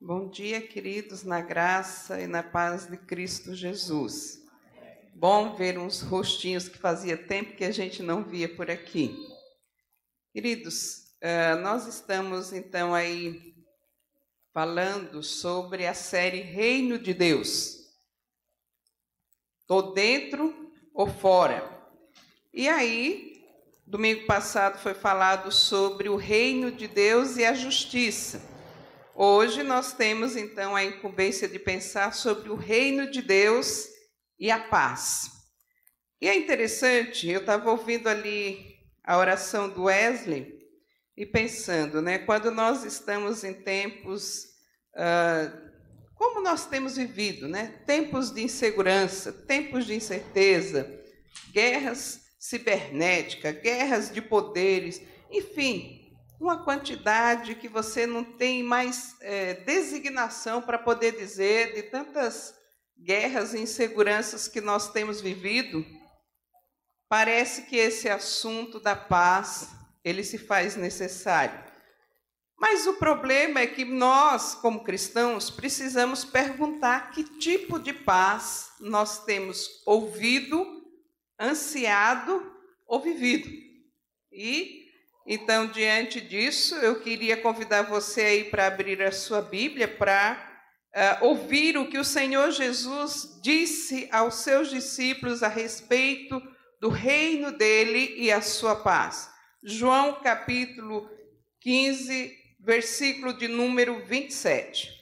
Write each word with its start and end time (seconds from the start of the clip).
Bom 0.00 0.28
dia, 0.28 0.60
queridos, 0.60 1.24
na 1.24 1.40
graça 1.40 2.20
e 2.20 2.28
na 2.28 2.40
paz 2.40 2.86
de 2.86 2.96
Cristo 2.96 3.52
Jesus. 3.52 4.40
Bom 5.12 5.56
ver 5.56 5.76
uns 5.76 6.02
rostinhos 6.02 6.68
que 6.68 6.78
fazia 6.78 7.16
tempo 7.16 7.56
que 7.56 7.64
a 7.64 7.72
gente 7.72 8.00
não 8.00 8.22
via 8.22 8.48
por 8.48 8.70
aqui. 8.70 9.18
Queridos, 10.32 11.16
eh, 11.20 11.56
nós 11.56 11.88
estamos 11.88 12.52
então 12.52 12.94
aí 12.94 13.56
falando 14.54 15.20
sobre 15.20 15.84
a 15.84 15.94
série 15.94 16.42
Reino 16.42 16.96
de 16.96 17.12
Deus. 17.12 17.78
Estou 19.58 19.92
dentro 19.94 20.72
ou 20.94 21.08
fora. 21.08 21.76
E 22.54 22.68
aí, 22.68 23.42
domingo 23.84 24.26
passado 24.26 24.78
foi 24.78 24.94
falado 24.94 25.50
sobre 25.50 26.08
o 26.08 26.14
reino 26.14 26.70
de 26.70 26.86
Deus 26.86 27.36
e 27.36 27.44
a 27.44 27.52
justiça. 27.52 28.57
Hoje 29.20 29.64
nós 29.64 29.94
temos 29.94 30.36
então 30.36 30.76
a 30.76 30.84
incumbência 30.84 31.48
de 31.48 31.58
pensar 31.58 32.14
sobre 32.14 32.50
o 32.50 32.54
reino 32.54 33.10
de 33.10 33.20
Deus 33.20 33.88
e 34.38 34.48
a 34.48 34.60
paz. 34.60 35.28
E 36.20 36.28
é 36.28 36.36
interessante, 36.36 37.28
eu 37.28 37.40
estava 37.40 37.68
ouvindo 37.68 38.06
ali 38.08 38.76
a 39.02 39.18
oração 39.18 39.68
do 39.68 39.86
Wesley 39.86 40.56
e 41.16 41.26
pensando, 41.26 42.00
né, 42.00 42.18
quando 42.18 42.52
nós 42.52 42.84
estamos 42.84 43.42
em 43.42 43.54
tempos, 43.54 44.44
uh, 44.94 45.68
como 46.14 46.40
nós 46.40 46.66
temos 46.66 46.96
vivido, 46.96 47.48
né, 47.48 47.82
tempos 47.88 48.30
de 48.30 48.44
insegurança, 48.44 49.32
tempos 49.32 49.84
de 49.84 49.94
incerteza, 49.96 50.88
guerras 51.50 52.20
cibernéticas, 52.38 53.60
guerras 53.60 54.12
de 54.12 54.22
poderes, 54.22 55.02
enfim, 55.28 55.97
uma 56.40 56.62
quantidade 56.62 57.56
que 57.56 57.68
você 57.68 58.06
não 58.06 58.24
tem 58.24 58.62
mais 58.62 59.16
é, 59.20 59.54
designação 59.54 60.62
para 60.62 60.78
poder 60.78 61.16
dizer 61.16 61.74
de 61.74 61.82
tantas 61.84 62.54
guerras 62.96 63.54
e 63.54 63.58
inseguranças 63.58 64.46
que 64.46 64.60
nós 64.60 64.92
temos 64.92 65.20
vivido, 65.20 65.84
parece 67.08 67.62
que 67.62 67.76
esse 67.76 68.08
assunto 68.08 68.78
da 68.78 68.94
paz 68.94 69.68
ele 70.04 70.22
se 70.22 70.38
faz 70.38 70.76
necessário. 70.76 71.66
Mas 72.56 72.86
o 72.86 72.94
problema 72.94 73.60
é 73.60 73.66
que 73.66 73.84
nós, 73.84 74.54
como 74.54 74.82
cristãos, 74.82 75.48
precisamos 75.48 76.24
perguntar 76.24 77.12
que 77.12 77.22
tipo 77.22 77.78
de 77.78 77.92
paz 77.92 78.72
nós 78.80 79.24
temos 79.24 79.82
ouvido, 79.86 80.66
ansiado 81.40 82.52
ou 82.84 83.00
vivido. 83.00 83.48
E 84.32 84.87
então, 85.30 85.66
diante 85.66 86.22
disso, 86.22 86.74
eu 86.76 87.02
queria 87.02 87.36
convidar 87.36 87.82
você 87.82 88.22
aí 88.22 88.44
para 88.44 88.66
abrir 88.66 89.02
a 89.02 89.12
sua 89.12 89.42
Bíblia 89.42 89.86
para 89.86 90.62
uh, 91.20 91.26
ouvir 91.26 91.76
o 91.76 91.86
que 91.86 91.98
o 91.98 92.04
Senhor 92.04 92.50
Jesus 92.50 93.38
disse 93.42 94.08
aos 94.10 94.36
seus 94.36 94.70
discípulos 94.70 95.42
a 95.42 95.48
respeito 95.48 96.40
do 96.80 96.88
reino 96.88 97.52
dele 97.52 98.14
e 98.16 98.32
a 98.32 98.40
sua 98.40 98.74
paz. 98.74 99.28
João 99.62 100.14
capítulo 100.22 101.10
15, 101.60 102.34
versículo 102.60 103.36
de 103.36 103.48
número 103.48 104.02
27. 104.06 104.97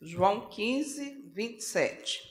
João 0.00 0.48
15, 0.48 1.30
27. 1.34 2.22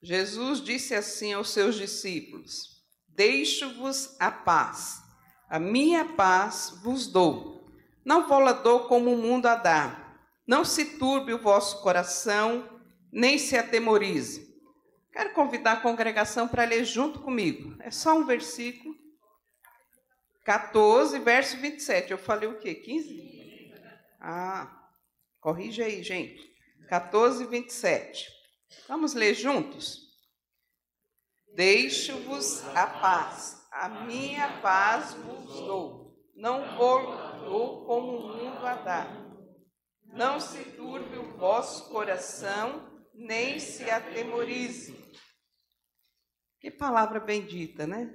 Jesus 0.00 0.60
disse 0.60 0.94
assim 0.94 1.32
aos 1.32 1.50
seus 1.50 1.74
discípulos: 1.74 2.80
Deixo-vos 3.08 4.14
a 4.20 4.30
paz, 4.30 5.02
a 5.48 5.58
minha 5.58 6.04
paz 6.04 6.78
vos 6.84 7.08
dou. 7.08 7.68
Não 8.04 8.28
vou-la 8.28 8.52
dou 8.52 8.86
como 8.86 9.12
o 9.12 9.18
mundo 9.18 9.46
a 9.46 9.56
dá. 9.56 10.16
Não 10.46 10.64
se 10.64 10.96
turbe 10.96 11.34
o 11.34 11.42
vosso 11.42 11.82
coração, 11.82 12.80
nem 13.10 13.36
se 13.38 13.56
atemorize. 13.56 14.46
Quero 15.12 15.32
convidar 15.32 15.72
a 15.72 15.80
congregação 15.80 16.46
para 16.46 16.64
ler 16.64 16.84
junto 16.84 17.18
comigo. 17.18 17.74
É 17.80 17.90
só 17.90 18.16
um 18.16 18.24
versículo. 18.24 18.94
14, 20.44 21.18
verso 21.18 21.56
27. 21.56 22.12
Eu 22.12 22.18
falei 22.18 22.48
o 22.48 22.60
quê? 22.60 22.76
15? 22.76 23.35
Ah, 24.28 24.90
corrige 25.40 25.84
aí, 25.84 26.02
gente. 26.02 26.52
14, 26.88 27.46
27. 27.46 28.28
Vamos 28.88 29.14
ler 29.14 29.34
juntos? 29.34 30.00
Deixo-vos 31.54 32.66
a 32.74 32.88
paz, 32.88 33.64
a 33.70 33.88
minha 33.88 34.60
paz 34.60 35.14
vos 35.14 35.44
dou. 35.60 36.28
Não 36.34 36.76
vou 36.76 37.86
como 37.86 38.16
o 38.16 38.36
mundo 38.36 38.66
a 38.66 38.74
dar. 38.74 39.26
Não 40.02 40.40
se 40.40 40.72
turbe 40.72 41.18
o 41.18 41.36
vosso 41.38 41.88
coração, 41.90 43.00
nem 43.14 43.60
se 43.60 43.88
atemorize. 43.88 44.92
Que 46.58 46.68
palavra 46.68 47.20
bendita, 47.20 47.86
né? 47.86 48.12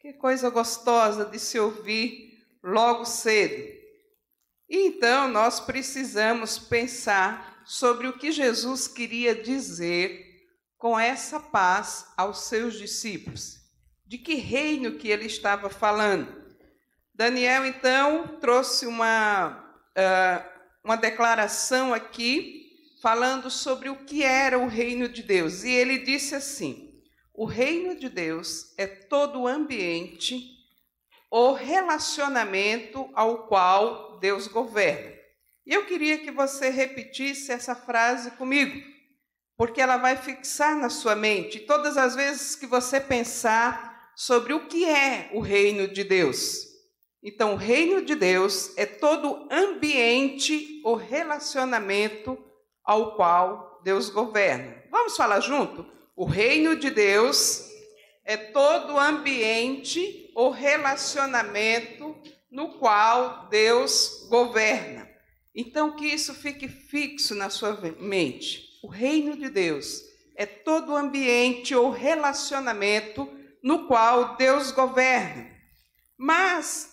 Que 0.00 0.14
coisa 0.14 0.48
gostosa 0.48 1.26
de 1.26 1.38
se 1.38 1.60
ouvir 1.60 2.42
logo 2.62 3.04
cedo. 3.04 3.81
Então, 4.74 5.28
nós 5.28 5.60
precisamos 5.60 6.58
pensar 6.58 7.62
sobre 7.66 8.08
o 8.08 8.16
que 8.16 8.32
Jesus 8.32 8.88
queria 8.88 9.34
dizer 9.34 10.24
com 10.78 10.98
essa 10.98 11.38
paz 11.38 12.06
aos 12.16 12.44
seus 12.44 12.78
discípulos. 12.78 13.58
De 14.06 14.16
que 14.16 14.34
reino 14.36 14.92
que 14.92 15.08
ele 15.08 15.26
estava 15.26 15.68
falando? 15.68 16.26
Daniel, 17.14 17.66
então, 17.66 18.38
trouxe 18.40 18.86
uma, 18.86 19.76
uh, 19.90 20.42
uma 20.82 20.96
declaração 20.96 21.92
aqui 21.92 22.70
falando 23.02 23.50
sobre 23.50 23.90
o 23.90 24.06
que 24.06 24.22
era 24.22 24.58
o 24.58 24.68
reino 24.68 25.06
de 25.06 25.22
Deus. 25.22 25.64
E 25.64 25.70
ele 25.70 25.98
disse 25.98 26.34
assim: 26.34 26.98
o 27.34 27.44
reino 27.44 27.94
de 27.94 28.08
Deus 28.08 28.72
é 28.78 28.86
todo 28.86 29.42
o 29.42 29.46
ambiente 29.46 30.50
o 31.34 31.54
relacionamento 31.54 33.08
ao 33.14 33.46
qual 33.46 34.11
Deus 34.22 34.46
governa. 34.46 35.12
E 35.66 35.74
eu 35.74 35.84
queria 35.84 36.16
que 36.16 36.30
você 36.30 36.70
repetisse 36.70 37.50
essa 37.50 37.74
frase 37.74 38.30
comigo, 38.32 38.80
porque 39.56 39.80
ela 39.80 39.96
vai 39.96 40.16
fixar 40.16 40.76
na 40.76 40.88
sua 40.88 41.16
mente 41.16 41.58
todas 41.58 41.96
as 41.96 42.14
vezes 42.14 42.54
que 42.54 42.64
você 42.64 43.00
pensar 43.00 44.12
sobre 44.16 44.54
o 44.54 44.66
que 44.68 44.84
é 44.88 45.28
o 45.34 45.40
reino 45.40 45.88
de 45.88 46.04
Deus. 46.04 46.68
Então, 47.22 47.54
o 47.54 47.56
reino 47.56 48.04
de 48.04 48.14
Deus 48.14 48.72
é 48.76 48.86
todo 48.86 49.48
ambiente 49.50 50.80
ou 50.84 50.94
relacionamento 50.94 52.38
ao 52.84 53.16
qual 53.16 53.80
Deus 53.84 54.08
governa. 54.08 54.82
Vamos 54.90 55.16
falar 55.16 55.40
junto? 55.40 55.84
O 56.16 56.24
reino 56.24 56.76
de 56.76 56.90
Deus 56.90 57.68
é 58.24 58.36
todo 58.36 58.98
ambiente 58.98 60.30
ou 60.34 60.50
relacionamento 60.50 62.01
no 62.52 62.78
qual 62.78 63.48
Deus 63.48 64.26
governa. 64.28 65.10
Então, 65.54 65.96
que 65.96 66.06
isso 66.06 66.34
fique 66.34 66.68
fixo 66.68 67.34
na 67.34 67.48
sua 67.48 67.72
mente. 67.98 68.78
O 68.82 68.88
reino 68.88 69.36
de 69.36 69.48
Deus 69.48 70.02
é 70.36 70.44
todo 70.44 70.94
ambiente 70.94 71.74
ou 71.74 71.90
relacionamento 71.90 73.26
no 73.62 73.86
qual 73.86 74.36
Deus 74.36 74.70
governa. 74.70 75.50
Mas, 76.18 76.92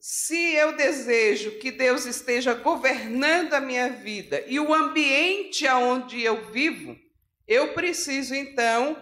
se 0.00 0.54
eu 0.54 0.76
desejo 0.76 1.58
que 1.58 1.70
Deus 1.70 2.04
esteja 2.04 2.52
governando 2.52 3.54
a 3.54 3.60
minha 3.60 3.88
vida 3.88 4.44
e 4.46 4.60
o 4.60 4.74
ambiente 4.74 5.66
aonde 5.66 6.22
eu 6.22 6.50
vivo, 6.50 6.96
eu 7.46 7.72
preciso 7.72 8.34
então 8.34 8.96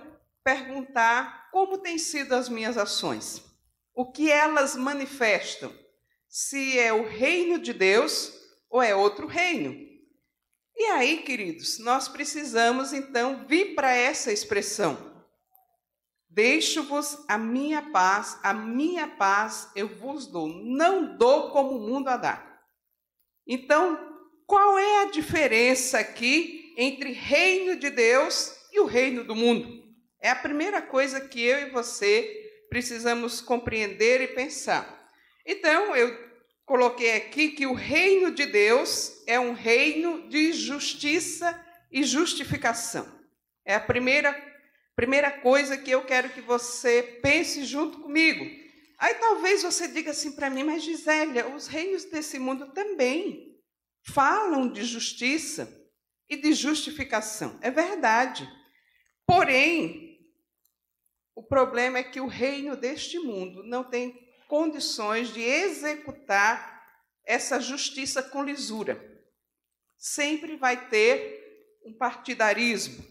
perguntar 0.44 1.48
como 1.50 1.78
têm 1.78 1.98
sido 1.98 2.34
as 2.34 2.48
minhas 2.48 2.78
ações? 2.78 3.42
O 3.94 4.12
que 4.12 4.31
elas 4.31 4.76
manifestam? 4.76 5.72
Se 6.28 6.78
é 6.78 6.93
o 6.93 7.06
reino 7.06 7.58
de 7.58 7.73
Deus 7.73 8.32
ou 8.69 8.82
é 8.82 8.94
outro 8.94 9.26
reino? 9.26 9.75
E 10.76 10.84
aí, 10.87 11.23
queridos, 11.23 11.78
nós 11.78 12.06
precisamos 12.06 12.93
então 12.93 13.46
vir 13.46 13.75
para 13.75 13.94
essa 13.94 14.31
expressão. 14.31 15.25
Deixo-vos 16.28 17.25
a 17.28 17.38
minha 17.38 17.90
paz, 17.90 18.38
a 18.43 18.52
minha 18.52 19.08
paz 19.08 19.70
eu 19.75 19.88
vos 19.88 20.26
dou, 20.26 20.49
não 20.49 21.17
dou 21.17 21.50
como 21.50 21.78
o 21.78 21.81
mundo 21.81 22.08
a 22.08 22.19
dá. 22.19 22.61
Então, 23.46 23.99
qual 24.46 24.79
é 24.79 25.02
a 25.02 25.11
diferença 25.11 25.99
aqui 25.99 26.75
entre 26.76 27.11
reino 27.11 27.76
de 27.76 27.88
Deus 27.88 28.55
e 28.70 28.81
o 28.81 28.84
reino 28.84 29.25
do 29.25 29.34
mundo? 29.34 29.82
É 30.20 30.29
a 30.29 30.37
primeira 30.37 30.82
coisa 30.82 31.20
que 31.20 31.40
eu 31.40 31.58
e 31.69 31.70
você 31.70 32.64
precisamos 32.69 33.40
compreender 33.40 34.20
e 34.20 34.29
pensar. 34.29 34.95
Então, 35.46 35.94
eu 35.94 36.26
coloquei 36.64 37.14
aqui 37.14 37.50
que 37.50 37.66
o 37.66 37.72
reino 37.72 38.32
de 38.32 38.44
Deus 38.46 39.22
é 39.26 39.38
um 39.38 39.52
reino 39.52 40.28
de 40.28 40.52
justiça 40.52 41.64
e 41.90 42.02
justificação. 42.02 43.06
É 43.64 43.76
a 43.76 43.81
primeira, 43.81 44.34
primeira 44.96 45.31
coisa 45.31 45.78
que 45.78 45.90
eu 45.90 46.04
quero 46.04 46.31
que 46.31 46.40
você 46.40 47.20
pense 47.22 47.64
junto 47.64 48.00
comigo. 48.00 48.44
Aí 48.98 49.14
talvez 49.14 49.62
você 49.62 49.87
diga 49.87 50.10
assim 50.10 50.32
para 50.32 50.50
mim, 50.50 50.64
mas 50.64 50.82
Gisélia, 50.82 51.46
os 51.48 51.69
reinos 51.69 52.04
desse 52.04 52.38
mundo 52.40 52.72
também 52.72 53.56
falam 54.02 54.69
de 54.69 54.84
justiça 54.84 55.69
e 56.28 56.37
de 56.37 56.52
justificação. 56.54 57.56
É 57.62 57.70
verdade. 57.70 58.48
Porém, 59.25 60.19
o 61.37 61.43
problema 61.43 61.98
é 61.98 62.02
que 62.02 62.20
o 62.20 62.26
reino 62.26 62.76
deste 62.76 63.19
mundo 63.19 63.62
não 63.62 63.84
tem 63.84 64.25
condições 64.48 65.32
de 65.32 65.40
executar 65.40 66.76
essa 67.25 67.60
justiça 67.60 68.22
com 68.22 68.43
lisura. 68.43 69.02
Sempre 69.98 70.56
vai 70.56 70.88
ter 70.88 71.81
um 71.84 71.93
partidarismo. 71.93 73.04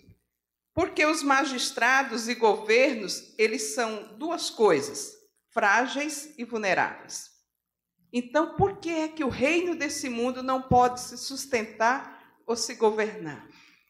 Porque 0.74 1.06
os 1.06 1.24
magistrados 1.24 2.28
e 2.28 2.36
governos, 2.36 3.34
eles 3.38 3.74
são 3.74 4.18
duas 4.18 4.50
coisas: 4.50 5.14
frágeis 5.52 6.34
e 6.38 6.44
vulneráveis. 6.44 7.32
Então, 8.12 8.56
por 8.56 8.78
que 8.80 8.90
é 8.90 9.08
que 9.08 9.24
o 9.24 9.30
reino 9.30 9.76
desse 9.76 10.10
mundo 10.10 10.44
não 10.44 10.62
pode 10.62 11.02
se 11.02 11.18
sustentar 11.18 12.40
ou 12.46 12.56
se 12.56 12.76
governar? 12.76 13.48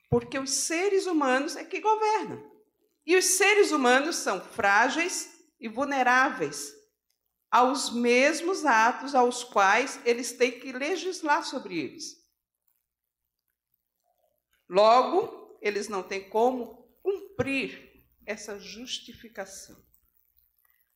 Porque 0.09 0.39
os 0.39 0.51
seres 0.51 1.05
humanos 1.05 1.55
é 1.55 1.63
que 1.63 1.81
governam. 1.81 2.43
E 3.05 3.15
os 3.15 3.25
seres 3.25 3.71
humanos 3.71 4.15
são 4.15 4.41
frágeis 4.41 5.29
e 5.59 5.67
vulneráveis 5.67 6.73
aos 7.55 7.89
mesmos 7.89 8.65
atos 8.65 9.15
aos 9.15 9.41
quais 9.41 9.97
eles 10.03 10.33
têm 10.33 10.59
que 10.59 10.73
legislar 10.73 11.41
sobre 11.45 11.79
eles. 11.79 12.17
Logo, 14.69 15.57
eles 15.61 15.87
não 15.87 16.03
têm 16.03 16.29
como 16.29 16.85
cumprir 17.01 18.03
essa 18.25 18.59
justificação. 18.59 19.81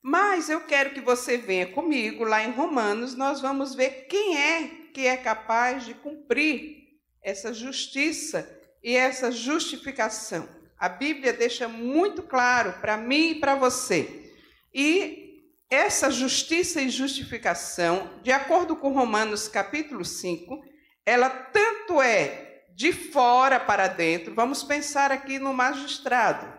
Mas 0.01 0.49
eu 0.49 0.65
quero 0.65 0.93
que 0.93 0.99
você 0.99 1.37
venha 1.37 1.71
comigo 1.71 2.25
lá 2.25 2.43
em 2.43 2.51
Romanos, 2.51 3.15
nós 3.15 3.39
vamos 3.39 3.73
ver 3.73 4.07
quem 4.09 4.37
é 4.37 4.67
que 4.93 5.07
é 5.07 5.15
capaz 5.15 5.85
de 5.85 5.93
cumprir 5.93 6.89
essa 7.21 7.53
justiça 7.53 8.45
e 8.83 8.97
essa 8.97 9.31
justificação. 9.31 10.45
A 10.77 10.89
Bíblia 10.89 11.31
deixa 11.31 11.69
muito 11.69 12.21
claro 12.21 12.81
para 12.81 12.97
mim 12.97 13.29
e 13.29 13.39
para 13.39 13.55
você. 13.55 14.35
E 14.73 15.28
essa 15.69 16.09
justiça 16.09 16.81
e 16.81 16.89
justificação, 16.89 18.19
de 18.23 18.31
acordo 18.31 18.75
com 18.75 18.91
Romanos 18.91 19.47
capítulo 19.47 20.03
5, 20.03 20.63
ela 21.05 21.29
tanto 21.29 22.01
é 22.01 22.63
de 22.75 22.91
fora 22.91 23.59
para 23.59 23.87
dentro. 23.87 24.33
Vamos 24.33 24.63
pensar 24.63 25.11
aqui 25.11 25.37
no 25.37 25.53
magistrado. 25.53 26.51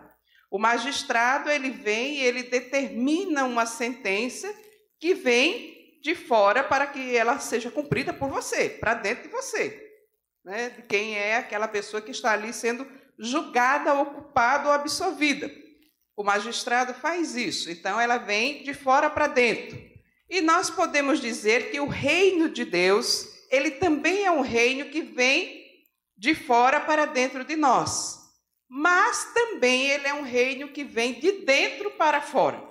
O 0.49 0.57
magistrado, 0.57 1.49
ele 1.49 1.69
vem 1.69 2.17
e 2.17 2.23
ele 2.23 2.43
determina 2.43 3.43
uma 3.43 3.65
sentença 3.65 4.53
que 4.99 5.13
vem 5.13 5.99
de 6.01 6.15
fora 6.15 6.63
para 6.63 6.87
que 6.87 7.15
ela 7.15 7.39
seja 7.39 7.71
cumprida 7.71 8.13
por 8.13 8.29
você, 8.29 8.69
para 8.69 8.93
dentro 8.93 9.23
de 9.23 9.29
você. 9.29 9.89
Né? 10.43 10.69
De 10.69 10.81
quem 10.83 11.17
é 11.17 11.37
aquela 11.37 11.67
pessoa 11.67 12.01
que 12.01 12.11
está 12.11 12.31
ali 12.31 12.53
sendo 12.53 12.87
julgada, 13.17 13.93
ocupada 13.93 14.69
ou 14.69 14.73
absolvida. 14.73 15.51
O 16.21 16.23
magistrado 16.23 16.93
faz 16.93 17.35
isso, 17.35 17.71
então 17.71 17.99
ela 17.99 18.19
vem 18.19 18.61
de 18.61 18.75
fora 18.75 19.09
para 19.09 19.25
dentro. 19.25 19.75
E 20.29 20.39
nós 20.39 20.69
podemos 20.69 21.19
dizer 21.19 21.71
que 21.71 21.79
o 21.79 21.87
reino 21.87 22.47
de 22.47 22.63
Deus, 22.63 23.27
ele 23.49 23.71
também 23.71 24.23
é 24.25 24.29
um 24.29 24.41
reino 24.41 24.91
que 24.91 25.01
vem 25.01 25.65
de 26.15 26.35
fora 26.35 26.79
para 26.79 27.05
dentro 27.05 27.43
de 27.43 27.55
nós. 27.55 28.19
Mas 28.69 29.33
também 29.33 29.89
ele 29.89 30.07
é 30.07 30.13
um 30.13 30.21
reino 30.21 30.67
que 30.67 30.83
vem 30.83 31.19
de 31.19 31.43
dentro 31.43 31.89
para 31.89 32.21
fora. 32.21 32.63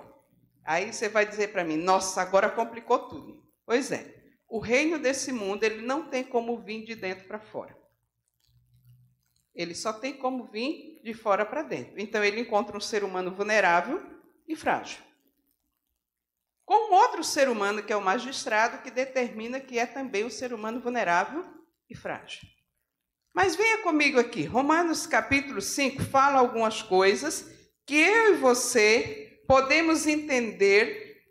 Aí 0.63 0.93
você 0.93 1.09
vai 1.09 1.25
dizer 1.25 1.49
para 1.51 1.65
mim, 1.65 1.75
nossa, 1.75 2.21
agora 2.21 2.49
complicou 2.49 2.99
tudo. 2.99 3.43
Pois 3.65 3.91
é, 3.91 4.15
o 4.47 4.59
reino 4.59 4.97
desse 4.97 5.33
mundo, 5.33 5.65
ele 5.65 5.81
não 5.81 6.07
tem 6.07 6.23
como 6.23 6.57
vir 6.57 6.85
de 6.85 6.95
dentro 6.95 7.27
para 7.27 7.41
fora. 7.41 7.77
Ele 9.53 9.75
só 9.75 9.91
tem 9.91 10.13
como 10.13 10.45
vir 10.45 11.01
de 11.03 11.13
fora 11.13 11.45
para 11.45 11.63
dentro. 11.63 11.93
Então 11.97 12.23
ele 12.23 12.41
encontra 12.41 12.77
um 12.77 12.81
ser 12.81 13.03
humano 13.03 13.31
vulnerável 13.31 14.01
e 14.47 14.55
frágil. 14.55 15.01
Com 16.65 16.93
outro 16.93 17.23
ser 17.23 17.49
humano, 17.49 17.83
que 17.83 17.91
é 17.91 17.97
o 17.97 18.01
magistrado, 18.01 18.81
que 18.81 18.89
determina 18.89 19.59
que 19.59 19.77
é 19.77 19.85
também 19.85 20.23
um 20.23 20.29
ser 20.29 20.53
humano 20.53 20.79
vulnerável 20.79 21.45
e 21.89 21.95
frágil. 21.95 22.47
Mas 23.33 23.55
venha 23.55 23.79
comigo 23.79 24.19
aqui. 24.19 24.43
Romanos 24.43 25.05
capítulo 25.07 25.61
5 25.61 26.03
fala 26.03 26.39
algumas 26.39 26.81
coisas 26.81 27.49
que 27.85 27.95
eu 27.95 28.33
e 28.33 28.37
você 28.37 29.41
podemos 29.47 30.07
entender 30.07 31.25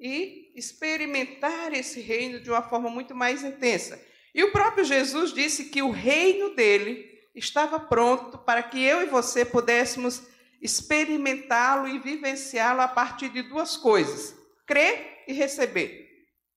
e 0.00 0.52
experimentar 0.54 1.72
esse 1.74 2.00
reino 2.00 2.40
de 2.40 2.50
uma 2.50 2.62
forma 2.62 2.88
muito 2.88 3.14
mais 3.14 3.42
intensa. 3.42 4.02
E 4.34 4.42
o 4.44 4.52
próprio 4.52 4.84
Jesus 4.84 5.32
disse 5.32 5.66
que 5.66 5.82
o 5.82 5.90
reino 5.90 6.54
dele 6.54 7.07
estava 7.38 7.78
pronto 7.78 8.38
para 8.38 8.62
que 8.62 8.82
eu 8.82 9.02
e 9.02 9.06
você 9.06 9.44
pudéssemos 9.44 10.22
experimentá-lo 10.60 11.88
e 11.88 11.98
vivenciá-lo 11.98 12.80
a 12.80 12.88
partir 12.88 13.28
de 13.28 13.42
duas 13.42 13.76
coisas: 13.76 14.36
crer 14.66 15.24
e 15.26 15.32
receber. 15.32 16.06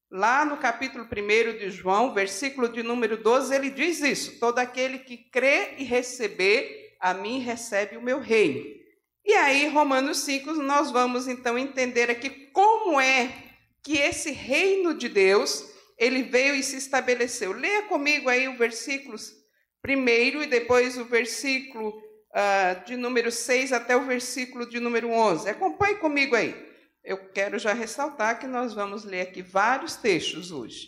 Lá 0.09 0.43
no 0.43 0.57
capítulo 0.57 1.05
1 1.05 1.57
de 1.57 1.69
João, 1.69 2.13
versículo 2.13 2.67
de 2.67 2.83
número 2.83 3.15
12, 3.17 3.55
ele 3.55 3.69
diz 3.69 4.01
isso: 4.01 4.39
todo 4.39 4.59
aquele 4.59 4.99
que 4.99 5.17
crê 5.17 5.75
e 5.77 5.83
receber, 5.83 6.95
a 6.99 7.13
mim 7.13 7.39
recebe 7.39 7.95
o 7.95 8.01
meu 8.01 8.19
reino. 8.19 8.81
E 9.23 9.33
aí, 9.33 9.67
Romanos 9.67 10.19
5, 10.19 10.53
nós 10.53 10.91
vamos 10.91 11.27
então 11.27 11.57
entender 11.57 12.09
aqui 12.09 12.29
como 12.51 12.99
é 12.99 13.31
que 13.83 13.97
esse 13.97 14.31
reino 14.31 14.93
de 14.93 15.07
Deus, 15.07 15.65
ele 15.97 16.23
veio 16.23 16.55
e 16.55 16.63
se 16.63 16.75
estabeleceu. 16.77 17.51
Leia 17.51 17.83
comigo 17.83 18.29
aí 18.29 18.47
o 18.47 18.57
versículos 18.57 19.40
primeiro 19.81 20.43
e 20.43 20.47
depois 20.47 20.97
o 20.97 21.05
versículo 21.05 21.89
uh, 21.89 22.85
de 22.85 22.95
número 22.95 23.31
6 23.31 23.73
até 23.73 23.95
o 23.95 24.05
versículo 24.05 24.69
de 24.69 24.79
número 24.79 25.09
11. 25.09 25.49
Acompanhe 25.49 25.95
comigo 25.95 26.35
aí. 26.35 26.69
Eu 27.03 27.29
quero 27.29 27.57
já 27.57 27.73
ressaltar 27.73 28.39
que 28.39 28.47
nós 28.47 28.73
vamos 28.73 29.03
ler 29.03 29.21
aqui 29.21 29.41
vários 29.41 29.95
textos 29.95 30.51
hoje. 30.51 30.87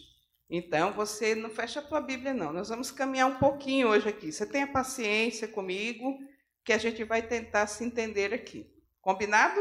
Então, 0.49 0.93
você 0.93 1.33
não 1.33 1.49
fecha 1.49 1.79
a 1.79 1.83
tua 1.83 1.99
Bíblia, 1.99 2.33
não. 2.33 2.53
Nós 2.53 2.69
vamos 2.69 2.91
caminhar 2.91 3.27
um 3.27 3.39
pouquinho 3.39 3.87
hoje 3.87 4.07
aqui. 4.07 4.31
Você 4.31 4.45
tenha 4.45 4.67
paciência 4.67 5.47
comigo, 5.47 6.15
que 6.63 6.71
a 6.71 6.77
gente 6.77 7.03
vai 7.03 7.23
tentar 7.23 7.65
se 7.65 7.83
entender 7.83 8.33
aqui. 8.33 8.69
Combinado? 9.01 9.59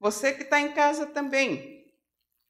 Você 0.00 0.32
que 0.32 0.42
está 0.42 0.60
em 0.60 0.72
casa 0.72 1.06
também, 1.06 1.84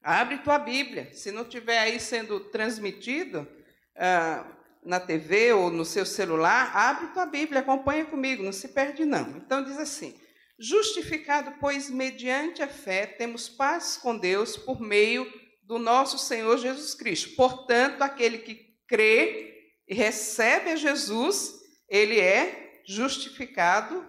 abre 0.01 0.39
tua 0.39 0.57
Bíblia. 0.57 1.13
Se 1.13 1.31
não 1.31 1.43
estiver 1.43 1.77
aí 1.77 1.99
sendo 1.99 2.39
transmitido, 2.49 3.47
uh, 3.95 4.58
na 4.83 4.99
TV 4.99 5.53
ou 5.53 5.69
no 5.69 5.85
seu 5.85 6.05
celular, 6.05 6.75
abre 6.75 7.07
tua 7.07 7.25
Bíblia, 7.25 7.61
acompanha 7.61 8.05
comigo, 8.05 8.43
não 8.43 8.53
se 8.53 8.69
perde 8.69 9.05
não. 9.05 9.37
Então 9.37 9.63
diz 9.63 9.77
assim: 9.77 10.15
Justificado, 10.57 11.53
pois, 11.59 11.89
mediante 11.89 12.61
a 12.61 12.67
fé, 12.67 13.05
temos 13.05 13.47
paz 13.47 13.97
com 13.97 14.17
Deus 14.17 14.57
por 14.57 14.81
meio 14.81 15.31
do 15.63 15.77
nosso 15.77 16.17
Senhor 16.17 16.57
Jesus 16.57 16.93
Cristo. 16.93 17.35
Portanto, 17.35 18.01
aquele 18.01 18.39
que 18.39 18.59
crê 18.87 19.53
e 19.87 19.93
recebe 19.93 20.71
a 20.71 20.75
Jesus, 20.75 21.53
ele 21.87 22.19
é 22.19 22.81
justificado 22.85 24.05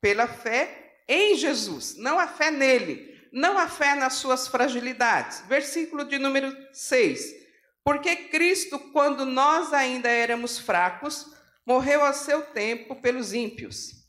pela 0.00 0.26
fé 0.26 1.00
em 1.08 1.34
Jesus, 1.36 1.96
não 1.96 2.18
a 2.18 2.26
fé 2.26 2.50
nele, 2.50 3.18
não 3.32 3.58
a 3.58 3.66
fé 3.66 3.94
nas 3.94 4.14
suas 4.14 4.46
fragilidades. 4.46 5.42
Versículo 5.48 6.04
de 6.04 6.18
número 6.18 6.54
6. 6.72 7.47
Porque 7.88 8.14
Cristo, 8.14 8.78
quando 8.78 9.24
nós 9.24 9.72
ainda 9.72 10.10
éramos 10.10 10.58
fracos, 10.58 11.32
morreu 11.64 12.04
a 12.04 12.12
seu 12.12 12.42
tempo 12.42 12.94
pelos 12.96 13.32
ímpios. 13.32 14.04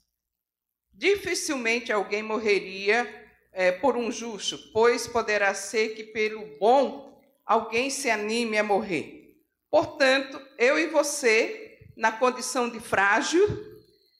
Dificilmente 0.94 1.90
alguém 1.90 2.22
morreria 2.22 3.08
é, 3.54 3.72
por 3.72 3.96
um 3.96 4.12
justo, 4.12 4.60
pois 4.74 5.08
poderá 5.08 5.54
ser 5.54 5.96
que 5.96 6.04
pelo 6.04 6.58
bom 6.60 7.24
alguém 7.46 7.90
se 7.90 8.10
anime 8.10 8.58
a 8.58 8.64
morrer. 8.66 9.38
Portanto, 9.72 10.46
eu 10.58 10.78
e 10.78 10.88
você, 10.88 11.80
na 11.96 12.12
condição 12.12 12.70
de 12.70 12.82
frágil 12.82 13.48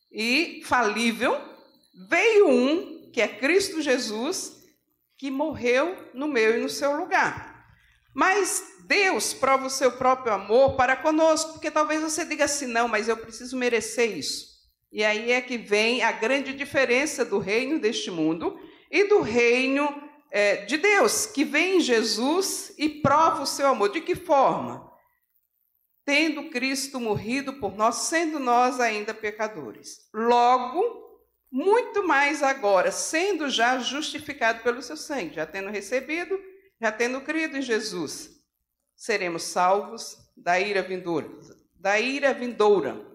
e 0.10 0.62
falível, 0.64 1.38
veio 2.08 2.48
um, 2.48 3.12
que 3.12 3.20
é 3.20 3.28
Cristo 3.28 3.82
Jesus, 3.82 4.64
que 5.18 5.30
morreu 5.30 5.98
no 6.14 6.30
meu 6.30 6.58
e 6.58 6.62
no 6.62 6.70
seu 6.70 6.96
lugar. 6.96 7.49
Mas 8.20 8.76
Deus 8.82 9.34
prova 9.34 9.68
o 9.68 9.70
seu 9.70 9.94
próprio 9.94 10.34
amor 10.34 10.76
para 10.76 10.98
conosco, 10.98 11.54
porque 11.54 11.72
talvez 11.72 12.02
você 12.02 12.26
diga 12.26 12.44
assim: 12.44 12.68
não, 12.68 12.86
mas 12.86 13.08
eu 13.08 13.16
preciso 13.16 13.56
merecer 13.56 14.18
isso. 14.18 14.46
E 14.92 15.06
aí 15.06 15.32
é 15.32 15.40
que 15.40 15.58
vem 15.58 16.04
a 16.04 16.12
grande 16.12 16.52
diferença 16.52 17.24
do 17.24 17.40
reino 17.40 17.80
deste 17.80 18.12
mundo 18.12 18.60
e 18.92 19.06
do 19.06 19.22
reino 19.22 19.88
é, 20.30 20.66
de 20.66 20.76
Deus, 20.76 21.28
que 21.28 21.46
vem 21.46 21.78
em 21.78 21.80
Jesus 21.80 22.74
e 22.78 22.90
prova 22.90 23.44
o 23.44 23.48
seu 23.48 23.68
amor. 23.68 23.88
De 23.88 24.02
que 24.02 24.16
forma? 24.16 24.92
Tendo 26.04 26.50
Cristo 26.50 27.00
morrido 27.00 27.54
por 27.54 27.78
nós, 27.78 27.96
sendo 28.10 28.38
nós 28.38 28.82
ainda 28.82 29.14
pecadores. 29.14 30.10
Logo, 30.14 30.84
muito 31.50 32.06
mais 32.06 32.44
agora, 32.44 32.92
sendo 32.92 33.50
já 33.50 33.80
justificado 33.80 34.62
pelo 34.62 34.82
seu 34.82 34.98
sangue, 34.98 35.36
já 35.36 35.46
tendo 35.46 35.70
recebido, 35.70 36.38
já 36.82 36.92
tendo 36.92 37.22
crido 37.22 37.58
em 37.58 37.62
Jesus, 37.62 38.30
seremos 38.96 39.44
salvos 39.44 40.18
da 40.36 40.60
ira 40.60 40.82
vindoura, 40.82 41.30
da 41.76 42.00
ira 42.00 42.34
vindoura. 42.34 43.06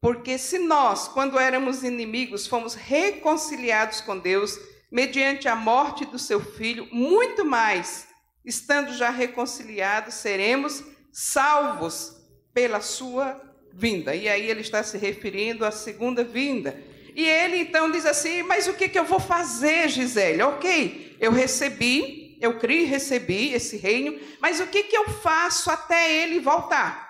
Porque 0.00 0.38
se 0.38 0.58
nós, 0.58 1.08
quando 1.08 1.38
éramos 1.38 1.82
inimigos, 1.82 2.46
fomos 2.46 2.74
reconciliados 2.74 4.00
com 4.00 4.18
Deus 4.18 4.58
mediante 4.90 5.46
a 5.46 5.54
morte 5.54 6.04
do 6.06 6.18
seu 6.18 6.40
filho, 6.40 6.88
muito 6.90 7.44
mais, 7.44 8.08
estando 8.44 8.94
já 8.94 9.10
reconciliados, 9.10 10.14
seremos 10.14 10.82
salvos 11.12 12.16
pela 12.52 12.80
sua 12.80 13.40
vinda. 13.72 14.14
E 14.14 14.28
aí 14.28 14.48
ele 14.48 14.60
está 14.60 14.82
se 14.82 14.98
referindo 14.98 15.64
à 15.64 15.70
segunda 15.70 16.24
vinda. 16.24 16.82
E 17.14 17.26
ele 17.26 17.58
então 17.58 17.90
diz 17.90 18.06
assim: 18.06 18.42
Mas 18.42 18.66
o 18.66 18.74
que, 18.74 18.88
que 18.88 18.98
eu 18.98 19.04
vou 19.04 19.20
fazer, 19.20 19.88
Gisele? 19.88 20.42
Ok, 20.42 21.16
eu 21.20 21.32
recebi, 21.32 22.19
eu 22.40 22.58
criei 22.58 22.82
e 22.82 22.86
recebi 22.86 23.52
esse 23.52 23.76
reino, 23.76 24.18
mas 24.40 24.60
o 24.60 24.66
que, 24.66 24.84
que 24.84 24.96
eu 24.96 25.08
faço 25.10 25.70
até 25.70 26.22
ele 26.22 26.40
voltar? 26.40 27.08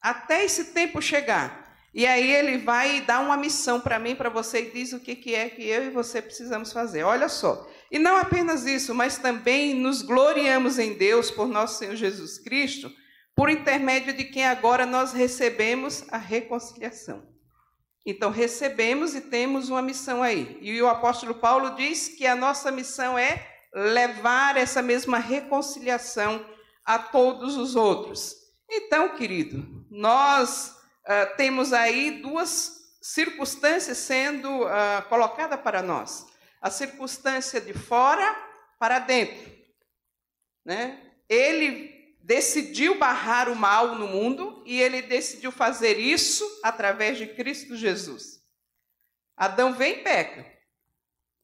Até 0.00 0.44
esse 0.44 0.66
tempo 0.66 1.00
chegar? 1.00 1.62
E 1.94 2.06
aí 2.06 2.32
ele 2.32 2.58
vai 2.58 3.02
dar 3.02 3.20
uma 3.20 3.36
missão 3.36 3.78
para 3.78 3.98
mim, 3.98 4.16
para 4.16 4.30
você, 4.30 4.62
e 4.62 4.70
diz 4.70 4.92
o 4.92 5.00
que, 5.00 5.14
que 5.14 5.34
é 5.34 5.48
que 5.50 5.62
eu 5.62 5.84
e 5.84 5.90
você 5.90 6.22
precisamos 6.22 6.72
fazer. 6.72 7.02
Olha 7.02 7.28
só. 7.28 7.70
E 7.90 7.98
não 7.98 8.16
apenas 8.16 8.64
isso, 8.64 8.94
mas 8.94 9.18
também 9.18 9.74
nos 9.74 10.00
gloriamos 10.00 10.78
em 10.78 10.94
Deus 10.94 11.30
por 11.30 11.46
nosso 11.46 11.78
Senhor 11.78 11.94
Jesus 11.94 12.38
Cristo, 12.38 12.90
por 13.36 13.50
intermédio 13.50 14.14
de 14.14 14.24
quem 14.24 14.46
agora 14.46 14.86
nós 14.86 15.12
recebemos 15.12 16.04
a 16.10 16.16
reconciliação. 16.16 17.30
Então, 18.06 18.30
recebemos 18.30 19.14
e 19.14 19.20
temos 19.20 19.68
uma 19.68 19.82
missão 19.82 20.22
aí. 20.22 20.58
E 20.60 20.80
o 20.80 20.88
apóstolo 20.88 21.34
Paulo 21.34 21.76
diz 21.76 22.08
que 22.08 22.26
a 22.26 22.34
nossa 22.34 22.70
missão 22.70 23.16
é 23.16 23.51
levar 23.72 24.56
essa 24.56 24.82
mesma 24.82 25.18
reconciliação 25.18 26.44
a 26.84 26.98
todos 26.98 27.56
os 27.56 27.74
outros. 27.76 28.34
Então, 28.70 29.16
querido, 29.16 29.86
nós 29.90 30.76
uh, 31.04 31.36
temos 31.36 31.72
aí 31.72 32.22
duas 32.22 32.96
circunstâncias 33.00 33.98
sendo 33.98 34.64
uh, 34.64 35.02
colocadas 35.08 35.60
para 35.60 35.82
nós: 35.82 36.26
a 36.60 36.70
circunstância 36.70 37.60
de 37.60 37.74
fora 37.74 38.34
para 38.78 38.98
dentro. 38.98 39.52
Né? 40.64 41.12
Ele 41.28 42.16
decidiu 42.22 42.98
barrar 42.98 43.48
o 43.48 43.56
mal 43.56 43.96
no 43.96 44.06
mundo 44.06 44.62
e 44.64 44.80
ele 44.80 45.02
decidiu 45.02 45.50
fazer 45.50 45.98
isso 45.98 46.44
através 46.62 47.18
de 47.18 47.26
Cristo 47.26 47.76
Jesus. 47.76 48.40
Adão 49.36 49.74
vem 49.74 49.94
e 49.94 50.02
peca 50.04 50.46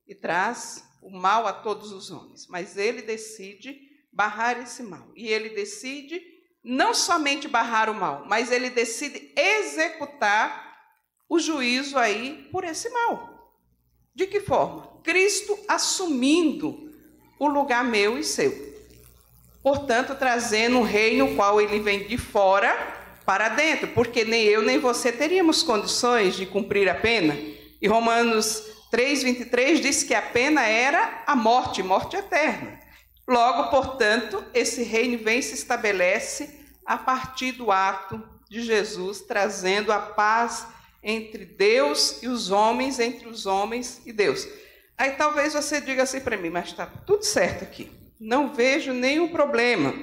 e 0.07 0.15
traz 0.15 0.88
o 1.03 1.11
mal 1.11 1.47
a 1.47 1.53
todos 1.53 1.93
os 1.93 2.11
homens, 2.11 2.47
mas 2.49 2.77
ele 2.77 3.03
decide 3.03 3.89
barrar 4.13 4.59
esse 4.59 4.83
mal 4.83 5.11
e 5.15 5.29
ele 5.29 5.51
decide 5.51 6.21
não 6.63 6.93
somente 6.93 7.47
barrar 7.47 7.89
o 7.89 7.95
mal, 7.95 8.25
mas 8.27 8.51
ele 8.51 8.69
decide 8.69 9.33
executar 9.37 10.69
o 11.29 11.39
juízo 11.39 11.97
aí 11.97 12.49
por 12.51 12.65
esse 12.65 12.89
mal. 12.91 13.55
De 14.15 14.27
que 14.27 14.41
forma? 14.41 15.01
Cristo 15.05 15.59
assumindo 15.69 16.93
o 17.39 17.47
lugar 17.47 17.85
meu 17.85 18.19
e 18.19 18.25
seu. 18.25 18.69
Portanto, 19.63 20.15
trazendo 20.17 20.79
um 20.79 20.83
reino 20.83 21.37
qual 21.37 21.61
ele 21.61 21.79
vem 21.79 22.07
de 22.07 22.19
fora 22.19 22.75
para 23.25 23.51
dentro, 23.51 23.89
porque 23.89 24.25
nem 24.25 24.45
eu 24.45 24.63
nem 24.63 24.79
você 24.79 25.13
teríamos 25.13 25.63
condições 25.63 26.35
de 26.35 26.47
cumprir 26.47 26.89
a 26.89 26.95
pena. 26.95 27.37
E 27.81 27.87
Romanos 27.87 28.65
3:23 28.91 29.81
diz 29.81 30.03
que 30.03 30.15
a 30.15 30.23
pena 30.23 30.63
era 30.63 31.23
a 31.27 31.37
morte, 31.37 31.83
morte 31.83 32.17
eterna. 32.17 32.81
Logo, 33.27 33.71
portanto, 33.71 34.43
esse 34.55 34.83
reino 34.83 35.23
vem 35.23 35.43
se 35.43 35.55
estabelece 35.55 36.49
a 36.87 36.97
partir 36.97 37.53
do 37.53 37.71
ato 37.71 38.23
de 38.49 38.63
Jesus 38.63 39.21
trazendo 39.21 39.93
a 39.93 39.99
paz 39.99 40.67
entre 41.03 41.45
Deus 41.45 42.23
e 42.23 42.29
os 42.29 42.51
homens, 42.51 42.99
entre 42.99 43.29
os 43.29 43.45
homens 43.45 44.01
e 44.07 44.13
Deus. 44.13 44.49
Aí 44.97 45.13
talvez 45.13 45.53
você 45.53 45.81
diga 45.81 46.03
assim 46.03 46.21
para 46.21 46.37
mim, 46.37 46.51
mas 46.51 46.69
está 46.69 46.87
tudo 46.87 47.23
certo 47.23 47.63
aqui, 47.63 47.91
não 48.19 48.53
vejo 48.53 48.93
nenhum 48.93 49.29
problema. 49.29 49.95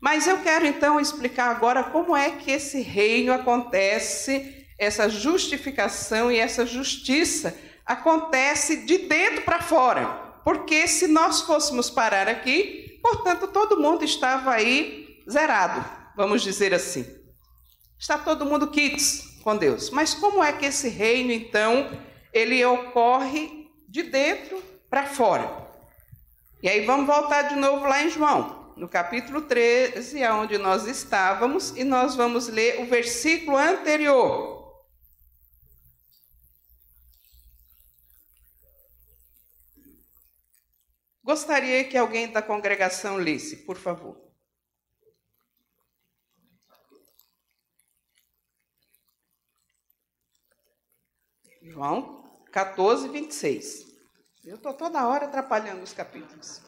Mas 0.00 0.26
eu 0.26 0.42
quero 0.42 0.66
então 0.66 1.00
explicar 1.00 1.50
agora 1.50 1.84
como 1.84 2.14
é 2.14 2.32
que 2.32 2.50
esse 2.50 2.82
reino 2.82 3.32
acontece, 3.32 4.66
essa 4.78 5.08
justificação 5.08 6.30
e 6.30 6.38
essa 6.38 6.66
justiça 6.66 7.56
acontece 7.84 8.84
de 8.84 8.98
dentro 8.98 9.42
para 9.42 9.60
fora. 9.60 10.06
Porque 10.44 10.86
se 10.86 11.06
nós 11.06 11.40
fôssemos 11.42 11.90
parar 11.90 12.28
aqui, 12.28 12.98
portanto, 13.02 13.48
todo 13.48 13.80
mundo 13.80 14.04
estava 14.04 14.52
aí 14.52 15.22
zerado 15.30 16.04
vamos 16.14 16.42
dizer 16.42 16.72
assim. 16.74 17.04
Está 17.98 18.18
todo 18.18 18.46
mundo 18.46 18.70
quites 18.70 19.38
com 19.42 19.56
Deus. 19.56 19.90
Mas 19.90 20.14
como 20.14 20.42
é 20.42 20.52
que 20.52 20.66
esse 20.66 20.88
reino, 20.88 21.32
então, 21.32 21.90
ele 22.32 22.64
ocorre 22.64 23.68
de 23.88 24.02
dentro 24.04 24.62
para 24.88 25.06
fora? 25.06 25.64
E 26.62 26.68
aí 26.68 26.84
vamos 26.84 27.06
voltar 27.06 27.42
de 27.42 27.56
novo 27.56 27.84
lá 27.86 28.02
em 28.02 28.10
João, 28.10 28.72
no 28.76 28.88
capítulo 28.88 29.42
13, 29.42 30.22
aonde 30.24 30.56
nós 30.56 30.86
estávamos, 30.86 31.76
e 31.76 31.84
nós 31.84 32.14
vamos 32.14 32.48
ler 32.48 32.80
o 32.80 32.86
versículo 32.86 33.56
anterior. 33.56 34.63
Gostaria 41.24 41.88
que 41.88 41.96
alguém 41.96 42.30
da 42.30 42.42
congregação 42.42 43.16
lesse, 43.16 43.64
por 43.64 43.78
favor. 43.78 44.14
João 51.62 52.22
14, 52.52 53.08
26. 53.08 53.86
Eu 54.44 54.56
estou 54.56 54.74
toda 54.74 55.08
hora 55.08 55.24
atrapalhando 55.24 55.82
os 55.82 55.94
capítulos. 55.94 56.60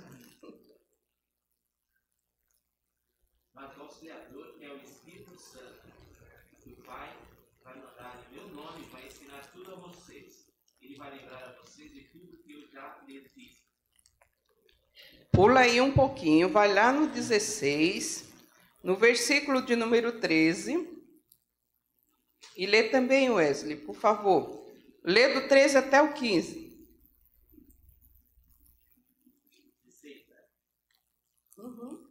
Mas 3.53 3.77
o 3.77 3.83
Auxiliador, 3.83 4.57
que 4.57 4.65
é 4.65 4.73
o 4.73 4.79
Espírito 4.79 5.39
Santo, 5.39 5.87
o 6.67 6.83
Pai 6.83 7.15
vai 7.63 7.79
mandar 7.79 8.25
em 8.25 8.35
meu 8.35 8.49
nome, 8.55 8.87
vai 8.87 9.07
ensinar 9.07 9.47
tudo 9.53 9.75
a 9.75 9.77
vocês. 9.81 10.47
Ele 10.81 10.97
vai 10.97 11.15
lembrar 11.15 11.45
a 11.45 11.63
vocês 11.63 11.93
de 11.93 12.05
tudo 12.05 12.39
que 12.39 12.53
eu 12.53 12.67
já 12.69 13.03
lhes. 13.07 13.36
Pula 15.33 15.61
aí 15.61 15.81
um 15.81 15.93
pouquinho, 15.93 16.49
vai 16.49 16.73
lá 16.73 16.93
no 16.93 17.09
16, 17.09 18.25
no 18.83 18.97
versículo 18.97 19.63
de 19.63 19.77
número 19.77 20.21
13. 20.21 20.97
E 22.57 22.67
lê 22.67 22.85
também, 22.85 23.31
Wesley, 23.31 23.77
por 23.77 23.95
favor. 23.95 24.67
Lê 25.05 25.35
do 25.35 25.47
13 25.47 25.79
até 25.79 26.01
o 26.01 26.15
15. 26.15 26.67
Uhum. 31.59 32.07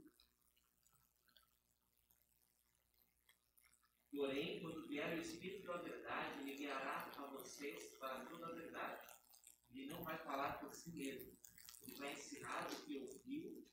Porém, 4.12 4.60
quando 4.62 4.88
vier 4.88 5.18
o 5.18 5.22
Espírito 5.22 5.68
da 5.68 5.78
verdade, 5.78 6.42
ele 6.42 6.58
guiará 6.58 7.12
a 7.18 7.28
vocês 7.28 7.96
para 8.00 8.26
toda 8.26 8.48
a 8.48 8.54
verdade. 8.54 9.08
Ele 9.72 9.86
não 9.88 10.04
vai 10.04 10.18
falar 10.18 10.60
por 10.60 10.74
si 10.74 10.90
mesmo. 10.90 11.32
Ele 11.84 11.96
vai 11.98 12.14
ensinar 12.14 12.68
o 12.72 12.76
que 12.86 12.98
ouviu 12.98 13.68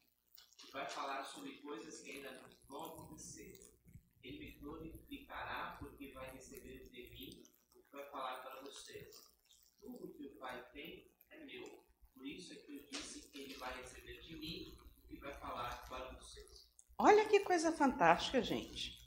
e 0.62 0.62
vai 0.73 0.89
falar 0.89 1.23
sobre 1.25 1.53
coisas 1.59 2.01
que 2.01 2.11
ainda 2.11 2.33
não 2.33 2.49
vão 2.67 2.87
acontecer. 2.87 3.61
Ele 4.23 4.39
me 4.39 4.51
glorificará 4.53 5.77
porque 5.79 6.13
vai 6.13 6.31
receber 6.31 6.89
de 6.91 7.11
mim 7.11 7.43
o 7.75 7.83
que 7.83 7.91
vai 7.93 8.05
falar 8.07 8.37
para 8.43 8.63
vocês. 8.63 9.31
Tudo 9.81 10.15
que 10.15 10.27
o 10.27 10.37
Pai 10.37 10.65
tem 10.73 11.11
é 11.31 11.45
meu. 11.45 11.85
Por 12.15 12.27
isso 12.27 12.53
é 12.53 12.57
que 12.57 12.77
eu 12.77 12.87
disse 12.91 13.29
que 13.29 13.41
ele 13.41 13.55
vai 13.55 13.77
receber 13.81 14.21
de 14.21 14.37
mim 14.37 14.79
e 15.11 15.17
vai 15.17 15.35
falar 15.35 15.87
para 15.89 16.11
vocês. 16.13 16.69
Olha 16.99 17.29
que 17.29 17.41
coisa 17.41 17.73
fantástica, 17.73 18.41
gente. 18.41 19.03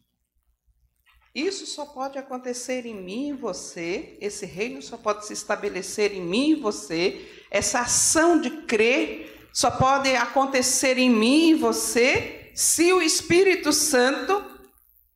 Isso 1.33 1.65
só 1.65 1.85
pode 1.85 2.17
acontecer 2.17 2.85
em 2.85 2.95
mim 2.95 3.29
e 3.29 3.33
você, 3.33 4.17
esse 4.21 4.45
reino 4.45 4.81
só 4.81 4.97
pode 4.97 5.25
se 5.25 5.33
estabelecer 5.33 6.13
em 6.13 6.21
mim 6.21 6.51
e 6.51 6.55
você, 6.55 7.45
essa 7.51 7.81
ação 7.81 8.39
de 8.39 8.61
crer 8.61 9.34
só 9.55 9.71
pode 9.71 10.13
acontecer 10.13 10.97
em 10.97 11.09
mim 11.09 11.51
e 11.51 11.53
você 11.53 12.51
se 12.53 12.91
o 12.91 13.01
Espírito 13.01 13.71
Santo 13.71 14.43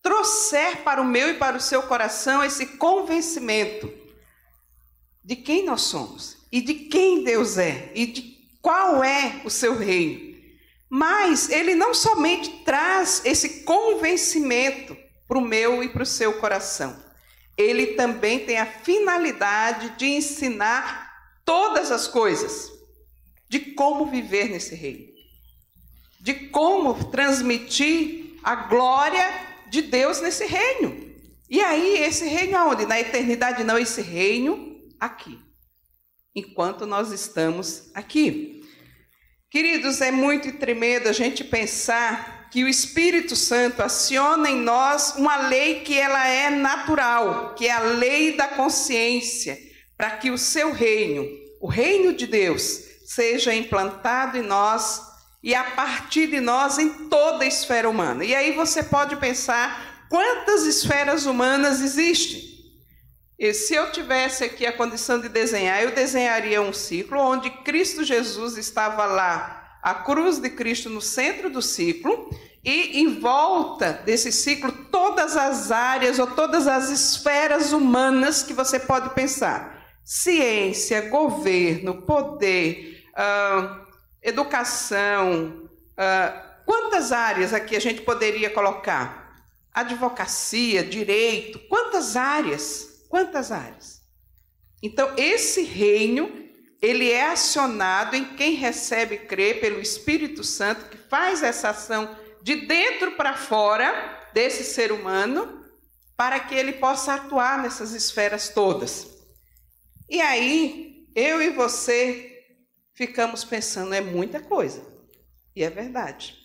trouxer 0.01 0.77
para 0.77 1.01
o 1.01 1.05
meu 1.05 1.29
e 1.29 1.33
para 1.33 1.57
o 1.57 1.61
seu 1.61 1.83
coração 1.83 2.41
esse 2.41 2.65
convencimento 2.77 3.91
de 5.21 5.35
quem 5.35 5.65
nós 5.65 5.81
somos 5.81 6.37
e 6.49 6.61
de 6.61 6.73
quem 6.73 7.21
Deus 7.21 7.57
é 7.57 7.91
e 7.93 8.05
de 8.05 8.21
qual 8.61 9.03
é 9.03 9.41
o 9.43 9.49
seu 9.49 9.77
reino. 9.77 10.37
Mas 10.89 11.49
ele 11.49 11.75
não 11.75 11.93
somente 11.93 12.63
traz 12.63 13.21
esse 13.25 13.65
convencimento 13.65 14.95
para 15.27 15.37
o 15.37 15.41
meu 15.41 15.83
e 15.83 15.89
para 15.89 16.03
o 16.03 16.05
seu 16.05 16.39
coração, 16.39 16.97
ele 17.57 17.87
também 17.87 18.45
tem 18.45 18.57
a 18.57 18.65
finalidade 18.65 19.97
de 19.97 20.05
ensinar 20.05 21.11
todas 21.43 21.91
as 21.91 22.07
coisas, 22.07 22.78
de 23.49 23.59
como 23.59 24.05
viver 24.05 24.49
nesse 24.49 24.75
reino, 24.75 25.11
de 26.21 26.33
como 26.49 27.09
transmitir 27.09 28.35
a 28.43 28.55
glória 28.55 29.27
de 29.69 29.81
Deus 29.81 30.21
nesse 30.21 30.45
reino. 30.45 31.09
E 31.49 31.59
aí, 31.61 31.97
esse 31.97 32.25
reino 32.25 32.55
aonde? 32.57 32.85
Na 32.85 32.99
eternidade, 32.99 33.63
não, 33.63 33.77
esse 33.77 34.01
reino 34.01 34.79
aqui, 34.99 35.39
enquanto 36.35 36.85
nós 36.85 37.11
estamos 37.11 37.89
aqui. 37.95 38.63
Queridos, 39.49 39.99
é 39.99 40.11
muito 40.11 40.51
tremendo 40.59 41.07
a 41.07 41.11
gente 41.11 41.43
pensar 41.43 42.49
que 42.51 42.63
o 42.63 42.67
Espírito 42.67 43.35
Santo 43.35 43.81
aciona 43.81 44.49
em 44.49 44.57
nós 44.57 45.15
uma 45.15 45.47
lei 45.47 45.79
que 45.79 45.97
ela 45.97 46.27
é 46.27 46.51
natural, 46.51 47.55
que 47.55 47.65
é 47.65 47.71
a 47.71 47.79
lei 47.79 48.37
da 48.37 48.47
consciência, 48.47 49.57
para 49.97 50.11
que 50.11 50.29
o 50.29 50.37
seu 50.37 50.71
reino, 50.71 51.27
o 51.59 51.67
reino 51.67 52.13
de 52.13 52.27
Deus, 52.27 52.88
seja 53.09 53.55
implantado 53.55 54.37
em 54.37 54.43
nós 54.43 55.01
e 55.41 55.55
a 55.55 55.63
partir 55.63 56.27
de 56.27 56.39
nós 56.39 56.77
em 56.77 57.07
toda 57.09 57.43
a 57.43 57.47
esfera 57.47 57.89
humana. 57.89 58.23
E 58.23 58.35
aí 58.35 58.51
você 58.51 58.83
pode 58.83 59.15
pensar 59.15 60.05
quantas 60.07 60.63
esferas 60.67 61.25
humanas 61.25 61.81
existem. 61.81 62.39
E 63.39 63.51
se 63.51 63.73
eu 63.73 63.91
tivesse 63.91 64.43
aqui 64.43 64.63
a 64.63 64.77
condição 64.77 65.19
de 65.19 65.27
desenhar, 65.27 65.81
eu 65.81 65.89
desenharia 65.89 66.61
um 66.61 66.71
ciclo 66.71 67.19
onde 67.19 67.49
Cristo 67.49 68.03
Jesus 68.03 68.57
estava 68.57 69.05
lá, 69.07 69.79
a 69.81 69.95
cruz 69.95 70.37
de 70.37 70.51
Cristo 70.51 70.87
no 70.87 71.01
centro 71.01 71.49
do 71.49 71.63
ciclo, 71.63 72.29
e 72.63 73.01
em 73.01 73.19
volta 73.19 74.03
desse 74.05 74.31
ciclo 74.31 74.71
todas 74.91 75.35
as 75.35 75.71
áreas 75.71 76.19
ou 76.19 76.27
todas 76.27 76.67
as 76.67 76.91
esferas 76.91 77.73
humanas 77.73 78.43
que 78.43 78.53
você 78.53 78.79
pode 78.79 79.15
pensar: 79.15 79.97
ciência, 80.03 81.09
governo, 81.09 82.03
poder, 82.03 82.98
uh, 83.19 83.85
educação. 84.21 85.69
Uh, 85.91 86.49
quantas 86.65 87.11
áreas 87.11 87.53
aqui 87.53 87.75
a 87.75 87.81
gente 87.81 88.01
poderia 88.01 88.49
colocar? 88.49 89.43
Advocacia, 89.73 90.83
direito, 90.83 91.59
quantas 91.67 92.15
áreas? 92.15 93.05
Quantas 93.09 93.51
áreas? 93.51 94.01
Então, 94.81 95.13
esse 95.17 95.63
reino, 95.63 96.31
ele 96.81 97.11
é 97.11 97.31
acionado 97.31 98.15
em 98.15 98.35
quem 98.35 98.53
recebe 98.53 99.15
e 99.15 99.19
crê 99.19 99.55
pelo 99.55 99.81
Espírito 99.81 100.43
Santo, 100.43 100.89
que 100.89 100.97
faz 100.97 101.43
essa 101.43 101.69
ação 101.69 102.15
de 102.41 102.67
dentro 102.67 103.11
para 103.11 103.35
fora 103.35 104.29
desse 104.33 104.63
ser 104.63 104.91
humano, 104.91 105.65
para 106.15 106.39
que 106.39 106.55
ele 106.55 106.73
possa 106.73 107.15
atuar 107.15 107.61
nessas 107.61 107.93
esferas 107.93 108.49
todas. 108.49 109.07
E 110.09 110.21
aí, 110.21 111.07
eu 111.15 111.41
e 111.41 111.49
você 111.49 112.38
ficamos 112.99 113.45
pensando, 113.45 113.93
é 113.93 114.01
muita 114.01 114.41
coisa. 114.41 114.85
E 115.55 115.63
é 115.63 115.69
verdade. 115.69 116.37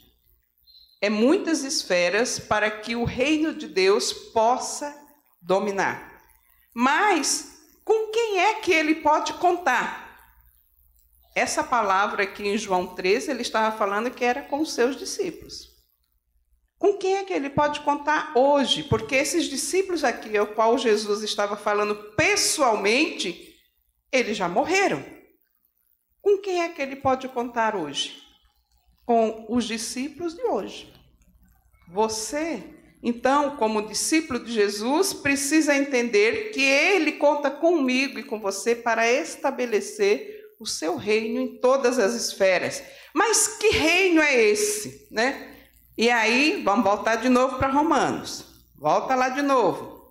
É 1.00 1.10
muitas 1.10 1.64
esferas 1.64 2.38
para 2.38 2.70
que 2.70 2.94
o 2.94 3.02
reino 3.02 3.52
de 3.52 3.66
Deus 3.66 4.12
possa 4.12 4.96
dominar. 5.42 6.22
Mas 6.72 7.58
com 7.84 8.12
quem 8.12 8.38
é 8.38 8.54
que 8.60 8.72
ele 8.72 8.94
pode 8.94 9.32
contar? 9.34 10.16
Essa 11.34 11.64
palavra 11.64 12.22
aqui 12.22 12.46
em 12.46 12.56
João 12.56 12.94
13, 12.94 13.32
ele 13.32 13.42
estava 13.42 13.76
falando 13.76 14.08
que 14.08 14.24
era 14.24 14.42
com 14.42 14.60
os 14.60 14.72
seus 14.72 14.96
discípulos. 14.96 15.70
Com 16.78 16.96
quem 16.96 17.16
é 17.16 17.24
que 17.24 17.32
ele 17.32 17.50
pode 17.50 17.80
contar 17.80 18.32
hoje? 18.36 18.84
Porque 18.84 19.16
esses 19.16 19.46
discípulos 19.46 20.04
aqui, 20.04 20.36
ao 20.36 20.46
qual 20.46 20.78
Jesus 20.78 21.24
estava 21.24 21.56
falando 21.56 21.96
pessoalmente, 22.12 23.56
eles 24.12 24.36
já 24.36 24.48
morreram. 24.48 25.13
Com 26.24 26.38
quem 26.38 26.62
é 26.62 26.70
que 26.70 26.80
ele 26.80 26.96
pode 26.96 27.28
contar 27.28 27.76
hoje? 27.76 28.16
Com 29.04 29.44
os 29.46 29.66
discípulos 29.66 30.34
de 30.34 30.42
hoje. 30.42 30.90
Você, 31.92 32.64
então, 33.02 33.58
como 33.58 33.86
discípulo 33.86 34.42
de 34.42 34.50
Jesus, 34.50 35.12
precisa 35.12 35.76
entender 35.76 36.50
que 36.50 36.62
ele 36.62 37.12
conta 37.12 37.50
comigo 37.50 38.18
e 38.18 38.22
com 38.22 38.40
você 38.40 38.74
para 38.74 39.06
estabelecer 39.06 40.46
o 40.58 40.64
seu 40.64 40.96
reino 40.96 41.38
em 41.42 41.60
todas 41.60 41.98
as 41.98 42.14
esferas. 42.14 42.82
Mas 43.12 43.58
que 43.58 43.68
reino 43.68 44.22
é 44.22 44.34
esse, 44.34 45.06
né? 45.10 45.54
E 45.98 46.08
aí, 46.08 46.62
vamos 46.64 46.84
voltar 46.84 47.16
de 47.16 47.28
novo 47.28 47.58
para 47.58 47.68
Romanos. 47.68 48.46
Volta 48.78 49.14
lá 49.14 49.28
de 49.28 49.42
novo. 49.42 50.10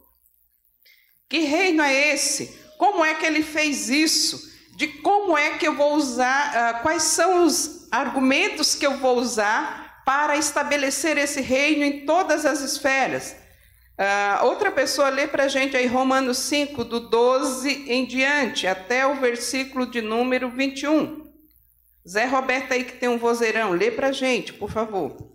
Que 1.28 1.40
reino 1.40 1.82
é 1.82 2.14
esse? 2.14 2.56
Como 2.78 3.04
é 3.04 3.16
que 3.16 3.26
ele 3.26 3.42
fez 3.42 3.90
isso? 3.90 4.53
De 4.76 4.88
como 4.88 5.38
é 5.38 5.58
que 5.58 5.68
eu 5.68 5.76
vou 5.76 5.96
usar, 5.96 6.80
uh, 6.80 6.82
quais 6.82 7.04
são 7.04 7.46
os 7.46 7.88
argumentos 7.92 8.74
que 8.74 8.86
eu 8.86 8.98
vou 8.98 9.18
usar 9.18 10.02
para 10.06 10.36
estabelecer 10.36 11.18
esse 11.18 11.42
reino 11.42 11.84
em 11.84 12.06
todas 12.06 12.46
as 12.46 12.62
esferas. 12.62 13.36
Uh, 13.94 14.46
outra 14.46 14.72
pessoa 14.72 15.10
lê 15.10 15.28
para 15.28 15.44
a 15.44 15.48
gente 15.48 15.78
aí 15.78 15.86
Romanos 15.86 16.40
5, 16.40 16.84
do 16.84 17.00
12 17.00 17.86
em 17.88 18.06
diante, 18.06 18.66
até 18.66 19.06
o 19.06 19.16
versículo 19.16 19.86
de 19.86 20.02
número 20.02 20.50
21. 20.50 21.32
Zé 22.08 22.26
Roberto 22.26 22.74
aí 22.74 22.84
que 22.84 22.98
tem 22.98 23.08
um 23.08 23.20
vozeirão, 23.20 23.72
lê 23.72 23.92
para 23.92 24.08
a 24.08 24.12
gente, 24.12 24.52
por 24.52 24.70
favor. 24.72 25.34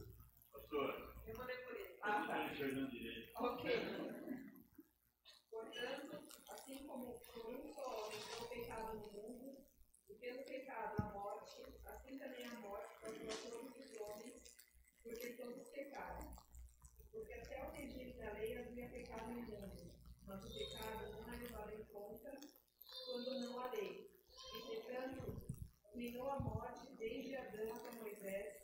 dominou 25.99 26.31
a 26.31 26.39
morte 26.39 26.87
desde 26.97 27.35
Adão 27.35 27.75
até 27.75 27.91
Moisés, 27.99 28.55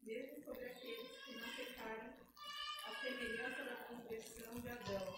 mesmo 0.00 0.44
sobre 0.44 0.64
aqueles 0.64 1.10
que 1.24 1.32
não 1.40 1.56
pecaram, 1.56 2.14
a 2.86 2.94
semelhança 3.02 3.64
da 3.64 3.76
transgressão 3.84 4.60
de 4.60 4.68
Adão, 4.68 5.14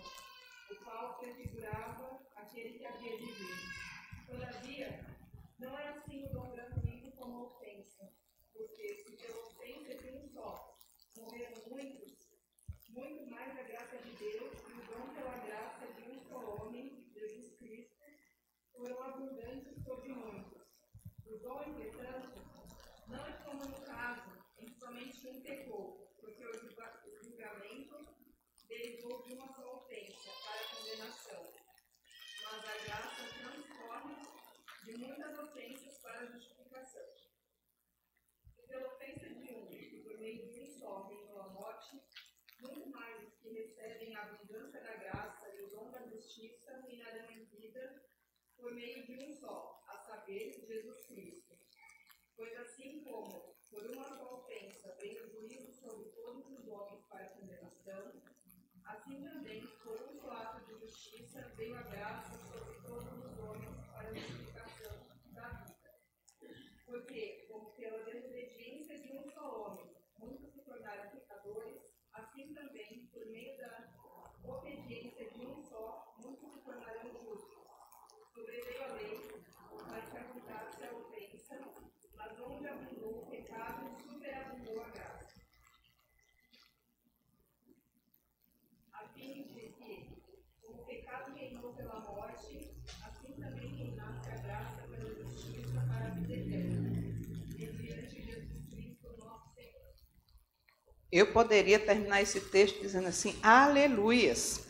o 0.71 0.85
qual 0.85 1.19
prefigurava 1.19 2.19
aquele 2.37 2.79
que 2.79 2.87
havia 2.87 3.19
de 3.19 3.27
vir. 3.27 4.27
Todavia, 4.27 5.05
não 5.59 5.79
é 5.79 5.89
assim 5.89 6.25
o 6.25 6.33
dom 6.33 6.51
gratuito 6.53 7.11
como 7.13 7.37
a 7.37 7.43
ofensa, 7.43 8.11
porque 8.55 8.95
se 8.95 9.17
pela 9.19 9.39
ofensa 9.43 9.95
de 9.97 10.11
um 10.13 10.27
só 10.29 10.79
morreram 11.19 11.63
muitos, 11.69 12.17
muito 12.89 13.31
mais 13.31 13.57
a 13.59 13.63
graça 13.63 13.99
de 13.99 14.13
Deus 14.13 14.55
e 14.67 14.73
o 14.73 14.87
dom 14.87 15.15
pela 15.15 15.37
graça 15.47 15.87
de 15.93 16.11
um 16.11 16.19
só 16.21 16.39
homem, 16.57 17.07
Jesus 17.13 17.55
Cristo, 17.59 17.97
foram 18.77 19.03
abundantes 19.03 19.83
sobre 19.85 20.09
muitos 20.13 20.57
o 21.29 21.39
dom, 21.39 21.63
entretanto, 21.65 22.41
não 23.09 23.27
é 23.27 23.33
como 23.45 23.65
no 23.65 23.81
caso 23.85 24.31
em 24.59 24.67
que 24.67 24.79
somente 24.79 25.29
um 25.29 25.43
pecou, 25.43 26.15
porque 26.21 26.45
o 26.45 27.25
julgamento 27.25 27.97
derivou 28.69 29.23
de 29.23 29.35
uma 29.35 29.49
só 29.55 29.77
ofensa 29.77 30.31
para 30.45 30.61
a 30.61 30.77
condenação. 30.77 31.53
Mas 32.45 32.65
a 32.65 32.85
graça 32.85 33.25
transforma 33.41 34.23
de 34.85 34.99
muitas 34.99 35.39
ofensas 35.39 35.99
para 35.99 36.21
a 36.21 36.27
justificação. 36.27 37.07
E 38.59 38.67
pela 38.69 38.95
ofensa 38.95 39.29
de 39.29 39.53
um, 39.53 39.67
que 39.69 40.03
por 40.03 40.19
meio 40.19 40.49
de 40.49 40.61
um 40.61 40.79
só 40.79 41.09
reinou 41.09 41.41
a 41.41 41.49
morte, 41.49 42.01
muito 42.61 42.89
mais 42.91 43.27
os 43.27 43.35
que 43.41 43.49
recebem 43.51 44.15
a 44.15 44.23
abundância 44.23 44.81
da 44.81 44.95
graça 44.95 45.55
e 45.55 45.63
o 45.63 45.71
dom 45.71 45.91
da 45.91 46.07
justiça 46.07 46.81
reinarão 46.83 47.31
em 47.33 47.45
vida 47.47 48.07
por 48.67 48.75
meio 48.75 49.07
de 49.07 49.15
um 49.25 49.33
só, 49.33 49.81
a 49.87 49.97
saber, 49.97 50.53
Jesus 50.67 51.07
Cristo. 51.07 51.57
Pois 52.35 52.53
assim 52.59 53.05
como, 53.05 53.55
por 53.71 53.87
uma 53.93 54.09
só 54.17 54.39
ofensa, 54.39 54.93
veio 55.01 55.25
o 55.25 55.29
juízo 55.29 55.73
sobre 55.73 56.07
todos 56.07 56.51
os 56.51 56.67
homens 56.67 57.01
para 57.05 57.27
a 57.27 57.31
condenação, 57.31 58.13
assim 58.87 59.23
também, 59.23 59.65
por 59.85 60.03
um 60.03 60.13
só 60.21 60.33
ato 60.33 60.67
de 60.67 60.81
justiça, 60.81 61.49
veio 61.57 61.79
a 61.79 61.83
graça 61.83 62.37
sobre 62.39 62.75
todos 62.81 63.25
os 63.25 63.39
homens 63.39 63.77
para 63.93 64.09
a 64.09 64.15
justificação 64.15 64.99
da 65.27 65.49
vida. 65.49 66.51
Porque, 66.87 67.47
como 67.49 67.71
pela 67.71 68.03
desobediência 68.03 68.99
de 68.99 69.13
um 69.13 69.31
só 69.31 69.63
homem, 69.63 69.95
muitos 70.19 70.53
se 70.53 70.65
tornaram 70.65 71.13
pecadores, 71.13 71.83
assim 72.15 72.53
também, 72.53 73.07
por 73.13 73.25
meio 73.27 73.57
da 73.59 73.95
obediência 74.43 75.31
de 75.31 75.47
um 75.47 75.63
só, 75.63 76.17
muitos 76.19 76.51
se 76.53 76.65
tornarão 76.65 77.15
justos. 77.15 77.57
Sobreveio 78.37 78.85
a 78.85 78.93
lei, 78.93 79.17
para 79.89 80.03
que 80.03 80.19
abundasse 80.19 80.85
a 80.85 80.93
ofensa, 80.93 81.59
mas 82.17 82.39
o 82.39 82.57
Eu 101.11 101.29
poderia 101.29 101.79
terminar 101.79 102.23
esse 102.23 102.41
texto 102.41 102.81
dizendo 102.81 103.09
assim: 103.09 103.39
Aleluias. 103.43 104.61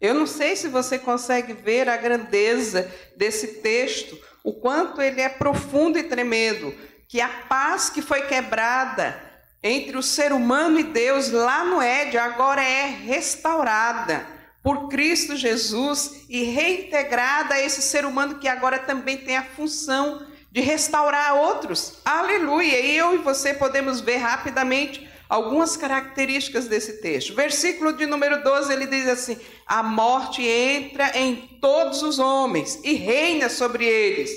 Eu 0.00 0.14
não 0.14 0.26
sei 0.26 0.56
se 0.56 0.68
você 0.68 0.98
consegue 0.98 1.52
ver 1.52 1.88
a 1.88 1.96
grandeza 1.96 2.90
desse 3.16 3.60
texto, 3.60 4.18
o 4.42 4.54
quanto 4.54 5.02
ele 5.02 5.20
é 5.20 5.28
profundo 5.28 5.98
e 5.98 6.02
tremendo, 6.02 6.74
que 7.06 7.20
a 7.20 7.28
paz 7.28 7.90
que 7.90 8.00
foi 8.00 8.22
quebrada 8.22 9.20
entre 9.62 9.98
o 9.98 10.02
ser 10.02 10.32
humano 10.32 10.80
e 10.80 10.84
Deus 10.84 11.30
lá 11.30 11.64
no 11.64 11.82
Éden 11.82 12.18
agora 12.18 12.62
é 12.62 12.86
restaurada 12.86 14.26
por 14.62 14.88
Cristo 14.88 15.36
Jesus 15.36 16.24
e 16.28 16.44
reintegrada 16.44 17.54
a 17.54 17.60
esse 17.60 17.82
ser 17.82 18.06
humano 18.06 18.38
que 18.38 18.48
agora 18.48 18.78
também 18.78 19.18
tem 19.18 19.36
a 19.36 19.44
função 19.44 20.26
de 20.50 20.60
restaurar 20.60 21.34
outros. 21.34 21.98
Aleluia! 22.04 22.80
E 22.80 22.96
eu 22.96 23.14
e 23.14 23.18
você 23.18 23.52
podemos 23.52 24.00
ver 24.00 24.16
rapidamente 24.16 25.09
algumas 25.30 25.76
características 25.76 26.66
desse 26.66 27.00
texto. 27.00 27.34
Versículo 27.34 27.92
de 27.92 28.04
número 28.04 28.42
12, 28.42 28.72
ele 28.72 28.86
diz 28.86 29.06
assim: 29.06 29.38
A 29.64 29.80
morte 29.80 30.42
entra 30.42 31.16
em 31.16 31.58
todos 31.60 32.02
os 32.02 32.18
homens 32.18 32.80
e 32.82 32.94
reina 32.94 33.48
sobre 33.48 33.86
eles. 33.86 34.30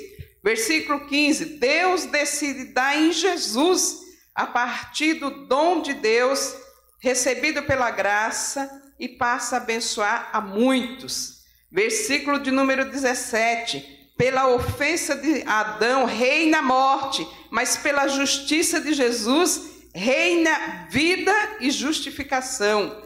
Versículo 0.43 1.07
15: 1.07 1.57
Deus 1.57 2.05
decide 2.05 2.65
dar 2.65 2.95
em 2.95 3.11
Jesus, 3.11 3.97
a 4.35 4.45
partir 4.45 5.15
do 5.15 5.47
dom 5.47 5.81
de 5.81 5.95
Deus 5.95 6.55
recebido 6.99 7.63
pela 7.63 7.89
graça, 7.91 8.69
e 8.99 9.09
passa 9.09 9.57
a 9.57 9.57
abençoar 9.57 10.29
a 10.31 10.39
muitos. 10.39 11.39
Versículo 11.71 12.39
de 12.39 12.51
número 12.51 12.85
17: 12.85 14.11
Pela 14.15 14.47
ofensa 14.47 15.15
de 15.15 15.41
Adão 15.47 16.05
reina 16.05 16.59
a 16.59 16.61
morte, 16.61 17.27
mas 17.49 17.75
pela 17.75 18.07
justiça 18.07 18.79
de 18.79 18.93
Jesus 18.93 19.72
reina 19.93 20.87
vida 20.89 21.33
e 21.59 21.69
justificação. 21.69 23.03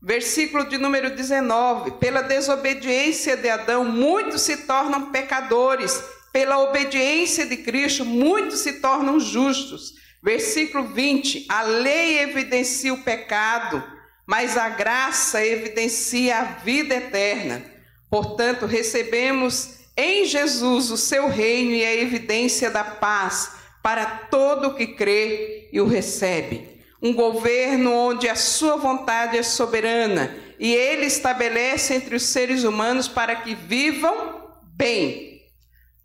Versículo 0.00 0.68
de 0.68 0.78
número 0.78 1.14
19: 1.14 1.92
Pela 1.92 2.22
desobediência 2.22 3.36
de 3.36 3.48
Adão, 3.48 3.84
muitos 3.84 4.42
se 4.42 4.58
tornam 4.58 5.10
pecadores, 5.10 6.02
pela 6.32 6.58
obediência 6.58 7.46
de 7.46 7.56
Cristo, 7.58 8.04
muitos 8.04 8.60
se 8.60 8.74
tornam 8.74 9.18
justos. 9.18 9.94
Versículo 10.22 10.88
20: 10.88 11.46
A 11.48 11.62
lei 11.62 12.18
evidencia 12.18 12.92
o 12.92 13.02
pecado, 13.02 13.82
mas 14.26 14.56
a 14.56 14.68
graça 14.68 15.44
evidencia 15.44 16.38
a 16.38 16.44
vida 16.44 16.94
eterna. 16.94 17.64
Portanto, 18.10 18.66
recebemos 18.66 19.80
em 19.96 20.24
Jesus 20.24 20.90
o 20.90 20.96
seu 20.96 21.28
reino 21.28 21.72
e 21.72 21.84
a 21.84 21.94
evidência 21.94 22.70
da 22.70 22.84
paz 22.84 23.63
para 23.84 24.06
todo 24.06 24.74
que 24.74 24.86
crê 24.86 25.68
e 25.70 25.78
o 25.78 25.86
recebe. 25.86 26.82
Um 27.02 27.12
governo 27.12 27.92
onde 27.92 28.26
a 28.26 28.34
sua 28.34 28.76
vontade 28.76 29.36
é 29.36 29.42
soberana 29.42 30.34
e 30.58 30.72
ele 30.72 31.04
estabelece 31.04 31.92
entre 31.92 32.16
os 32.16 32.22
seres 32.22 32.64
humanos 32.64 33.08
para 33.08 33.36
que 33.36 33.54
vivam 33.54 34.42
bem. 34.74 35.42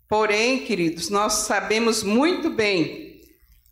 Porém, 0.06 0.58
queridos, 0.58 1.08
nós 1.08 1.32
sabemos 1.32 2.02
muito 2.02 2.50
bem 2.50 3.18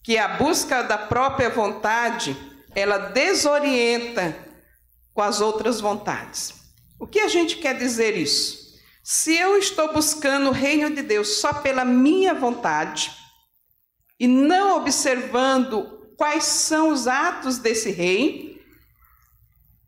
que 0.02 0.16
a 0.16 0.26
busca 0.26 0.80
da 0.80 0.96
própria 0.96 1.50
vontade, 1.50 2.34
ela 2.74 2.96
desorienta 2.96 4.34
com 5.12 5.20
as 5.20 5.42
outras 5.42 5.82
vontades. 5.82 6.54
O 6.98 7.06
que 7.06 7.20
a 7.20 7.28
gente 7.28 7.58
quer 7.58 7.76
dizer 7.76 8.16
isso? 8.16 8.68
Se 9.04 9.36
eu 9.36 9.58
estou 9.58 9.92
buscando 9.92 10.48
o 10.48 10.52
reino 10.52 10.88
de 10.88 11.02
Deus 11.02 11.40
só 11.40 11.52
pela 11.52 11.84
minha 11.84 12.32
vontade, 12.32 13.18
e 14.18 14.26
não 14.26 14.76
observando 14.76 15.98
quais 16.16 16.44
são 16.44 16.90
os 16.90 17.06
atos 17.06 17.58
desse 17.58 17.90
rei, 17.90 18.60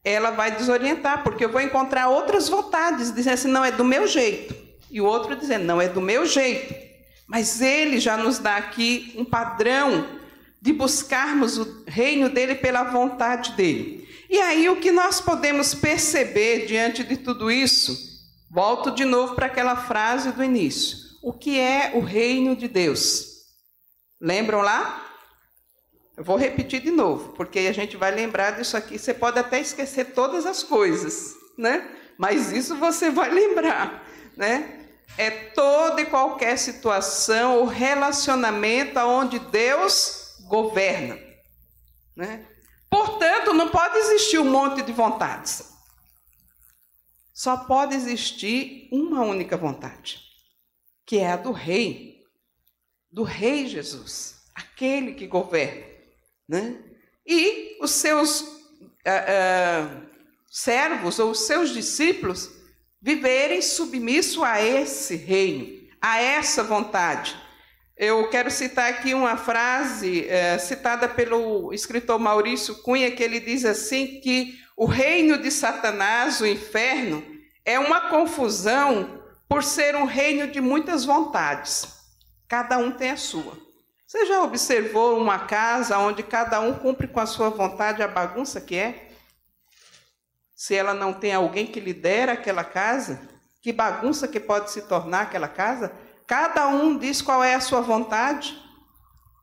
ela 0.05 0.31
vai 0.31 0.51
desorientar, 0.53 1.23
porque 1.23 1.45
eu 1.45 1.51
vou 1.51 1.61
encontrar 1.61 2.09
outras 2.09 2.49
vontades, 2.49 3.13
dizendo 3.13 3.35
assim, 3.35 3.49
não 3.49 3.65
é 3.65 3.73
do 3.73 3.85
meu 3.85 4.07
jeito, 4.07 4.55
e 4.91 5.01
o 5.01 5.05
outro 5.05 5.37
dizendo, 5.37 5.65
não 5.65 5.81
é 5.81 5.89
do 5.89 6.01
meu 6.01 6.25
jeito. 6.25 6.75
Mas 7.27 7.61
ele 7.61 8.01
já 8.01 8.17
nos 8.17 8.39
dá 8.39 8.57
aqui 8.57 9.13
um 9.17 9.25
padrão 9.25 10.19
de 10.61 10.73
buscarmos 10.73 11.59
o 11.59 11.85
reino 11.87 12.29
dele 12.29 12.55
pela 12.55 12.85
vontade 12.85 13.53
dele. 13.53 14.09
E 14.29 14.39
aí 14.39 14.69
o 14.69 14.77
que 14.77 14.91
nós 14.91 15.21
podemos 15.21 15.75
perceber 15.75 16.67
diante 16.67 17.03
de 17.03 17.17
tudo 17.17 17.51
isso? 17.51 17.97
Volto 18.51 18.91
de 18.91 19.05
novo 19.05 19.35
para 19.35 19.47
aquela 19.47 19.77
frase 19.77 20.33
do 20.33 20.43
início. 20.43 20.99
O 21.23 21.33
que 21.33 21.59
é 21.59 21.93
o 21.95 22.01
reino 22.01 22.57
de 22.57 22.67
Deus? 22.67 23.30
Lembram 24.21 24.61
lá? 24.61 25.07
Eu 26.17 26.23
vou 26.23 26.37
repetir 26.37 26.83
de 26.83 26.91
novo, 26.91 27.33
porque 27.33 27.61
a 27.61 27.73
gente 27.73 27.97
vai 27.97 28.11
lembrar 28.11 28.51
disso 28.51 28.77
aqui. 28.77 28.99
Você 28.99 29.15
pode 29.15 29.39
até 29.39 29.59
esquecer 29.59 30.13
todas 30.13 30.45
as 30.45 30.63
coisas, 30.63 31.35
né? 31.57 31.91
Mas 32.19 32.53
isso 32.53 32.77
você 32.77 33.11
vai 33.11 33.31
lembrar, 33.33 34.05
né? 34.37 34.89
É 35.17 35.31
toda 35.31 36.03
e 36.03 36.07
qualquer 36.07 36.59
situação 36.59 37.57
ou 37.57 37.65
relacionamento 37.65 38.99
onde 39.01 39.39
Deus 39.39 40.37
governa, 40.43 41.19
né? 42.15 42.47
Portanto, 42.91 43.55
não 43.55 43.69
pode 43.69 43.97
existir 43.97 44.39
um 44.39 44.51
monte 44.51 44.83
de 44.83 44.93
vontades. 44.93 45.71
Só 47.33 47.57
pode 47.57 47.95
existir 47.95 48.91
uma 48.93 49.23
única 49.23 49.57
vontade, 49.57 50.21
que 51.07 51.19
é 51.19 51.33
a 51.33 51.37
do 51.37 51.53
rei 51.53 52.20
do 53.11 53.23
Rei 53.23 53.67
Jesus, 53.67 54.37
aquele 54.55 55.15
que 55.15 55.27
governa. 55.27 55.85
Né? 56.49 56.79
E 57.27 57.77
os 57.81 57.91
seus 57.91 58.41
uh, 58.41 58.47
uh, 58.47 60.03
servos 60.51 61.19
ou 61.19 61.31
os 61.31 61.41
seus 61.47 61.71
discípulos 61.71 62.51
viverem 63.01 63.63
submisso 63.63 64.45
a 64.45 64.63
esse 64.63 65.17
reino, 65.17 65.89
a 66.01 66.21
essa 66.21 66.63
vontade. 66.63 67.37
Eu 67.97 68.29
quero 68.31 68.51
citar 68.51 68.91
aqui 68.91 69.13
uma 69.13 69.37
frase 69.37 70.27
uh, 70.27 70.61
citada 70.61 71.09
pelo 71.09 71.73
escritor 71.73 72.19
Maurício 72.19 72.77
Cunha, 72.77 73.11
que 73.11 73.23
ele 73.23 73.41
diz 73.41 73.65
assim 73.65 74.21
que 74.21 74.59
o 74.77 74.87
reino 74.87 75.37
de 75.37 75.51
Satanás, 75.51 76.41
o 76.41 76.47
inferno, 76.47 77.23
é 77.65 77.79
uma 77.79 78.09
confusão 78.09 79.23
por 79.49 79.63
ser 79.63 79.95
um 79.95 80.05
reino 80.05 80.51
de 80.51 80.61
muitas 80.61 81.05
vontades. 81.05 82.00
Cada 82.51 82.79
um 82.79 82.91
tem 82.91 83.13
a 83.13 83.17
sua. 83.17 83.57
Você 84.05 84.27
já 84.27 84.43
observou 84.43 85.17
uma 85.17 85.39
casa 85.39 85.97
onde 86.01 86.21
cada 86.21 86.61
um 86.61 86.75
cumpre 86.75 87.07
com 87.07 87.21
a 87.21 87.27
sua 87.27 87.49
vontade 87.49 88.03
a 88.03 88.09
bagunça 88.09 88.61
que 88.61 88.75
é? 88.75 89.13
Se 90.57 90.75
ela 90.75 90.93
não 90.93 91.13
tem 91.13 91.33
alguém 91.33 91.65
que 91.65 91.79
lidera 91.79 92.33
aquela 92.33 92.65
casa, 92.65 93.21
que 93.63 93.73
bagunça 93.73 94.27
que 94.27 94.41
pode 94.41 94.73
se 94.73 94.83
tornar 94.83 95.21
aquela 95.21 95.47
casa? 95.47 95.93
Cada 96.27 96.67
um 96.67 96.99
diz 96.99 97.23
qual 97.23 97.45
é 97.45 97.55
a 97.55 97.61
sua 97.61 97.83
vontade 97.83 98.61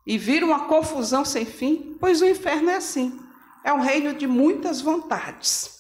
e 0.06 0.18
vira 0.18 0.46
uma 0.46 0.68
confusão 0.68 1.24
sem 1.24 1.46
fim, 1.46 1.96
pois 2.02 2.22
o 2.22 2.28
inferno 2.28 2.70
é 2.72 2.76
assim. 2.76 3.18
É 3.64 3.72
um 3.72 3.80
reino 3.80 4.14
de 4.16 4.28
muitas 4.28 4.82
vontades. 4.82 5.80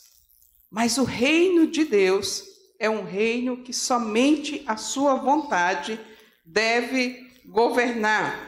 Mas 0.71 0.97
o 0.97 1.03
reino 1.03 1.67
de 1.67 1.83
Deus 1.83 2.45
é 2.79 2.89
um 2.89 3.03
reino 3.03 3.57
que 3.63 3.73
somente 3.73 4.63
a 4.65 4.77
sua 4.77 5.15
vontade 5.15 5.99
deve 6.47 7.27
governar. 7.45 8.47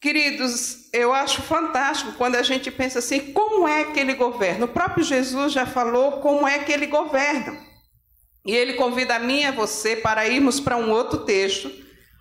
Queridos, 0.00 0.88
eu 0.92 1.12
acho 1.12 1.42
fantástico 1.42 2.12
quando 2.12 2.36
a 2.36 2.42
gente 2.42 2.70
pensa 2.70 3.00
assim: 3.00 3.32
como 3.32 3.66
é 3.66 3.84
que 3.84 3.98
ele 3.98 4.14
governa? 4.14 4.66
O 4.66 4.68
próprio 4.68 5.02
Jesus 5.02 5.52
já 5.52 5.66
falou 5.66 6.20
como 6.20 6.46
é 6.46 6.60
que 6.60 6.70
ele 6.70 6.86
governa. 6.86 7.58
E 8.46 8.54
ele 8.54 8.74
convida 8.74 9.16
a 9.16 9.18
mim 9.18 9.40
e 9.40 9.46
a 9.46 9.50
você 9.50 9.96
para 9.96 10.28
irmos 10.28 10.60
para 10.60 10.76
um 10.76 10.90
outro 10.90 11.24
texto, 11.24 11.70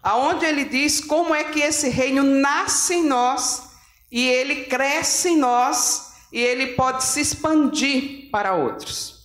aonde 0.01 0.45
ele 0.45 0.65
diz 0.65 0.99
como 0.99 1.35
é 1.35 1.43
que 1.43 1.59
esse 1.59 1.89
reino 1.89 2.23
nasce 2.23 2.95
em 2.95 3.03
nós 3.03 3.63
e 4.11 4.27
ele 4.27 4.65
cresce 4.65 5.29
em 5.29 5.37
nós 5.37 6.11
e 6.33 6.39
ele 6.39 6.73
pode 6.73 7.03
se 7.03 7.21
expandir 7.21 8.29
para 8.31 8.55
outros. 8.55 9.16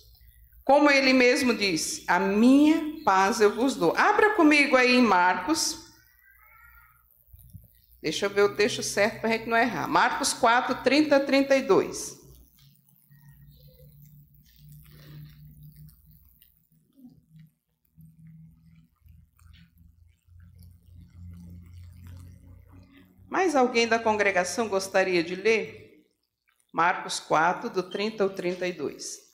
Como 0.63 0.89
ele 0.89 1.13
mesmo 1.13 1.53
disse: 1.53 2.03
A 2.07 2.19
minha 2.19 3.03
paz 3.03 3.41
eu 3.41 3.53
vos 3.53 3.75
dou. 3.75 3.93
Abra 3.97 4.35
comigo 4.35 4.75
aí 4.75 4.95
em 4.95 5.01
Marcos. 5.01 5.83
Deixa 8.01 8.25
eu 8.25 8.29
ver 8.29 8.43
o 8.43 8.55
texto 8.55 8.83
certo 8.83 9.21
para 9.21 9.29
a 9.29 9.31
gente 9.31 9.47
não 9.47 9.57
errar. 9.57 9.87
Marcos 9.87 10.33
4, 10.33 10.83
30 10.83 11.19
32. 11.21 12.21
Mais 23.29 23.55
alguém 23.55 23.87
da 23.87 23.97
congregação 23.97 24.69
gostaria 24.69 25.23
de 25.23 25.35
ler? 25.35 26.05
Marcos 26.71 27.19
4, 27.19 27.69
do 27.69 27.83
30 27.89 28.23
ao 28.23 28.29
32. 28.29 29.32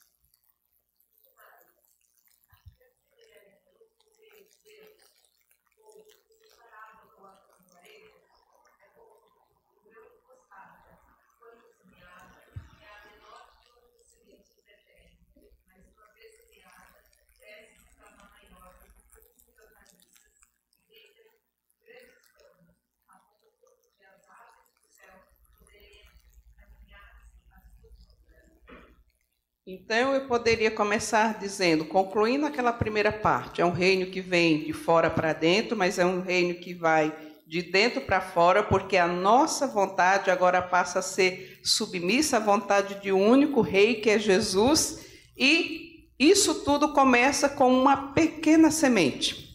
Então 29.72 30.12
eu 30.12 30.26
poderia 30.26 30.68
começar 30.68 31.38
dizendo, 31.38 31.84
concluindo 31.84 32.44
aquela 32.44 32.72
primeira 32.72 33.12
parte, 33.12 33.60
é 33.60 33.64
um 33.64 33.70
reino 33.70 34.06
que 34.06 34.20
vem 34.20 34.64
de 34.64 34.72
fora 34.72 35.08
para 35.08 35.32
dentro, 35.32 35.76
mas 35.76 35.96
é 35.96 36.04
um 36.04 36.20
reino 36.20 36.54
que 36.54 36.74
vai 36.74 37.16
de 37.46 37.62
dentro 37.62 38.00
para 38.00 38.20
fora, 38.20 38.64
porque 38.64 38.96
a 38.96 39.06
nossa 39.06 39.68
vontade 39.68 40.28
agora 40.28 40.60
passa 40.60 40.98
a 40.98 41.02
ser 41.02 41.60
submissa 41.62 42.38
à 42.38 42.40
vontade 42.40 42.96
de 42.96 43.12
um 43.12 43.24
único 43.24 43.60
rei, 43.60 44.00
que 44.00 44.10
é 44.10 44.18
Jesus, 44.18 45.06
e 45.38 46.08
isso 46.18 46.64
tudo 46.64 46.92
começa 46.92 47.48
com 47.48 47.72
uma 47.72 48.12
pequena 48.12 48.72
semente. 48.72 49.54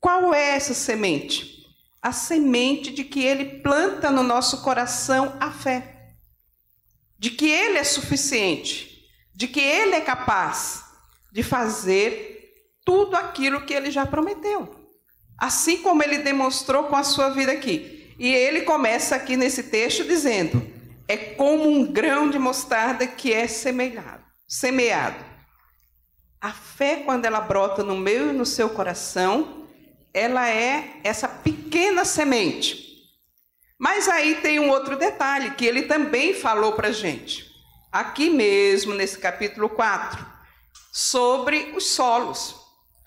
Qual 0.00 0.32
é 0.32 0.56
essa 0.56 0.72
semente? 0.72 1.66
A 2.00 2.10
semente 2.10 2.90
de 2.90 3.04
que 3.04 3.22
ele 3.22 3.60
planta 3.60 4.10
no 4.10 4.22
nosso 4.22 4.62
coração 4.62 5.36
a 5.38 5.50
fé, 5.50 6.14
de 7.18 7.28
que 7.28 7.50
ele 7.50 7.76
é 7.76 7.84
suficiente 7.84 8.91
de 9.34 9.48
que 9.48 9.60
ele 9.60 9.94
é 9.94 10.00
capaz 10.00 10.84
de 11.32 11.42
fazer 11.42 12.52
tudo 12.84 13.16
aquilo 13.16 13.62
que 13.62 13.72
ele 13.72 13.90
já 13.90 14.04
prometeu. 14.04 14.78
Assim 15.38 15.78
como 15.78 16.02
ele 16.02 16.18
demonstrou 16.18 16.84
com 16.84 16.96
a 16.96 17.02
sua 17.02 17.30
vida 17.30 17.52
aqui. 17.52 18.14
E 18.18 18.28
ele 18.32 18.62
começa 18.62 19.16
aqui 19.16 19.36
nesse 19.36 19.64
texto 19.64 20.04
dizendo: 20.04 20.64
é 21.08 21.16
como 21.16 21.68
um 21.68 21.90
grão 21.90 22.30
de 22.30 22.38
mostarda 22.38 23.06
que 23.06 23.32
é 23.32 23.48
semeado, 23.48 24.22
semeado. 24.46 25.24
A 26.40 26.52
fé, 26.52 26.96
quando 27.04 27.24
ela 27.24 27.40
brota 27.40 27.82
no 27.82 27.96
meu 27.96 28.30
e 28.30 28.32
no 28.32 28.44
seu 28.44 28.68
coração, 28.70 29.66
ela 30.12 30.48
é 30.48 31.00
essa 31.02 31.28
pequena 31.28 32.04
semente. 32.04 32.90
Mas 33.78 34.08
aí 34.08 34.36
tem 34.36 34.60
um 34.60 34.68
outro 34.68 34.96
detalhe 34.96 35.52
que 35.52 35.64
ele 35.64 35.82
também 35.82 36.34
falou 36.34 36.72
para 36.72 36.92
gente 36.92 37.51
aqui 37.92 38.30
mesmo, 38.30 38.94
nesse 38.94 39.18
capítulo 39.18 39.68
4, 39.68 40.24
sobre 40.90 41.74
os 41.76 41.86
solos. 41.86 42.56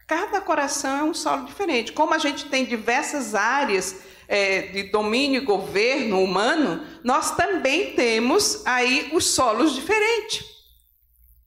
Cada 0.07 0.39
coração 0.39 0.99
é 0.99 1.03
um 1.03 1.13
solo 1.13 1.45
diferente. 1.45 1.91
Como 1.91 2.13
a 2.13 2.19
gente 2.19 2.45
tem 2.45 2.63
diversas 2.63 3.33
áreas 3.33 4.01
é, 4.27 4.61
de 4.61 4.83
domínio 4.83 5.41
e 5.41 5.45
governo 5.45 6.21
humano, 6.21 6.85
nós 7.03 7.35
também 7.35 7.93
temos 7.95 8.61
aí 8.65 9.09
os 9.13 9.25
solos 9.25 9.73
diferentes. 9.73 10.45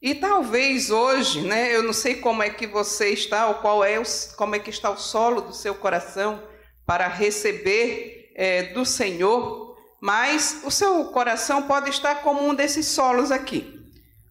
E 0.03 0.15
talvez 0.15 0.91
hoje, 0.91 1.41
né, 1.43 1.75
eu 1.75 1.83
não 1.83 1.93
sei 1.93 2.17
como 2.17 2.43
é 2.43 2.51
que 2.51 2.67
você 2.67 3.11
está, 3.11 3.49
ou 3.49 3.55
qual 3.55 3.85
é 3.85 3.99
o, 3.99 4.03
como 4.37 4.55
é 4.55 4.59
que 4.59 4.71
está 4.71 4.91
o 4.91 4.97
solo 4.97 5.41
do 5.41 5.53
seu 5.53 5.75
coração 5.75 6.43
para 6.87 7.09
receber 7.09 8.33
é, 8.35 8.63
do 8.73 8.85
Senhor 8.85 9.68
mas 10.01 10.61
o 10.65 10.71
seu 10.71 11.07
coração 11.07 11.63
pode 11.63 11.91
estar 11.91 12.17
como 12.17 12.47
um 12.47 12.55
desses 12.55 12.87
solos 12.87 13.31
aqui. 13.31 13.75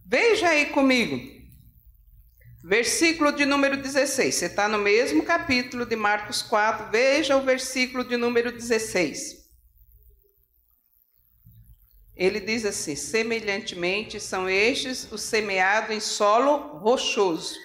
Veja 0.05 0.49
aí 0.49 0.67
comigo. 0.67 1.35
Versículo 2.63 3.31
de 3.31 3.45
número 3.45 3.77
16. 3.77 4.33
Você 4.33 4.45
está 4.45 4.67
no 4.67 4.77
mesmo 4.77 5.23
capítulo 5.23 5.85
de 5.85 5.95
Marcos 5.95 6.41
4. 6.41 6.89
Veja 6.89 7.35
o 7.35 7.43
versículo 7.43 8.03
de 8.03 8.15
número 8.15 8.51
16. 8.51 9.35
Ele 12.15 12.39
diz 12.39 12.65
assim: 12.65 12.95
semelhantemente 12.95 14.19
são 14.19 14.49
estes 14.49 15.11
os 15.11 15.21
semeados 15.21 15.95
em 15.95 15.99
solo 15.99 16.77
rochoso. 16.79 17.55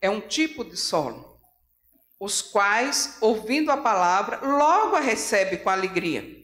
É 0.00 0.10
um 0.10 0.20
tipo 0.20 0.64
de 0.64 0.76
solo, 0.76 1.38
os 2.18 2.42
quais, 2.42 3.18
ouvindo 3.20 3.70
a 3.70 3.76
palavra, 3.76 4.40
logo 4.40 4.96
a 4.96 5.00
recebe 5.00 5.58
com 5.58 5.70
alegria 5.70 6.41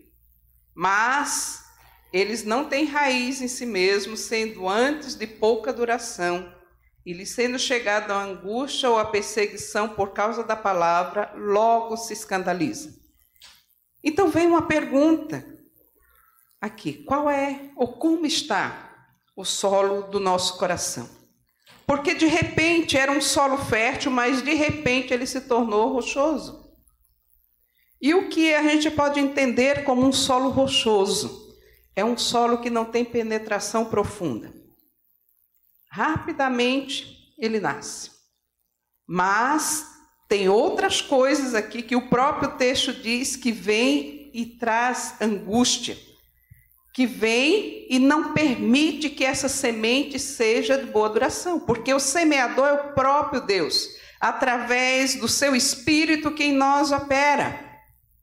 mas 0.79 1.65
eles 2.13 2.45
não 2.45 2.67
têm 2.67 2.85
raiz 2.85 3.43
em 3.43 3.49
si 3.49 3.67
mesmos, 3.67 4.21
sendo 4.21 4.69
antes 4.69 5.17
de 5.17 5.27
pouca 5.27 5.73
duração, 5.73 6.55
e 7.05 7.13
lhe 7.13 7.27
sendo 7.27 7.59
chegada 7.59 8.15
a 8.15 8.23
angústia 8.23 8.89
ou 8.89 8.97
a 8.97 9.05
perseguição 9.05 9.89
por 9.89 10.13
causa 10.13 10.45
da 10.45 10.55
palavra, 10.55 11.33
logo 11.35 11.97
se 11.97 12.13
escandaliza. 12.13 12.95
Então 14.05 14.29
vem 14.29 14.47
uma 14.47 14.69
pergunta 14.69 15.45
aqui: 16.61 16.93
qual 17.03 17.29
é 17.29 17.73
ou 17.75 17.95
como 17.95 18.25
está 18.25 19.11
o 19.35 19.45
solo 19.45 20.03
do 20.03 20.21
nosso 20.21 20.59
coração? 20.59 21.11
Porque 21.85 22.15
de 22.15 22.27
repente 22.27 22.97
era 22.97 23.11
um 23.11 23.21
solo 23.21 23.59
fértil, 23.59 24.13
mas 24.13 24.43
de 24.43 24.55
repente 24.55 25.13
ele 25.13 25.27
se 25.27 25.41
tornou 25.41 25.93
rochoso. 25.93 26.58
E 28.01 28.15
o 28.15 28.29
que 28.29 28.55
a 28.55 28.63
gente 28.63 28.91
pode 28.91 29.19
entender 29.19 29.83
como 29.85 30.07
um 30.07 30.13
solo 30.13 30.51
rochoso? 30.51 31.49
É 31.97 32.05
um 32.05 32.17
solo 32.17 32.59
que 32.59 32.71
não 32.71 32.85
tem 32.85 33.05
penetração 33.05 33.87
profunda. 33.87 34.55
Rapidamente 35.91 37.35
ele 37.37 37.59
nasce. 37.59 38.13
Mas 39.07 39.85
tem 40.29 40.49
outras 40.49 41.01
coisas 41.01 41.55
aqui 41.55 41.83
que 41.83 41.97
o 41.97 42.09
próprio 42.09 42.53
texto 42.53 42.93
diz 42.93 43.35
que 43.35 43.51
vem 43.51 44.31
e 44.33 44.47
traz 44.47 45.17
angústia, 45.21 45.99
que 46.95 47.05
vem 47.05 47.87
e 47.91 47.99
não 47.99 48.33
permite 48.33 49.11
que 49.11 49.25
essa 49.25 49.49
semente 49.49 50.21
seja 50.21 50.79
de 50.79 50.87
boa 50.87 51.09
duração, 51.09 51.59
porque 51.59 51.93
o 51.93 51.99
semeador 51.99 52.67
é 52.67 52.73
o 52.75 52.93
próprio 52.93 53.41
Deus, 53.41 53.89
através 54.21 55.17
do 55.17 55.27
seu 55.27 55.57
espírito 55.57 56.31
que 56.31 56.45
em 56.45 56.53
nós 56.53 56.93
opera 56.93 57.68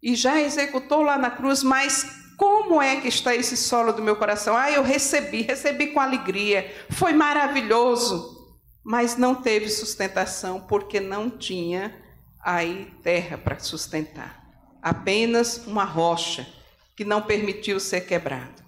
e 0.05 0.13
já 0.13 0.39
executou 0.39 1.01
lá 1.01 1.17
na 1.17 1.31
cruz, 1.31 1.63
mas 1.63 2.05
como 2.37 2.79
é 2.79 3.01
que 3.01 3.07
está 3.07 3.33
esse 3.33 3.57
solo 3.57 3.91
do 3.91 4.03
meu 4.03 4.15
coração? 4.15 4.55
Ah, 4.55 4.69
eu 4.69 4.83
recebi, 4.83 5.41
recebi 5.41 5.87
com 5.87 5.99
alegria, 5.99 6.71
foi 6.91 7.11
maravilhoso, 7.11 8.55
mas 8.83 9.17
não 9.17 9.33
teve 9.33 9.67
sustentação 9.67 10.61
porque 10.61 10.99
não 10.99 11.27
tinha 11.27 11.99
aí 12.39 12.93
terra 13.01 13.35
para 13.35 13.57
sustentar. 13.57 14.45
Apenas 14.79 15.65
uma 15.65 15.83
rocha 15.83 16.47
que 16.95 17.03
não 17.03 17.23
permitiu 17.23 17.79
ser 17.79 18.01
quebrado. 18.01 18.63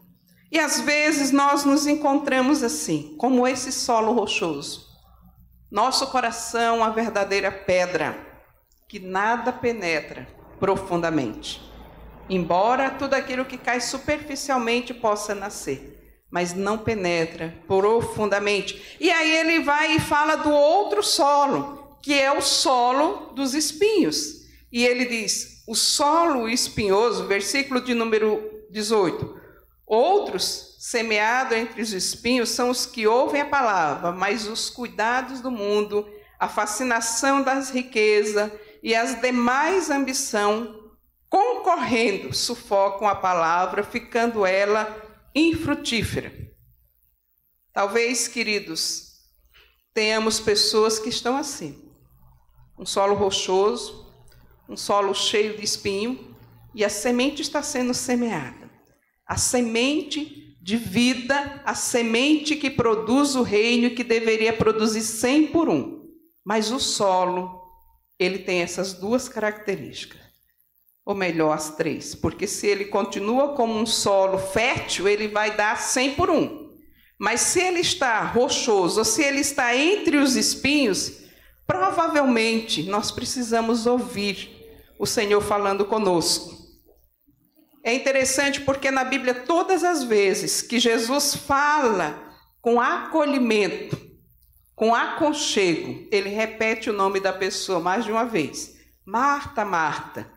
E 0.52 0.58
às 0.58 0.80
vezes 0.80 1.32
nós 1.32 1.64
nos 1.64 1.86
encontramos 1.86 2.64
assim, 2.64 3.16
como 3.16 3.48
esse 3.48 3.72
solo 3.72 4.12
rochoso. 4.12 4.88
Nosso 5.70 6.08
coração, 6.08 6.84
a 6.84 6.90
verdadeira 6.90 7.52
pedra, 7.52 8.18
que 8.90 8.98
nada 8.98 9.54
penetra, 9.54 10.36
profundamente. 10.60 11.62
Embora 12.30 12.90
tudo 12.90 13.14
aquilo 13.14 13.46
que 13.46 13.58
cai 13.58 13.80
superficialmente 13.80 14.94
possa 14.94 15.34
nascer, 15.34 15.98
mas 16.30 16.54
não 16.54 16.78
penetra 16.78 17.56
profundamente. 17.68 18.98
E 19.00 19.10
aí 19.10 19.38
ele 19.38 19.62
vai 19.62 19.96
e 19.96 20.00
fala 20.00 20.36
do 20.36 20.52
outro 20.52 21.02
solo, 21.02 21.98
que 22.02 22.14
é 22.14 22.32
o 22.32 22.42
solo 22.42 23.32
dos 23.34 23.54
espinhos. 23.54 24.46
E 24.72 24.86
ele 24.86 25.06
diz: 25.06 25.64
o 25.68 25.76
solo 25.76 26.50
espinhoso, 26.50 27.28
versículo 27.28 27.80
de 27.80 27.94
número 27.94 28.42
18. 28.70 29.38
Outros, 29.86 30.76
semeados 30.80 31.58
entre 31.58 31.82
os 31.82 31.94
espinhos, 31.94 32.50
são 32.50 32.70
os 32.70 32.86
que 32.86 33.08
ouvem 33.08 33.42
a 33.42 33.46
palavra, 33.46 34.12
mas 34.12 34.48
os 34.48 34.70
cuidados 34.70 35.40
do 35.40 35.50
mundo, 35.50 36.06
a 36.38 36.50
fascinação 36.50 37.42
das 37.42 37.70
riquezas 37.70 38.52
e 38.82 38.96
as 38.96 39.20
demais 39.22 39.90
ambição, 39.90 40.92
concorrendo, 41.30 42.34
sufocam 42.34 43.08
a 43.08 43.16
palavra, 43.16 43.84
ficando 43.84 44.46
ela 44.46 45.02
infrutífera. 45.34 46.34
Talvez, 47.74 48.28
queridos, 48.28 49.08
tenhamos 49.94 50.40
pessoas 50.40 51.00
que 51.00 51.10
estão 51.10 51.38
assim. 51.38 51.92
Um 52.78 52.86
solo 52.86 53.16
rochoso, 53.16 54.12
um 54.68 54.78
solo 54.78 55.14
cheio 55.14 55.58
de 55.58 55.64
espinho, 55.64 56.36
e 56.74 56.84
a 56.84 56.90
semente 56.90 57.42
está 57.42 57.62
sendo 57.62 57.94
semeada. 57.94 58.70
A 59.26 59.38
semente 59.38 60.58
de 60.62 60.78
vida, 60.78 61.62
a 61.66 61.74
semente 61.74 62.56
que 62.56 62.70
produz 62.70 63.36
o 63.36 63.42
reino 63.42 63.96
que 63.96 64.04
deveria 64.04 64.54
produzir 64.54 65.02
cem 65.02 65.48
por 65.48 65.70
um. 65.70 66.06
Mas 66.46 66.72
o 66.72 66.80
solo 66.80 67.67
ele 68.20 68.40
tem 68.40 68.62
essas 68.62 68.94
duas 68.94 69.30
características. 69.30 70.22
Ou 71.06 71.16
melhor, 71.16 71.54
as 71.54 71.76
três. 71.76 72.14
Porque 72.16 72.48
se 72.48 72.68
ele 72.68 72.86
continua 72.86 73.56
como 73.56 73.78
um 73.78 73.86
solo 73.86 74.38
fértil, 74.38 75.08
ele 75.08 75.28
vai 75.28 75.56
dar 75.56 75.80
100 75.80 76.16
por 76.16 76.30
um. 76.30 76.68
Mas 77.20 77.42
se 77.42 77.62
ele 77.62 77.80
está 77.80 78.22
rochoso, 78.24 79.00
ou 79.00 79.06
se 79.06 79.24
ele 79.24 79.40
está 79.40 79.76
entre 79.76 80.18
os 80.18 80.36
espinhos, 80.36 81.24
provavelmente 81.66 82.84
nós 82.84 83.12
precisamos 83.12 83.86
ouvir 83.86 84.50
o 85.00 85.06
Senhor 85.06 85.42
falando 85.42 85.86
conosco. 85.86 86.58
É 87.84 87.94
interessante 87.94 88.62
porque 88.62 88.92
na 88.92 89.06
Bíblia, 89.06 89.34
todas 89.34 89.84
as 89.84 90.04
vezes 90.04 90.62
que 90.62 90.78
Jesus 90.78 91.34
fala 91.34 92.22
com 92.62 92.82
acolhimento, 92.82 94.07
com 94.78 94.94
aconchego, 94.94 96.08
ele 96.12 96.30
repete 96.30 96.88
o 96.88 96.94
nome 96.94 97.20
da 97.20 97.34
pessoa 97.34 97.80
mais 97.80 98.06
de 98.06 98.12
uma 98.12 98.24
vez: 98.24 98.78
Marta, 99.04 99.66
Marta, 99.66 100.32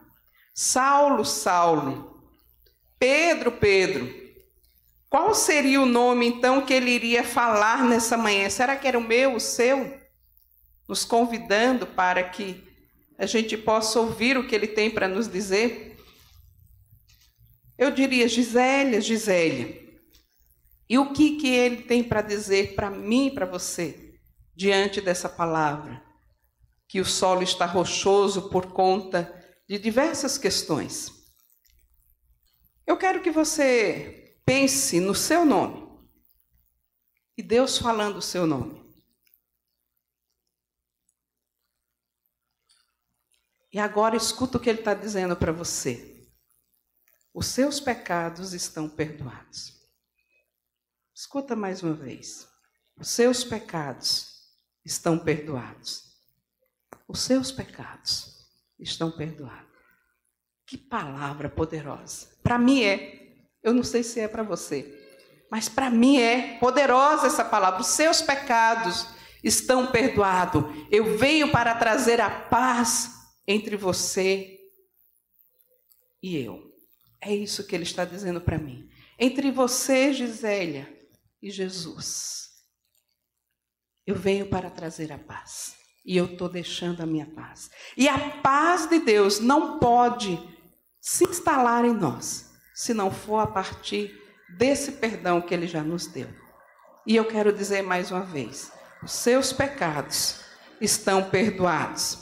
Saulo, 0.54 1.26
Saulo, 1.26 2.24
Pedro, 2.98 3.52
Pedro. 3.52 4.18
Qual 5.10 5.34
seria 5.34 5.82
o 5.82 5.84
nome 5.84 6.26
então 6.26 6.64
que 6.64 6.72
ele 6.72 6.90
iria 6.90 7.22
falar 7.22 7.84
nessa 7.84 8.16
manhã? 8.16 8.48
Será 8.48 8.76
que 8.76 8.88
era 8.88 8.98
o 8.98 9.06
meu, 9.06 9.34
o 9.34 9.40
seu? 9.40 10.00
Nos 10.88 11.04
convidando 11.04 11.86
para 11.86 12.22
que 12.22 12.64
a 13.18 13.26
gente 13.26 13.58
possa 13.58 14.00
ouvir 14.00 14.38
o 14.38 14.48
que 14.48 14.54
ele 14.54 14.68
tem 14.68 14.90
para 14.90 15.06
nos 15.06 15.28
dizer? 15.28 15.98
Eu 17.76 17.90
diria, 17.90 18.26
Gisélia, 18.26 19.02
Gisélia, 19.02 19.78
e 20.88 20.96
o 20.96 21.12
que, 21.12 21.36
que 21.36 21.48
ele 21.48 21.82
tem 21.82 22.02
para 22.02 22.22
dizer 22.22 22.74
para 22.74 22.88
mim 22.88 23.26
e 23.26 23.30
para 23.32 23.44
você 23.44 24.09
diante 24.60 25.00
dessa 25.00 25.28
palavra? 25.28 26.02
Que 26.86 27.00
o 27.00 27.04
solo 27.04 27.42
está 27.42 27.64
rochoso 27.64 28.50
por 28.50 28.72
conta 28.72 29.32
de 29.66 29.78
diversas 29.78 30.36
questões. 30.36 31.10
Eu 32.86 32.96
quero 32.96 33.22
que 33.22 33.30
você 33.30 34.20
Pense 34.50 34.98
no 34.98 35.14
seu 35.14 35.44
nome. 35.44 35.88
E 37.36 37.42
Deus 37.42 37.78
falando 37.78 38.16
o 38.16 38.22
seu 38.22 38.48
nome. 38.48 38.84
E 43.72 43.78
agora 43.78 44.16
escuta 44.16 44.58
o 44.58 44.60
que 44.60 44.68
ele 44.68 44.80
está 44.80 44.92
dizendo 44.92 45.36
para 45.36 45.52
você. 45.52 46.28
Os 47.32 47.46
seus 47.46 47.78
pecados 47.78 48.52
estão 48.52 48.88
perdoados. 48.88 49.80
Escuta 51.14 51.54
mais 51.54 51.80
uma 51.84 51.94
vez. 51.94 52.48
Os 52.96 53.08
seus 53.08 53.44
pecados 53.44 54.29
estão 54.90 55.18
perdoados. 55.18 56.10
Os 57.06 57.20
seus 57.20 57.52
pecados 57.52 58.46
estão 58.78 59.10
perdoados. 59.10 59.70
Que 60.66 60.76
palavra 60.76 61.48
poderosa. 61.48 62.28
Para 62.42 62.58
mim 62.58 62.82
é. 62.82 63.18
Eu 63.62 63.72
não 63.72 63.84
sei 63.84 64.02
se 64.02 64.18
é 64.20 64.26
para 64.26 64.42
você, 64.42 64.98
mas 65.50 65.68
para 65.68 65.90
mim 65.90 66.18
é 66.18 66.58
poderosa 66.58 67.26
essa 67.26 67.44
palavra. 67.44 67.80
Os 67.80 67.88
seus 67.88 68.22
pecados 68.22 69.06
estão 69.44 69.90
perdoados. 69.90 70.64
Eu 70.90 71.18
venho 71.18 71.50
para 71.50 71.74
trazer 71.74 72.20
a 72.20 72.30
paz 72.30 73.10
entre 73.46 73.76
você 73.76 74.58
e 76.22 76.36
eu. 76.36 76.70
É 77.20 77.34
isso 77.34 77.66
que 77.66 77.74
ele 77.74 77.84
está 77.84 78.04
dizendo 78.04 78.40
para 78.40 78.58
mim. 78.58 78.88
Entre 79.18 79.50
você, 79.50 80.12
Gisélia, 80.14 80.88
e 81.42 81.50
Jesus. 81.50 82.49
Eu 84.06 84.14
venho 84.14 84.46
para 84.46 84.70
trazer 84.70 85.12
a 85.12 85.18
paz. 85.18 85.74
E 86.04 86.16
eu 86.16 86.24
estou 86.24 86.48
deixando 86.48 87.02
a 87.02 87.06
minha 87.06 87.26
paz. 87.26 87.70
E 87.96 88.08
a 88.08 88.18
paz 88.42 88.88
de 88.88 88.98
Deus 89.00 89.38
não 89.38 89.78
pode 89.78 90.38
se 91.00 91.24
instalar 91.24 91.84
em 91.84 91.94
nós 91.94 92.50
se 92.74 92.94
não 92.94 93.10
for 93.10 93.38
a 93.38 93.46
partir 93.46 94.18
desse 94.56 94.92
perdão 94.92 95.40
que 95.40 95.52
ele 95.52 95.66
já 95.66 95.82
nos 95.82 96.06
deu. 96.06 96.28
E 97.06 97.14
eu 97.16 97.24
quero 97.24 97.52
dizer 97.52 97.82
mais 97.82 98.10
uma 98.10 98.22
vez: 98.22 98.72
os 99.02 99.12
seus 99.12 99.52
pecados 99.52 100.40
estão 100.80 101.28
perdoados. 101.28 102.18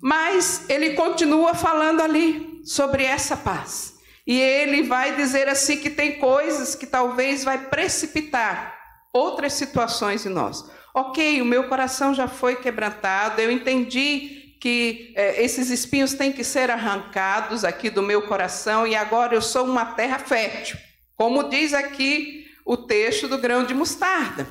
Mas 0.00 0.68
ele 0.68 0.94
continua 0.94 1.54
falando 1.54 2.00
ali 2.00 2.60
sobre 2.64 3.04
essa 3.04 3.36
paz. 3.36 3.94
E 4.26 4.38
ele 4.40 4.82
vai 4.82 5.16
dizer 5.16 5.48
assim 5.48 5.78
que 5.78 5.90
tem 5.90 6.18
coisas 6.18 6.74
que 6.74 6.86
talvez 6.86 7.44
vai 7.44 7.66
precipitar 7.66 8.76
outras 9.12 9.52
situações 9.54 10.26
em 10.26 10.28
nós. 10.28 10.64
Ok, 10.98 11.42
o 11.42 11.44
meu 11.44 11.68
coração 11.68 12.14
já 12.14 12.26
foi 12.26 12.56
quebrantado, 12.56 13.38
eu 13.38 13.50
entendi 13.50 14.56
que 14.58 15.12
é, 15.14 15.44
esses 15.44 15.68
espinhos 15.68 16.14
têm 16.14 16.32
que 16.32 16.42
ser 16.42 16.70
arrancados 16.70 17.64
aqui 17.64 17.90
do 17.90 18.02
meu 18.02 18.22
coração 18.22 18.86
e 18.86 18.96
agora 18.96 19.34
eu 19.34 19.42
sou 19.42 19.66
uma 19.66 19.84
terra 19.84 20.18
fértil, 20.18 20.78
como 21.14 21.50
diz 21.50 21.74
aqui 21.74 22.46
o 22.64 22.78
texto 22.78 23.28
do 23.28 23.36
grão 23.36 23.62
de 23.66 23.74
mostarda. 23.74 24.48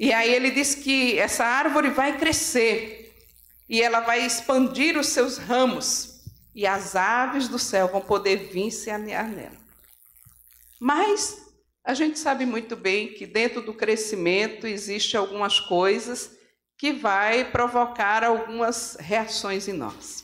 E 0.00 0.12
aí 0.12 0.34
ele 0.34 0.50
diz 0.50 0.74
que 0.74 1.16
essa 1.16 1.44
árvore 1.44 1.90
vai 1.90 2.18
crescer 2.18 3.14
e 3.68 3.80
ela 3.80 4.00
vai 4.00 4.26
expandir 4.26 4.98
os 4.98 5.06
seus 5.06 5.38
ramos 5.38 6.24
e 6.56 6.66
as 6.66 6.96
aves 6.96 7.46
do 7.46 7.56
céu 7.56 7.86
vão 7.86 8.00
poder 8.00 8.48
vir 8.52 8.72
se 8.72 8.90
anear 8.90 9.28
nela. 9.28 9.58
Mas 10.80 11.47
a 11.88 11.94
gente 11.94 12.18
sabe 12.18 12.44
muito 12.44 12.76
bem 12.76 13.14
que 13.14 13.24
dentro 13.24 13.62
do 13.62 13.72
crescimento 13.72 14.66
existe 14.66 15.16
algumas 15.16 15.58
coisas 15.58 16.36
que 16.76 16.92
vai 16.92 17.50
provocar 17.50 18.22
algumas 18.22 18.94
reações 19.00 19.66
em 19.68 19.72
nós. 19.72 20.22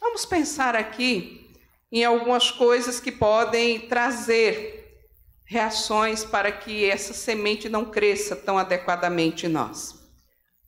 Vamos 0.00 0.24
pensar 0.24 0.74
aqui 0.74 1.46
em 1.92 2.06
algumas 2.06 2.50
coisas 2.50 2.98
que 2.98 3.12
podem 3.12 3.86
trazer 3.86 4.98
reações 5.44 6.24
para 6.24 6.50
que 6.50 6.86
essa 6.86 7.12
semente 7.12 7.68
não 7.68 7.90
cresça 7.90 8.34
tão 8.34 8.56
adequadamente 8.56 9.44
em 9.44 9.50
nós. 9.50 9.94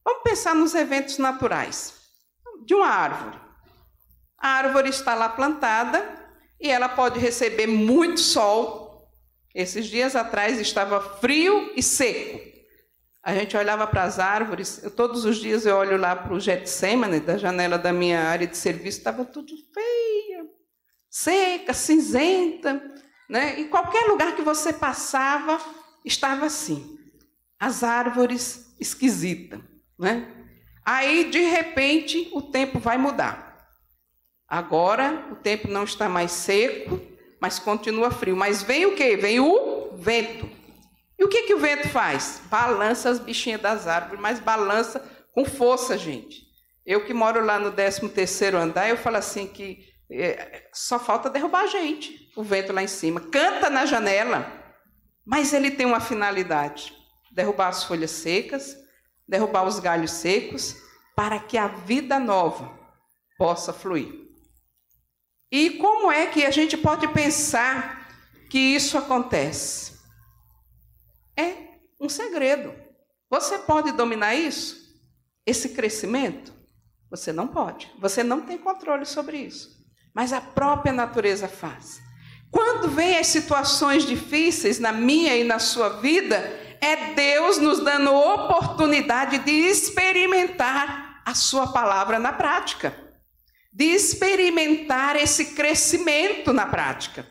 Vamos 0.04 0.22
pensar 0.22 0.54
nos 0.54 0.74
eventos 0.74 1.16
naturais 1.16 1.94
de 2.66 2.74
uma 2.74 2.88
árvore. 2.88 3.40
A 4.36 4.48
árvore 4.48 4.90
está 4.90 5.14
lá 5.14 5.30
plantada 5.30 6.28
e 6.60 6.68
ela 6.70 6.90
pode 6.90 7.18
receber 7.18 7.66
muito 7.66 8.20
sol. 8.20 8.81
Esses 9.54 9.86
dias 9.86 10.16
atrás 10.16 10.58
estava 10.58 11.00
frio 11.00 11.72
e 11.76 11.82
seco. 11.82 12.40
A 13.22 13.34
gente 13.34 13.56
olhava 13.56 13.86
para 13.86 14.02
as 14.02 14.18
árvores, 14.18 14.82
eu, 14.82 14.90
todos 14.90 15.24
os 15.24 15.36
dias 15.36 15.64
eu 15.64 15.76
olho 15.76 15.96
lá 15.96 16.16
para 16.16 16.34
o 16.34 16.40
Getsemane, 16.40 17.20
da 17.20 17.38
janela 17.38 17.78
da 17.78 17.92
minha 17.92 18.20
área 18.20 18.46
de 18.46 18.56
serviço, 18.56 18.98
estava 18.98 19.24
tudo 19.24 19.52
feia, 19.72 20.44
seca, 21.08 21.72
cinzenta. 21.72 22.82
Né? 23.28 23.60
Em 23.60 23.68
qualquer 23.68 24.06
lugar 24.06 24.34
que 24.34 24.42
você 24.42 24.72
passava, 24.72 25.60
estava 26.04 26.46
assim. 26.46 26.98
As 27.60 27.84
árvores 27.84 28.74
esquisitas. 28.80 29.60
Né? 29.96 30.26
Aí, 30.84 31.30
de 31.30 31.40
repente, 31.40 32.28
o 32.32 32.42
tempo 32.42 32.80
vai 32.80 32.98
mudar. 32.98 33.52
Agora, 34.48 35.28
o 35.30 35.36
tempo 35.36 35.68
não 35.68 35.84
está 35.84 36.08
mais 36.08 36.32
seco, 36.32 37.00
mas 37.42 37.58
continua 37.58 38.12
frio. 38.12 38.36
Mas 38.36 38.62
vem 38.62 38.86
o 38.86 38.94
quê? 38.94 39.16
Vem 39.16 39.40
o 39.40 39.96
vento. 39.96 40.48
E 41.18 41.24
o 41.24 41.28
que, 41.28 41.42
que 41.42 41.54
o 41.54 41.58
vento 41.58 41.88
faz? 41.88 42.40
Balança 42.44 43.10
as 43.10 43.18
bichinhas 43.18 43.60
das 43.60 43.88
árvores, 43.88 44.20
mas 44.20 44.38
balança 44.38 45.00
com 45.34 45.44
força, 45.44 45.98
gente. 45.98 46.46
Eu 46.86 47.04
que 47.04 47.12
moro 47.12 47.44
lá 47.44 47.58
no 47.58 47.72
13 47.72 48.08
terceiro 48.10 48.56
andar, 48.56 48.88
eu 48.88 48.96
falo 48.96 49.16
assim 49.16 49.48
que 49.48 49.84
é, 50.08 50.68
só 50.72 51.00
falta 51.00 51.28
derrubar 51.28 51.64
a 51.64 51.66
gente, 51.66 52.30
o 52.36 52.44
vento 52.44 52.72
lá 52.72 52.80
em 52.80 52.86
cima. 52.86 53.20
Canta 53.20 53.68
na 53.68 53.86
janela, 53.86 54.46
mas 55.26 55.52
ele 55.52 55.72
tem 55.72 55.84
uma 55.84 56.00
finalidade: 56.00 56.92
derrubar 57.32 57.68
as 57.68 57.82
folhas 57.82 58.12
secas, 58.12 58.76
derrubar 59.26 59.66
os 59.66 59.80
galhos 59.80 60.12
secos, 60.12 60.76
para 61.16 61.40
que 61.40 61.58
a 61.58 61.66
vida 61.66 62.20
nova 62.20 62.72
possa 63.36 63.72
fluir. 63.72 64.21
E 65.52 65.70
como 65.70 66.10
é 66.10 66.26
que 66.26 66.44
a 66.44 66.50
gente 66.50 66.76
pode 66.76 67.06
pensar 67.08 68.08
que 68.50 68.58
isso 68.58 68.98
acontece? 68.98 69.92
é 71.36 71.54
um 72.00 72.08
segredo. 72.08 72.74
Você 73.30 73.58
pode 73.58 73.92
dominar 73.92 74.34
isso? 74.34 74.76
Esse 75.46 75.70
crescimento? 75.70 76.52
Você 77.10 77.32
não 77.32 77.48
pode. 77.48 77.90
Você 77.98 78.22
não 78.22 78.42
tem 78.42 78.58
controle 78.58 79.04
sobre 79.04 79.38
isso. 79.38 79.70
Mas 80.14 80.32
a 80.32 80.40
própria 80.40 80.92
natureza 80.92 81.48
faz. 81.48 82.00
Quando 82.50 82.88
vem 82.88 83.18
as 83.18 83.28
situações 83.28 84.04
difíceis 84.04 84.78
na 84.78 84.92
minha 84.92 85.34
e 85.36 85.44
na 85.44 85.58
sua 85.58 86.00
vida, 86.00 86.36
é 86.80 87.14
Deus 87.14 87.58
nos 87.58 87.80
dando 87.80 88.12
oportunidade 88.14 89.38
de 89.38 89.52
experimentar 89.52 91.22
a 91.24 91.34
sua 91.34 91.72
palavra 91.72 92.18
na 92.18 92.32
prática. 92.32 92.94
De 93.72 93.84
experimentar 93.84 95.16
esse 95.16 95.54
crescimento 95.54 96.52
na 96.52 96.66
prática. 96.66 97.26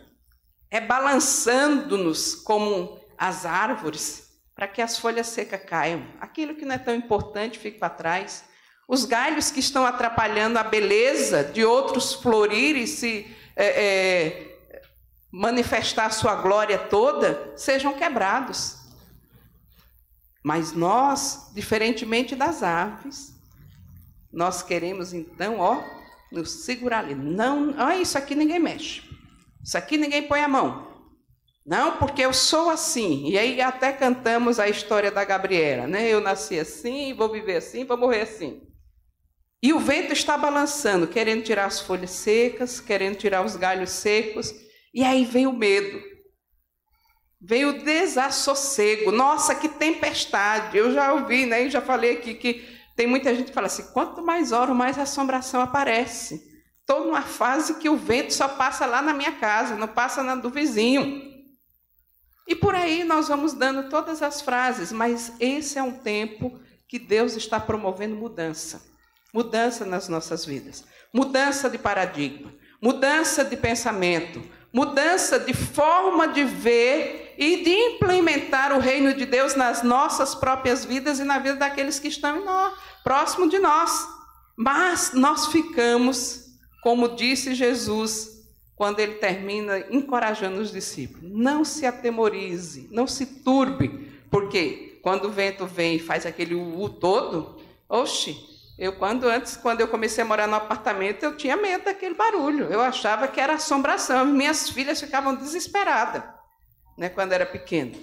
É 0.70 0.82
balançando-nos 0.82 2.34
como 2.34 3.00
as 3.18 3.46
árvores 3.46 4.32
para 4.56 4.68
que 4.68 4.82
as 4.82 4.98
folhas 4.98 5.28
secas 5.28 5.62
caiam. 5.66 6.06
Aquilo 6.20 6.56
que 6.56 6.66
não 6.66 6.76
é 6.76 6.78
tão 6.78 6.96
importante 6.96 7.60
fique 7.60 7.78
para 7.80 7.90
trás. 7.90 8.44
Os 8.88 9.06
galhos 9.06 9.52
que 9.52 9.60
estão 9.60 9.86
atrapalhando 9.86 10.58
a 10.60 10.64
beleza 10.64 11.44
de 11.44 11.64
outros 11.64 12.14
florir 12.14 12.76
e 12.76 12.88
se 12.88 13.36
é, 13.56 13.66
é, 13.66 14.52
manifestar 15.32 16.08
a 16.08 16.12
sua 16.12 16.36
glória 16.36 16.78
toda, 16.78 17.54
sejam 17.56 17.94
quebrados. 17.94 18.78
Mas 20.44 20.74
nós, 20.74 21.52
diferentemente 21.54 22.36
das 22.36 22.64
aves, 22.64 23.34
nós 24.32 24.62
queremos 24.62 25.14
então, 25.14 25.60
ó, 25.60 25.84
nos 26.32 26.64
segurar 26.64 27.00
ali. 27.00 27.16
Não, 27.16 27.76
ó, 27.78 27.92
isso 27.92 28.18
aqui 28.18 28.34
ninguém 28.34 28.60
mexe. 28.60 29.02
Isso 29.64 29.78
aqui 29.78 29.98
ninguém 29.98 30.24
põe 30.24 30.42
a 30.42 30.48
mão. 30.48 30.90
Não, 31.66 31.98
porque 31.98 32.24
eu 32.24 32.34
sou 32.34 32.70
assim. 32.70 33.30
E 33.30 33.38
aí 33.38 33.62
até 33.62 33.92
cantamos 33.92 34.60
a 34.60 34.68
história 34.68 35.12
da 35.12 35.24
Gabriela, 35.24 35.86
né? 35.86 36.08
Eu 36.10 36.20
nasci 36.20 36.58
assim, 36.58 37.14
vou 37.14 37.32
viver 37.32 37.58
assim, 37.58 37.86
vou 37.86 37.98
morrer 37.98 38.22
assim. 38.22 38.62
E 39.64 39.72
o 39.74 39.80
vento 39.80 40.12
está 40.12 40.38
balançando, 40.38 41.08
querendo 41.08 41.44
tirar 41.44 41.66
as 41.66 41.80
folhas 41.80 42.10
secas, 42.10 42.80
querendo 42.80 43.16
tirar 43.18 43.46
os 43.46 43.56
galhos 43.56 43.92
secos, 43.92 44.52
e 44.92 45.04
aí 45.04 45.24
vem 45.24 45.46
o 45.46 45.54
medo. 45.54 46.02
Vem 47.40 47.66
o 47.66 47.84
desassossego. 47.84 49.12
Nossa, 49.12 49.54
que 49.54 49.70
tempestade. 49.70 50.78
Eu 50.78 50.92
já 50.92 51.14
ouvi, 51.14 51.46
né? 51.46 51.64
E 51.66 51.70
já 51.70 51.82
falei 51.82 52.14
aqui 52.14 52.34
que 52.34 52.68
tem 52.96 53.08
muita 53.08 53.34
gente 53.34 53.48
que 53.48 53.54
fala 53.54 53.68
assim: 53.68 53.92
quanto 53.94 54.22
mais 54.22 54.52
oro, 54.52 54.76
mais 54.76 54.98
assombração 54.98 55.62
aparece. 55.62 56.50
Estou 56.80 57.06
numa 57.06 57.22
fase 57.22 57.76
que 57.76 57.90
o 57.90 57.96
vento 57.96 58.34
só 58.34 58.48
passa 58.48 58.86
lá 58.86 59.02
na 59.02 59.14
minha 59.14 59.32
casa, 59.34 59.76
não 59.76 59.88
passa 59.88 60.22
na 60.24 60.36
do 60.36 60.50
vizinho. 60.50 61.30
E 62.48 62.56
por 62.56 62.76
aí 62.76 63.04
nós 63.04 63.30
vamos 63.30 63.54
dando 63.54 63.90
todas 63.90 64.22
as 64.22 64.42
frases, 64.42 64.92
mas 64.92 65.32
esse 65.40 65.78
é 65.78 65.84
um 65.84 65.94
tempo 65.94 66.60
que 66.88 67.00
Deus 67.00 67.38
está 67.38 67.60
promovendo 67.60 68.16
mudança. 68.16 68.82
Mudança 69.34 69.86
nas 69.86 70.10
nossas 70.10 70.46
vidas. 70.46 70.84
Mudança 71.14 71.70
de 71.70 71.78
paradigma. 71.78 72.54
Mudança 72.82 73.46
de 73.46 73.56
pensamento. 73.56 74.44
Mudança 74.74 75.40
de 75.40 75.54
forma 75.54 76.28
de 76.28 76.44
ver 76.44 77.31
e 77.42 77.64
de 77.64 77.72
implementar 77.72 78.72
o 78.72 78.78
reino 78.78 79.16
de 79.16 79.26
Deus 79.26 79.56
nas 79.56 79.82
nossas 79.82 80.36
próprias 80.36 80.86
vidas 80.86 81.20
e 81.20 81.24
na 81.24 81.40
vida 81.40 81.56
daqueles 81.56 81.98
que 81.98 82.08
estão 82.08 82.46
nós, 82.46 82.76
próximo 83.04 83.50
de 83.50 83.58
nós. 83.58 84.08
Mas 84.56 85.14
nós 85.16 85.48
ficamos, 85.48 86.52
como 86.84 87.16
disse 87.16 87.56
Jesus, 87.56 88.46
quando 88.76 89.00
ele 89.00 89.16
termina 89.16 89.80
encorajando 89.90 90.62
os 90.62 90.72
discípulos: 90.72 91.32
não 91.34 91.66
se 91.66 91.84
atemorize, 91.84 92.88
não 92.92 93.08
se 93.08 93.26
turbe, 93.26 93.90
porque 94.30 95.00
quando 95.02 95.26
o 95.26 95.32
vento 95.32 95.66
vem 95.66 95.96
e 95.96 96.00
faz 96.00 96.28
aquele 96.28 96.54
u 96.54 96.90
todo, 96.90 97.60
oxe, 97.90 98.38
eu 98.78 98.94
quando 98.94 99.28
antes, 99.28 99.58
quando 99.58 99.82
eu 99.82 99.88
comecei 99.88 100.24
a 100.24 100.28
morar 100.28 100.48
no 100.48 100.58
apartamento, 100.58 101.24
eu 101.24 101.36
tinha 101.36 101.58
medo 101.58 101.86
daquele 101.86 102.14
barulho. 102.14 102.66
Eu 102.66 102.82
achava 102.82 103.28
que 103.28 103.42
era 103.42 103.54
assombração. 103.54 104.28
Minhas 104.28 104.70
filhas 104.70 105.02
ficavam 105.02 105.34
desesperadas, 105.34 106.22
né, 107.02 107.10
quando 107.10 107.34
era 107.34 107.48
pequena, 107.48 107.98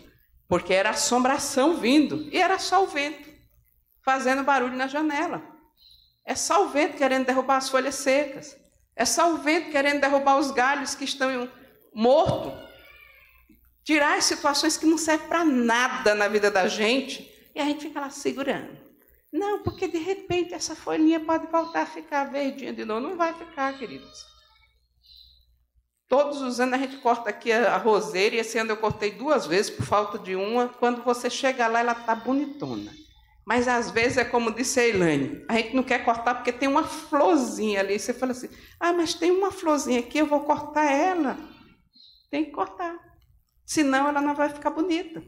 porque 0.48 0.74
era 0.74 0.90
assombração 0.90 1.76
vindo 1.76 2.28
e 2.32 2.36
era 2.36 2.58
só 2.58 2.82
o 2.82 2.88
vento 2.88 3.28
fazendo 4.04 4.42
barulho 4.42 4.76
na 4.76 4.88
janela. 4.88 5.40
É 6.26 6.34
só 6.34 6.64
o 6.64 6.68
vento 6.68 6.96
querendo 6.96 7.24
derrubar 7.24 7.58
as 7.58 7.68
folhas 7.68 7.94
secas. 7.94 8.56
É 8.96 9.04
só 9.04 9.32
o 9.32 9.36
vento 9.36 9.70
querendo 9.70 10.00
derrubar 10.00 10.36
os 10.36 10.50
galhos 10.50 10.96
que 10.96 11.04
estão 11.04 11.48
mortos. 11.94 12.52
Tirar 13.84 14.18
as 14.18 14.24
situações 14.24 14.76
que 14.76 14.84
não 14.84 14.98
servem 14.98 15.28
para 15.28 15.44
nada 15.44 16.14
na 16.16 16.26
vida 16.26 16.50
da 16.50 16.66
gente. 16.66 17.32
E 17.54 17.60
a 17.60 17.64
gente 17.64 17.86
fica 17.86 18.00
lá 18.00 18.10
segurando. 18.10 18.76
Não, 19.32 19.62
porque 19.62 19.86
de 19.86 19.98
repente 19.98 20.54
essa 20.54 20.74
folhinha 20.74 21.20
pode 21.20 21.46
voltar 21.46 21.82
a 21.82 21.86
ficar 21.86 22.24
verdinha 22.24 22.72
de 22.72 22.84
novo. 22.84 23.00
Não 23.00 23.16
vai 23.16 23.32
ficar, 23.32 23.78
queridos. 23.78 24.26
Todos 26.08 26.40
os 26.40 26.58
anos 26.58 26.74
a 26.74 26.78
gente 26.78 26.96
corta 26.96 27.28
aqui 27.28 27.52
a 27.52 27.76
roseira, 27.76 28.34
e 28.34 28.38
esse 28.38 28.56
ano 28.56 28.70
eu 28.70 28.78
cortei 28.78 29.10
duas 29.10 29.46
vezes 29.46 29.70
por 29.70 29.84
falta 29.84 30.18
de 30.18 30.34
uma. 30.34 30.68
Quando 30.68 31.02
você 31.02 31.28
chega 31.28 31.66
lá, 31.66 31.80
ela 31.80 31.92
está 31.92 32.14
bonitona. 32.14 32.90
Mas 33.44 33.68
às 33.68 33.90
vezes 33.90 34.16
é 34.16 34.24
como 34.24 34.50
disse 34.50 34.80
a 34.80 34.86
Elaine, 34.86 35.44
a 35.48 35.54
gente 35.56 35.76
não 35.76 35.82
quer 35.82 36.04
cortar 36.04 36.34
porque 36.34 36.52
tem 36.52 36.68
uma 36.68 36.84
florzinha 36.84 37.80
ali. 37.80 37.98
Você 37.98 38.14
fala 38.14 38.32
assim, 38.32 38.48
ah, 38.80 38.92
mas 38.92 39.14
tem 39.14 39.30
uma 39.30 39.50
florzinha 39.50 40.00
aqui, 40.00 40.18
eu 40.18 40.26
vou 40.26 40.40
cortar 40.40 40.90
ela. 40.90 41.38
Tem 42.30 42.44
que 42.44 42.52
cortar. 42.52 42.98
Senão 43.66 44.08
ela 44.08 44.20
não 44.20 44.34
vai 44.34 44.48
ficar 44.48 44.70
bonita. 44.70 45.22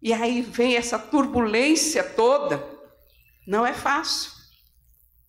E 0.00 0.12
aí 0.12 0.42
vem 0.42 0.76
essa 0.76 0.98
turbulência 0.98 2.04
toda. 2.04 2.64
Não 3.46 3.66
é 3.66 3.72
fácil. 3.72 4.30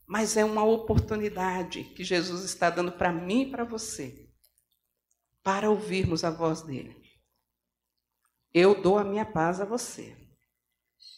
Mas 0.08 0.38
é 0.38 0.46
uma 0.46 0.64
oportunidade 0.64 1.84
que 1.96 2.04
Jesus 2.04 2.44
está 2.44 2.70
dando 2.70 2.92
para 2.92 3.12
mim 3.12 3.44
e 3.44 3.52
para 3.52 3.64
você. 3.64 4.27
Para 5.48 5.70
ouvirmos 5.70 6.26
a 6.26 6.30
voz 6.30 6.62
dele. 6.62 6.93
Eu 8.54 8.82
dou 8.82 8.98
a 8.98 9.04
minha 9.04 9.26
paz 9.26 9.62
a 9.62 9.66
você 9.66 10.14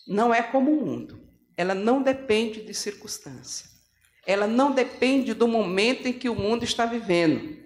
não 0.10 0.34
é 0.34 0.42
como 0.42 0.72
o 0.72 0.86
mundo. 0.86 1.22
Ela 1.56 1.76
não 1.76 2.02
depende 2.02 2.64
de 2.64 2.74
circunstância. 2.74 3.70
Ela 4.26 4.48
não 4.48 4.72
depende 4.72 5.36
do 5.36 5.48
momento 5.48 6.08
em 6.08 6.14
que 6.14 6.28
o 6.28 6.36
mundo 6.36 6.64
está 6.64 6.86
vivendo. 6.86 7.58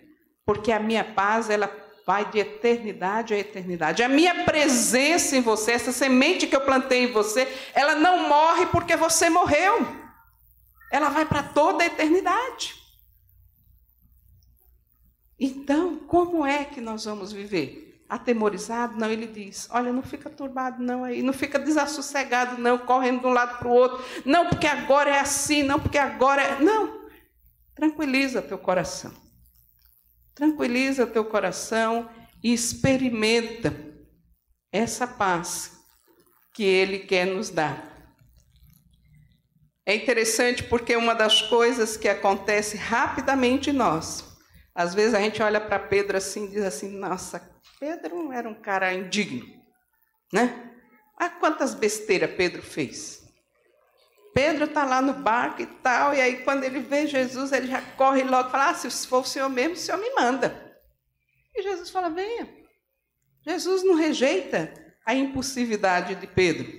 Porque 0.45 0.71
a 0.71 0.79
minha 0.79 1.05
paz, 1.05 1.49
ela 1.49 1.71
vai 2.05 2.29
de 2.29 2.39
eternidade 2.39 3.33
a 3.33 3.39
eternidade. 3.39 4.03
A 4.03 4.09
minha 4.09 4.43
presença 4.43 5.37
em 5.37 5.41
você, 5.41 5.71
essa 5.71 5.93
semente 5.93 6.45
que 6.45 6.55
eu 6.55 6.61
plantei 6.61 7.05
em 7.05 7.11
você, 7.13 7.47
ela 7.73 7.95
não 7.95 8.27
morre 8.27 8.65
porque 8.65 8.97
você 8.97 9.29
morreu. 9.29 9.87
Ela 10.91 11.09
vai 11.09 11.25
para 11.25 11.43
toda 11.43 11.81
a 11.83 11.87
eternidade. 11.87 12.75
Então, 15.45 15.97
como 15.97 16.45
é 16.45 16.63
que 16.63 16.79
nós 16.79 17.03
vamos 17.03 17.33
viver? 17.33 17.83
atemorizado? 18.07 18.97
Não, 18.97 19.09
ele 19.09 19.27
diz: 19.27 19.67
Olha, 19.71 19.91
não 19.91 20.03
fica 20.03 20.29
turbado, 20.29 20.81
não 20.81 21.03
aí, 21.03 21.21
não 21.21 21.33
fica 21.33 21.57
desassossegado, 21.59 22.61
não, 22.61 22.77
correndo 22.77 23.21
de 23.21 23.27
um 23.27 23.33
lado 23.33 23.57
para 23.57 23.67
o 23.67 23.71
outro. 23.71 24.03
Não, 24.23 24.47
porque 24.47 24.67
agora 24.67 25.09
é 25.09 25.19
assim, 25.19 25.63
não, 25.63 25.79
porque 25.79 25.97
agora 25.97 26.41
é. 26.41 26.59
Não. 26.59 27.03
Tranquiliza 27.75 28.41
teu 28.41 28.57
coração. 28.57 29.11
Tranquiliza 30.35 31.07
teu 31.07 31.25
coração 31.25 32.09
e 32.41 32.53
experimenta 32.53 33.75
essa 34.71 35.05
paz 35.07 35.71
que 36.53 36.63
ele 36.63 36.99
quer 36.99 37.25
nos 37.25 37.49
dar. 37.49 37.91
É 39.85 39.93
interessante 39.95 40.63
porque 40.63 40.95
uma 40.95 41.13
das 41.13 41.41
coisas 41.41 41.97
que 41.97 42.07
acontece 42.07 42.77
rapidamente 42.77 43.71
em 43.71 43.73
nós, 43.73 44.32
às 44.75 44.93
vezes 44.93 45.13
a 45.13 45.19
gente 45.19 45.41
olha 45.41 45.61
para 45.61 45.79
Pedro 45.79 46.17
assim 46.17 46.45
e 46.45 46.49
diz 46.49 46.63
assim: 46.63 46.97
Nossa, 46.97 47.39
Pedro 47.79 48.31
era 48.31 48.47
um 48.49 48.59
cara 48.59 48.93
indigno, 48.93 49.45
né? 50.31 50.71
Ah, 51.17 51.29
quantas 51.29 51.75
besteiras 51.75 52.35
Pedro 52.35 52.61
fez. 52.61 53.21
Pedro 54.33 54.65
está 54.65 54.83
lá 54.83 54.99
no 54.99 55.13
barco 55.13 55.61
e 55.61 55.67
tal, 55.67 56.13
e 56.15 56.19
aí 56.19 56.43
quando 56.43 56.63
ele 56.63 56.79
vê 56.79 57.05
Jesus, 57.05 57.51
ele 57.51 57.67
já 57.67 57.81
corre 57.95 58.23
logo 58.23 58.49
e 58.49 58.51
fala: 58.51 58.69
ah, 58.69 58.73
se 58.73 59.07
for 59.07 59.21
o 59.21 59.25
Senhor 59.25 59.49
mesmo, 59.49 59.73
o 59.73 59.77
Senhor 59.77 59.99
me 59.99 60.09
manda. 60.15 60.75
E 61.55 61.61
Jesus 61.61 61.89
fala: 61.89 62.09
venha. 62.09 62.63
Jesus 63.45 63.83
não 63.83 63.95
rejeita 63.95 64.73
a 65.05 65.13
impulsividade 65.13 66.15
de 66.15 66.25
Pedro. 66.25 66.71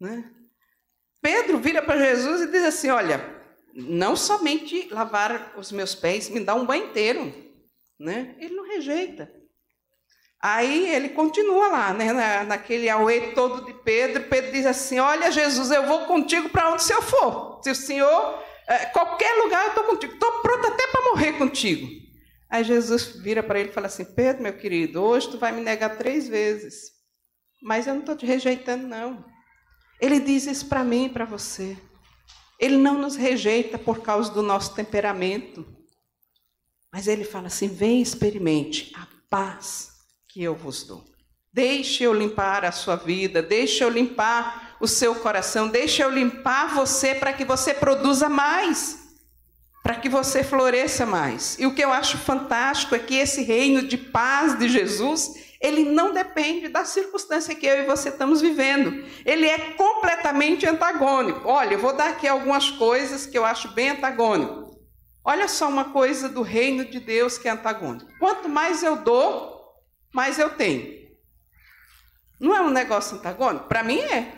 Né? 0.00 0.24
Pedro 1.20 1.58
vira 1.58 1.82
para 1.82 1.98
Jesus 1.98 2.42
e 2.42 2.46
diz 2.46 2.64
assim: 2.64 2.88
olha, 2.88 3.39
não 3.74 4.16
somente 4.16 4.88
lavar 4.90 5.54
os 5.56 5.70
meus 5.72 5.94
pés, 5.94 6.28
me 6.28 6.40
dá 6.40 6.54
um 6.54 6.66
banho 6.66 6.86
inteiro. 6.86 7.32
Né? 7.98 8.34
Ele 8.38 8.54
não 8.54 8.66
rejeita. 8.66 9.30
Aí 10.42 10.88
ele 10.94 11.10
continua 11.10 11.68
lá, 11.68 11.92
né, 11.92 12.12
naquele 12.44 12.88
auê 12.88 13.32
todo 13.32 13.66
de 13.66 13.74
Pedro. 13.74 14.24
Pedro 14.24 14.52
diz 14.52 14.64
assim: 14.64 14.98
Olha, 14.98 15.30
Jesus, 15.30 15.70
eu 15.70 15.86
vou 15.86 16.06
contigo 16.06 16.48
para 16.48 16.72
onde 16.72 16.82
o 16.82 16.86
senhor 16.86 17.02
for. 17.02 17.60
Se 17.62 17.70
o 17.70 17.74
senhor, 17.74 18.42
é, 18.66 18.86
qualquer 18.86 19.34
lugar 19.42 19.64
eu 19.64 19.68
estou 19.68 19.84
contigo, 19.84 20.14
estou 20.14 20.40
pronto 20.40 20.66
até 20.66 20.86
para 20.86 21.10
morrer 21.10 21.34
contigo. 21.34 21.86
Aí 22.48 22.64
Jesus 22.64 23.16
vira 23.16 23.42
para 23.42 23.60
ele 23.60 23.68
e 23.68 23.72
fala 23.72 23.86
assim: 23.86 24.04
Pedro, 24.04 24.42
meu 24.42 24.56
querido, 24.56 25.02
hoje 25.02 25.30
tu 25.30 25.36
vai 25.36 25.52
me 25.52 25.60
negar 25.60 25.98
três 25.98 26.26
vezes, 26.26 26.90
mas 27.62 27.86
eu 27.86 27.92
não 27.92 28.00
estou 28.00 28.16
te 28.16 28.24
rejeitando, 28.24 28.88
não. 28.88 29.22
Ele 30.00 30.18
diz 30.18 30.46
isso 30.46 30.66
para 30.66 30.82
mim 30.82 31.04
e 31.04 31.10
para 31.10 31.26
você. 31.26 31.76
Ele 32.60 32.76
não 32.76 32.98
nos 32.98 33.16
rejeita 33.16 33.78
por 33.78 34.02
causa 34.02 34.30
do 34.30 34.42
nosso 34.42 34.74
temperamento, 34.74 35.66
mas 36.92 37.08
ele 37.08 37.24
fala 37.24 37.46
assim: 37.46 37.68
vem 37.68 38.02
experimente 38.02 38.92
a 38.94 39.06
paz 39.30 39.92
que 40.28 40.42
eu 40.42 40.54
vos 40.54 40.84
dou. 40.84 41.02
Deixe 41.52 42.04
eu 42.04 42.12
limpar 42.12 42.64
a 42.64 42.70
sua 42.70 42.94
vida, 42.94 43.42
deixe 43.42 43.82
eu 43.82 43.88
limpar 43.88 44.76
o 44.78 44.86
seu 44.86 45.14
coração, 45.16 45.68
deixe 45.68 46.02
eu 46.02 46.10
limpar 46.10 46.74
você 46.74 47.14
para 47.14 47.32
que 47.32 47.44
você 47.44 47.74
produza 47.74 48.28
mais, 48.28 48.98
para 49.82 49.96
que 49.96 50.08
você 50.08 50.44
floresça 50.44 51.04
mais. 51.04 51.58
E 51.58 51.66
o 51.66 51.74
que 51.74 51.82
eu 51.82 51.92
acho 51.92 52.18
fantástico 52.18 52.94
é 52.94 52.98
que 52.98 53.16
esse 53.16 53.42
reino 53.42 53.82
de 53.82 53.96
paz 53.96 54.56
de 54.58 54.68
Jesus, 54.68 55.39
ele 55.60 55.84
não 55.84 56.12
depende 56.12 56.68
da 56.68 56.86
circunstância 56.86 57.54
que 57.54 57.66
eu 57.66 57.82
e 57.82 57.86
você 57.86 58.08
estamos 58.08 58.40
vivendo. 58.40 59.04
Ele 59.26 59.46
é 59.46 59.72
completamente 59.74 60.66
antagônico. 60.66 61.46
Olha, 61.46 61.74
eu 61.74 61.78
vou 61.78 61.92
dar 61.92 62.10
aqui 62.10 62.26
algumas 62.26 62.70
coisas 62.70 63.26
que 63.26 63.36
eu 63.36 63.44
acho 63.44 63.68
bem 63.74 63.90
antagônico. 63.90 64.70
Olha 65.22 65.46
só 65.46 65.68
uma 65.68 65.92
coisa 65.92 66.30
do 66.30 66.40
reino 66.40 66.86
de 66.86 66.98
Deus 66.98 67.36
que 67.36 67.46
é 67.46 67.50
antagônico. 67.50 68.10
Quanto 68.18 68.48
mais 68.48 68.82
eu 68.82 68.96
dou, 68.96 69.60
mas 70.14 70.38
eu 70.38 70.48
tenho. 70.56 70.98
Não 72.40 72.56
é 72.56 72.62
um 72.62 72.70
negócio 72.70 73.18
antagônico? 73.18 73.68
Para 73.68 73.82
mim 73.82 74.00
é. 74.00 74.34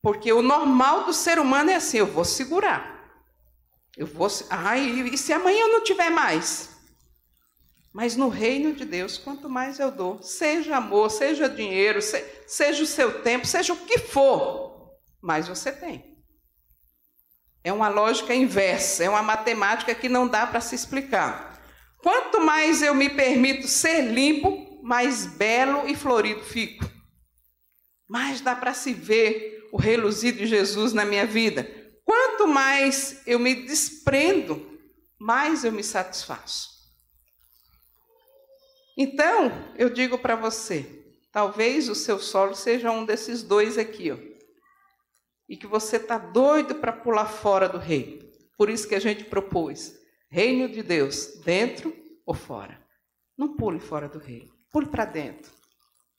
Porque 0.00 0.32
o 0.32 0.40
normal 0.40 1.02
do 1.02 1.12
ser 1.12 1.40
humano 1.40 1.70
é 1.70 1.74
assim: 1.74 1.98
eu 1.98 2.06
vou 2.06 2.24
segurar. 2.24 2.94
Eu 3.96 4.06
vou. 4.06 4.28
Ai, 4.50 4.84
e 5.12 5.18
se 5.18 5.32
amanhã 5.32 5.62
eu 5.62 5.72
não 5.72 5.82
tiver 5.82 6.10
mais? 6.10 6.75
Mas 7.96 8.14
no 8.14 8.28
reino 8.28 8.74
de 8.74 8.84
Deus, 8.84 9.16
quanto 9.16 9.48
mais 9.48 9.78
eu 9.78 9.90
dou, 9.90 10.22
seja 10.22 10.76
amor, 10.76 11.10
seja 11.10 11.48
dinheiro, 11.48 11.98
seja 12.46 12.82
o 12.82 12.86
seu 12.86 13.22
tempo, 13.22 13.46
seja 13.46 13.72
o 13.72 13.86
que 13.86 13.96
for, 13.96 14.98
mais 15.18 15.48
você 15.48 15.72
tem. 15.72 16.04
É 17.64 17.72
uma 17.72 17.88
lógica 17.88 18.34
inversa, 18.34 19.02
é 19.02 19.08
uma 19.08 19.22
matemática 19.22 19.94
que 19.94 20.10
não 20.10 20.28
dá 20.28 20.46
para 20.46 20.60
se 20.60 20.74
explicar. 20.74 21.58
Quanto 22.02 22.38
mais 22.38 22.82
eu 22.82 22.94
me 22.94 23.08
permito 23.08 23.66
ser 23.66 24.02
limpo, 24.02 24.78
mais 24.82 25.24
belo 25.24 25.88
e 25.88 25.96
florido 25.96 26.44
fico. 26.44 26.84
Mais 28.06 28.42
dá 28.42 28.54
para 28.54 28.74
se 28.74 28.92
ver 28.92 29.70
o 29.72 29.78
reluzir 29.78 30.34
de 30.34 30.44
Jesus 30.44 30.92
na 30.92 31.06
minha 31.06 31.24
vida. 31.24 31.66
Quanto 32.04 32.46
mais 32.46 33.22
eu 33.26 33.38
me 33.38 33.54
desprendo, 33.54 34.78
mais 35.18 35.64
eu 35.64 35.72
me 35.72 35.82
satisfaço. 35.82 36.75
Então, 38.96 39.52
eu 39.76 39.90
digo 39.90 40.16
para 40.18 40.36
você, 40.36 41.04
talvez 41.30 41.88
o 41.88 41.94
seu 41.94 42.18
solo 42.18 42.54
seja 42.54 42.90
um 42.90 43.04
desses 43.04 43.42
dois 43.42 43.76
aqui, 43.76 44.10
ó. 44.10 44.16
E 45.48 45.56
que 45.56 45.66
você 45.66 45.96
está 45.96 46.18
doido 46.18 46.76
para 46.76 46.92
pular 46.92 47.26
fora 47.26 47.68
do 47.68 47.78
reino. 47.78 48.26
Por 48.56 48.70
isso 48.70 48.88
que 48.88 48.94
a 48.94 49.00
gente 49.00 49.24
propôs 49.24 49.94
reino 50.28 50.68
de 50.68 50.82
Deus, 50.82 51.40
dentro 51.44 51.94
ou 52.24 52.34
fora. 52.34 52.80
Não 53.36 53.56
pule 53.56 53.78
fora 53.78 54.08
do 54.08 54.18
reino, 54.18 54.52
pule 54.70 54.86
para 54.86 55.04
dentro. 55.04 55.52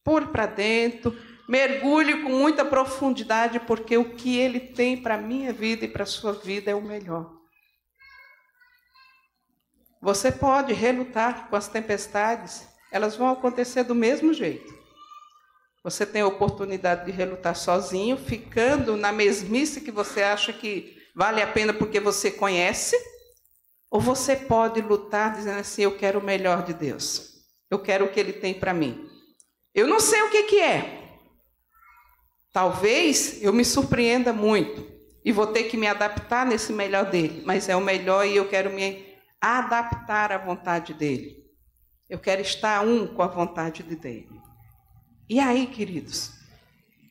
Pule 0.04 0.28
para 0.28 0.46
dentro, 0.46 1.14
mergulhe 1.50 2.24
com 2.24 2.30
muita 2.30 2.64
profundidade, 2.64 3.60
porque 3.60 3.98
o 3.98 4.16
que 4.16 4.38
ele 4.38 4.60
tem 4.60 5.02
para 5.02 5.16
a 5.16 5.22
minha 5.22 5.52
vida 5.52 5.84
e 5.84 5.88
para 5.90 6.04
a 6.04 6.06
sua 6.06 6.32
vida 6.32 6.72
é 6.72 6.76
o 6.76 6.82
melhor. 6.82 7.37
Você 10.08 10.32
pode 10.32 10.72
relutar 10.72 11.50
com 11.50 11.58
as 11.58 11.68
tempestades, 11.68 12.66
elas 12.90 13.18
vão 13.18 13.28
acontecer 13.28 13.84
do 13.84 13.94
mesmo 13.94 14.34
jeito. 14.34 14.74
Você 15.84 16.06
tem 16.06 16.22
a 16.22 16.28
oportunidade 16.28 17.08
de 17.08 17.12
relutar 17.12 17.54
sozinho, 17.54 18.16
ficando 18.16 18.96
na 18.96 19.12
mesmice 19.12 19.82
que 19.82 19.92
você 19.92 20.24
acha 20.24 20.54
que 20.54 20.96
vale 21.14 21.42
a 21.42 21.48
pena 21.48 21.74
porque 21.74 22.00
você 22.00 22.32
conhece, 22.32 22.96
ou 23.92 24.00
você 24.00 24.38
pode 24.38 24.80
lutar 24.80 25.34
dizendo 25.34 25.60
assim: 25.60 25.82
Eu 25.82 25.98
quero 25.98 26.20
o 26.20 26.24
melhor 26.24 26.64
de 26.64 26.74
Deus, 26.74 27.42
eu 27.70 27.78
quero 27.78 28.06
o 28.06 28.10
que 28.10 28.18
Ele 28.18 28.32
tem 28.32 28.54
para 28.54 28.74
mim. 28.74 29.10
Eu 29.76 29.88
não 29.88 30.00
sei 30.00 30.22
o 30.22 30.30
que, 30.30 30.44
que 30.44 30.62
é. 30.62 31.20
Talvez 32.54 33.44
eu 33.44 33.52
me 33.52 33.66
surpreenda 33.66 34.32
muito 34.32 34.90
e 35.26 35.34
vou 35.34 35.48
ter 35.48 35.64
que 35.64 35.76
me 35.76 35.86
adaptar 35.86 36.46
nesse 36.46 36.72
melhor 36.72 37.10
dele, 37.10 37.44
mas 37.46 37.68
é 37.68 37.76
o 37.76 37.82
melhor 37.82 38.26
e 38.26 38.38
eu 38.38 38.48
quero 38.48 38.70
me 38.70 39.07
adaptar 39.42 40.32
à 40.32 40.38
vontade 40.38 40.94
dele. 40.94 41.46
Eu 42.10 42.20
quero 42.20 42.42
estar 42.42 42.86
um 42.86 43.06
com 43.08 43.22
a 43.22 43.28
vontade 43.28 43.84
de 43.84 43.96
dele. 43.96 44.42
E 45.30 45.40
aí, 45.40 45.68
queridos, 45.68 46.32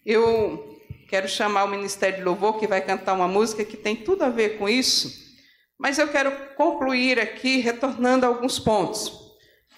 eu 0.05 0.81
quero 1.09 1.29
chamar 1.29 1.65
o 1.65 1.69
Ministério 1.69 2.19
de 2.19 2.25
Louvor 2.25 2.59
que 2.59 2.67
vai 2.67 2.81
cantar 2.81 3.13
uma 3.13 3.29
música 3.29 3.65
que 3.65 3.77
tem 3.77 3.95
tudo 3.95 4.23
a 4.23 4.31
ver 4.31 4.59
com 4.59 4.69
isso, 4.69 5.27
mas 5.79 5.99
eu 5.99 6.09
quero 6.09 6.55
concluir 6.55 7.21
aqui 7.21 7.59
retornando 7.59 8.25
a 8.25 8.29
alguns 8.29 8.59
pontos. 8.59 9.13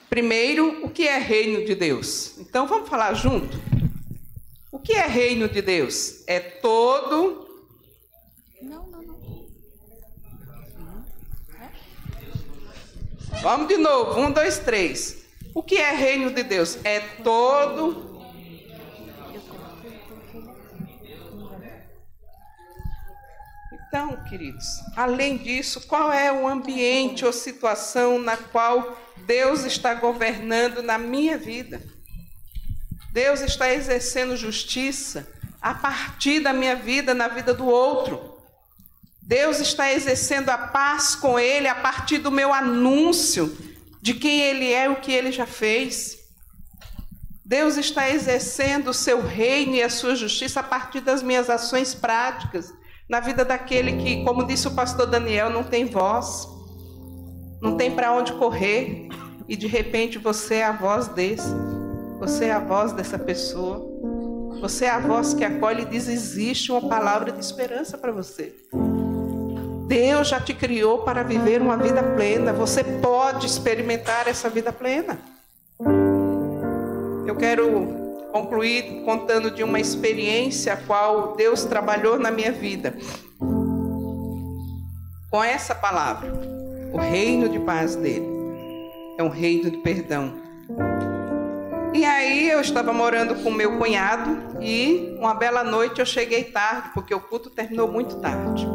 Primeiro, 0.09 0.87
o 0.87 0.91
que 0.91 1.07
é 1.07 1.19
reino 1.19 1.65
de 1.67 1.75
Deus? 1.75 2.39
Então 2.39 2.67
vamos 2.67 2.89
falar 2.89 3.13
junto? 3.15 3.59
O 4.71 4.79
que 4.79 4.93
é 4.93 5.07
reino 5.07 5.49
de 5.49 5.61
Deus? 5.61 6.23
É 6.27 6.39
todo 6.39 7.48
Vamos 13.43 13.69
de 13.69 13.77
novo, 13.77 14.21
um, 14.21 14.31
dois, 14.31 14.59
três. 14.59 15.25
O 15.55 15.63
que 15.63 15.77
é 15.77 15.93
reino 15.93 16.31
de 16.33 16.43
Deus? 16.43 16.79
É 16.85 17.01
todo. 17.23 18.09
Então, 23.89 24.23
queridos, 24.25 24.67
além 24.97 25.37
disso, 25.39 25.87
qual 25.87 26.13
é 26.13 26.33
o 26.33 26.47
ambiente 26.47 27.25
ou 27.25 27.33
situação 27.33 28.19
na 28.19 28.37
qual 28.37 28.99
Deus 29.27 29.65
está 29.65 29.95
governando 29.95 30.83
na 30.83 30.99
minha 30.99 31.39
vida? 31.39 31.81
Deus 33.13 33.41
está 33.41 33.73
exercendo 33.73 34.37
justiça 34.37 35.27
a 35.61 35.75
partir 35.75 36.41
da 36.41 36.53
minha 36.53 36.77
vida, 36.77 37.15
na 37.15 37.29
vida 37.29 37.55
do 37.55 37.67
outro. 37.67 38.38
Deus 39.29 39.61
está 39.61 39.93
exercendo 39.93 40.49
a 40.49 40.57
paz 40.57 41.15
com 41.15 41.39
ele 41.39 41.69
a 41.69 41.75
partir 41.75 42.17
do 42.17 42.31
meu 42.31 42.51
anúncio 42.51 43.55
de 44.01 44.15
quem 44.15 44.41
ele 44.41 44.73
é 44.73 44.87
e 44.87 44.89
o 44.89 44.97
que 44.97 45.13
ele 45.13 45.31
já 45.31 45.45
fez. 45.45 46.17
Deus 47.45 47.77
está 47.77 48.09
exercendo 48.09 48.89
o 48.89 48.95
seu 48.95 49.21
reino 49.21 49.75
e 49.75 49.83
a 49.83 49.91
sua 49.91 50.17
justiça 50.17 50.61
a 50.61 50.63
partir 50.63 51.03
das 51.03 51.23
minhas 51.23 51.51
ações 51.51 51.95
práticas 51.95 52.73
na 53.07 53.21
vida 53.21 53.45
daquele 53.45 54.03
que, 54.03 54.25
como 54.25 54.47
disse 54.47 54.67
o 54.67 54.75
pastor 54.75 55.07
Daniel, 55.07 55.51
não 55.51 55.63
tem 55.63 55.85
voz, 55.85 56.49
não 57.61 57.77
tem 57.77 57.91
para 57.91 58.15
onde 58.15 58.33
correr 58.33 59.09
e 59.47 59.57
de 59.57 59.67
repente 59.67 60.17
você 60.17 60.55
é 60.55 60.65
a 60.65 60.73
voz 60.73 61.07
desse, 61.07 61.53
você 62.19 62.47
é 62.47 62.53
a 62.53 62.61
voz 62.61 62.95
dessa 62.95 63.19
pessoa, 63.19 63.87
você 64.63 64.87
é 64.87 64.91
a 64.91 64.99
voz 64.99 65.35
que 65.35 65.45
acolhe 65.45 65.83
e 65.83 65.87
diz: 65.87 66.09
existe 66.09 66.73
uma 66.73 66.89
palavra 66.89 67.31
de 67.31 67.41
esperança 67.41 67.99
para 67.99 68.11
você. 68.11 68.55
Deus 69.89 70.29
já 70.29 70.39
te 70.39 70.53
criou 70.53 70.99
para 70.99 71.23
viver 71.23 71.63
uma 71.63 71.75
vida 71.79 72.03
plena. 72.03 72.53
Você 72.53 72.85
pode 72.85 73.47
experimentar 73.47 74.29
essa 74.29 74.51
vida 74.51 74.71
plena. 74.71 75.19
Eu 77.27 77.35
quero 77.35 78.29
concluir 78.31 79.03
contando 79.07 79.51
de 79.51 79.65
uma 79.65 79.81
experiência 79.81 80.75
a 80.75 80.77
qual 80.77 81.35
Deus 81.37 81.65
trabalhou 81.65 82.19
na 82.19 82.31
minha 82.31 82.53
vida. 82.53 82.95
Com 85.31 85.43
essa 85.43 85.75
palavra, 85.75 86.35
o 86.93 86.99
reino 86.99 87.49
de 87.49 87.59
paz 87.59 87.97
dele 87.97 88.29
é 89.17 89.23
um 89.23 89.31
reino 89.31 89.71
de 89.71 89.79
perdão. 89.79 90.35
E 91.95 92.05
aí 92.05 92.51
eu 92.51 92.61
estava 92.61 92.93
morando 92.93 93.37
com 93.37 93.51
meu 93.51 93.79
cunhado 93.79 94.61
e 94.61 95.17
uma 95.19 95.33
bela 95.33 95.65
noite 95.65 95.99
eu 96.01 96.07
cheguei 96.07 96.45
tarde, 96.45 96.91
porque 96.93 97.15
o 97.15 97.21
culto 97.21 97.49
terminou 97.49 97.91
muito 97.91 98.17
tarde. 98.17 98.69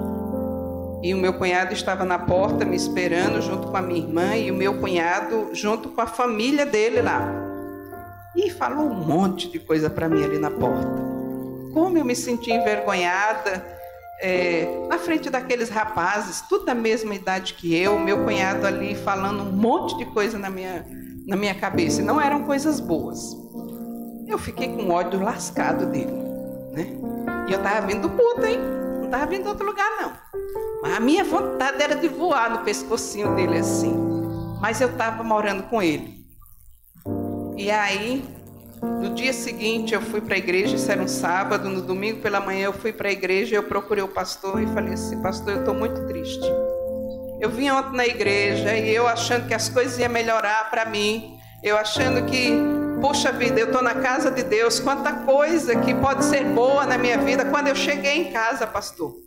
E 1.04 1.14
o 1.14 1.18
meu 1.18 1.34
cunhado 1.34 1.74
estava 1.74 2.06
na 2.06 2.18
porta 2.18 2.64
me 2.64 2.78
esperando 2.78 3.42
junto 3.42 3.68
com 3.68 3.76
a 3.76 3.82
minha 3.82 4.00
irmã 4.00 4.38
e 4.38 4.50
o 4.50 4.54
meu 4.56 4.80
cunhado 4.80 5.50
junto 5.52 5.90
com 5.90 6.00
a 6.00 6.08
família 6.08 6.66
dele 6.66 7.02
lá. 7.02 7.30
E 8.34 8.50
falou 8.50 8.86
um 8.86 9.06
monte 9.06 9.52
de 9.52 9.60
coisa 9.60 9.90
para 9.90 10.08
mim 10.08 10.24
ali 10.24 10.40
na 10.40 10.50
porta. 10.50 10.88
Como 11.74 11.98
eu 11.98 12.06
me 12.06 12.16
senti 12.16 12.54
envergonhada 12.54 13.66
é, 14.22 14.66
na 14.88 14.98
frente 14.98 15.30
daqueles 15.30 15.68
rapazes, 15.68 16.40
tudo 16.48 16.64
da 16.64 16.74
mesma 16.74 17.14
idade 17.14 17.54
que 17.56 17.76
eu, 17.76 18.00
meu 18.00 18.24
cunhado 18.24 18.66
ali 18.66 18.96
falando 18.96 19.44
um 19.44 19.52
monte 19.52 19.98
de 19.98 20.06
coisa 20.06 20.40
na 20.40 20.50
minha, 20.50 20.88
na 21.28 21.36
minha 21.36 21.54
cabeça. 21.54 22.02
E 22.02 22.06
não 22.06 22.22
eram 22.22 22.46
coisas 22.46 22.80
boas. 22.80 23.38
Eu 24.26 24.38
fiquei 24.38 24.70
com 24.70 24.90
ódio 24.90 25.22
lascado 25.22 25.86
dele. 25.86 26.14
Né? 26.72 26.88
E 27.50 27.52
eu 27.52 27.58
estava 27.58 27.86
vindo 27.86 28.10
puta, 28.10 28.50
hein? 28.50 28.58
Não 29.00 29.06
estava 29.06 29.26
vindo 29.26 29.44
de 29.44 29.50
outro 29.50 29.66
lugar, 29.66 29.90
não. 30.02 30.23
A 30.84 31.00
minha 31.00 31.24
vontade 31.24 31.82
era 31.82 31.96
de 31.96 32.10
voar 32.10 32.50
no 32.50 32.60
pescocinho 32.60 33.34
dele 33.36 33.58
assim. 33.58 33.96
Mas 34.60 34.82
eu 34.82 34.90
estava 34.90 35.24
morando 35.24 35.64
com 35.64 35.82
ele. 35.82 36.24
E 37.56 37.72
aí, 37.72 38.24
no 38.82 39.14
dia 39.14 39.32
seguinte, 39.32 39.94
eu 39.94 40.02
fui 40.02 40.20
para 40.20 40.36
a 40.36 40.38
igreja, 40.38 40.76
isso 40.76 40.92
era 40.92 41.02
um 41.02 41.08
sábado, 41.08 41.70
no 41.70 41.82
domingo 41.82 42.20
pela 42.22 42.42
manhã 42.42 42.66
eu 42.66 42.74
fui 42.74 42.92
para 42.92 43.08
a 43.08 43.12
igreja, 43.12 43.56
eu 43.56 43.64
procurei 43.64 44.04
o 44.04 44.08
pastor 44.10 44.62
e 44.62 44.68
falei 44.68 44.94
assim: 44.94 45.22
Pastor, 45.22 45.54
eu 45.54 45.60
estou 45.60 45.74
muito 45.74 46.06
triste. 46.06 46.46
Eu 47.40 47.50
vim 47.50 47.70
ontem 47.70 47.96
na 47.96 48.06
igreja 48.06 48.76
e 48.76 48.94
eu 48.94 49.08
achando 49.08 49.48
que 49.48 49.54
as 49.54 49.70
coisas 49.70 49.98
iam 50.00 50.10
melhorar 50.10 50.70
para 50.70 50.86
mim, 50.86 51.38
eu 51.62 51.78
achando 51.78 52.26
que, 52.26 52.52
puxa 53.00 53.32
vida, 53.32 53.60
eu 53.60 53.68
estou 53.68 53.82
na 53.82 53.96
casa 53.96 54.30
de 54.30 54.44
Deus, 54.44 54.80
quanta 54.80 55.14
coisa 55.14 55.76
que 55.78 55.94
pode 55.94 56.26
ser 56.26 56.44
boa 56.46 56.86
na 56.86 56.98
minha 56.98 57.18
vida. 57.18 57.46
Quando 57.46 57.68
eu 57.68 57.76
cheguei 57.76 58.18
em 58.18 58.32
casa, 58.32 58.68
pastor, 58.68 59.23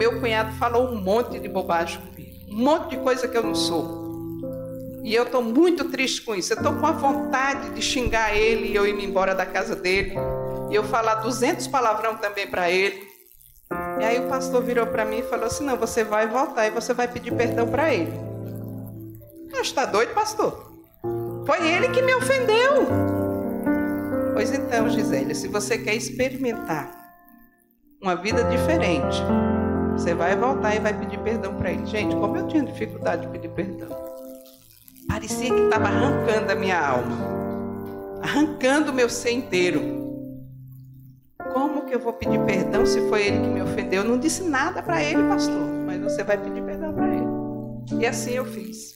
meu 0.00 0.18
cunhado 0.18 0.54
falou 0.54 0.88
um 0.88 0.96
monte 0.98 1.38
de 1.38 1.46
bobagem 1.46 2.00
comigo, 2.00 2.30
um 2.48 2.56
monte 2.56 2.96
de 2.96 2.96
coisa 3.02 3.28
que 3.28 3.36
eu 3.36 3.42
não 3.42 3.54
sou. 3.54 4.00
E 5.04 5.14
eu 5.14 5.24
estou 5.24 5.42
muito 5.42 5.90
triste 5.90 6.22
com 6.22 6.34
isso. 6.34 6.54
Eu 6.54 6.56
estou 6.56 6.74
com 6.74 6.86
a 6.86 6.92
vontade 6.92 7.68
de 7.68 7.82
xingar 7.82 8.34
ele 8.34 8.68
e 8.68 8.74
eu 8.74 8.86
ir 8.86 8.98
embora 9.04 9.34
da 9.34 9.44
casa 9.44 9.76
dele. 9.76 10.14
E 10.70 10.74
eu 10.74 10.84
falar 10.84 11.16
200 11.16 11.66
palavrão 11.66 12.16
também 12.16 12.46
para 12.46 12.70
ele. 12.70 13.06
E 14.00 14.04
aí 14.04 14.18
o 14.18 14.26
pastor 14.26 14.62
virou 14.62 14.86
para 14.86 15.04
mim 15.04 15.18
e 15.18 15.22
falou 15.22 15.44
assim: 15.44 15.64
Não, 15.64 15.76
você 15.76 16.02
vai 16.02 16.26
voltar 16.26 16.66
e 16.66 16.70
você 16.70 16.94
vai 16.94 17.06
pedir 17.06 17.34
perdão 17.34 17.68
para 17.68 17.92
ele. 17.92 18.12
Eu 19.52 19.60
está 19.60 19.84
doido, 19.84 20.14
pastor? 20.14 20.72
Foi 21.44 21.68
ele 21.68 21.90
que 21.90 22.00
me 22.00 22.14
ofendeu. 22.14 22.86
Pois 24.32 24.50
então, 24.50 24.88
Gisele, 24.88 25.34
se 25.34 25.46
você 25.46 25.76
quer 25.76 25.94
experimentar 25.94 26.90
uma 28.00 28.16
vida 28.16 28.44
diferente, 28.44 29.22
você 30.00 30.14
vai 30.14 30.34
voltar 30.34 30.74
e 30.74 30.78
vai 30.78 30.98
pedir 30.98 31.18
perdão 31.18 31.54
para 31.54 31.70
ele. 31.70 31.84
Gente, 31.84 32.16
como 32.16 32.34
eu 32.34 32.46
tinha 32.46 32.64
dificuldade 32.64 33.26
de 33.26 33.28
pedir 33.28 33.50
perdão. 33.50 33.88
Parecia 35.06 35.54
que 35.54 35.60
estava 35.60 35.88
arrancando 35.88 36.50
a 36.50 36.54
minha 36.54 36.80
alma, 36.80 37.16
arrancando 38.22 38.92
o 38.92 38.94
meu 38.94 39.10
ser 39.10 39.32
inteiro. 39.32 40.00
Como 41.52 41.84
que 41.84 41.94
eu 41.94 42.00
vou 42.00 42.14
pedir 42.14 42.40
perdão 42.46 42.86
se 42.86 43.06
foi 43.10 43.26
ele 43.26 43.40
que 43.40 43.48
me 43.48 43.60
ofendeu? 43.60 44.02
Eu 44.02 44.08
não 44.08 44.18
disse 44.18 44.42
nada 44.42 44.82
para 44.82 45.04
ele, 45.04 45.22
pastor, 45.24 45.68
mas 45.84 46.00
você 46.00 46.24
vai 46.24 46.38
pedir 46.38 46.62
perdão 46.62 46.94
para 46.94 47.06
ele. 47.06 48.00
E 48.00 48.06
assim 48.06 48.32
eu 48.32 48.46
fiz. 48.46 48.94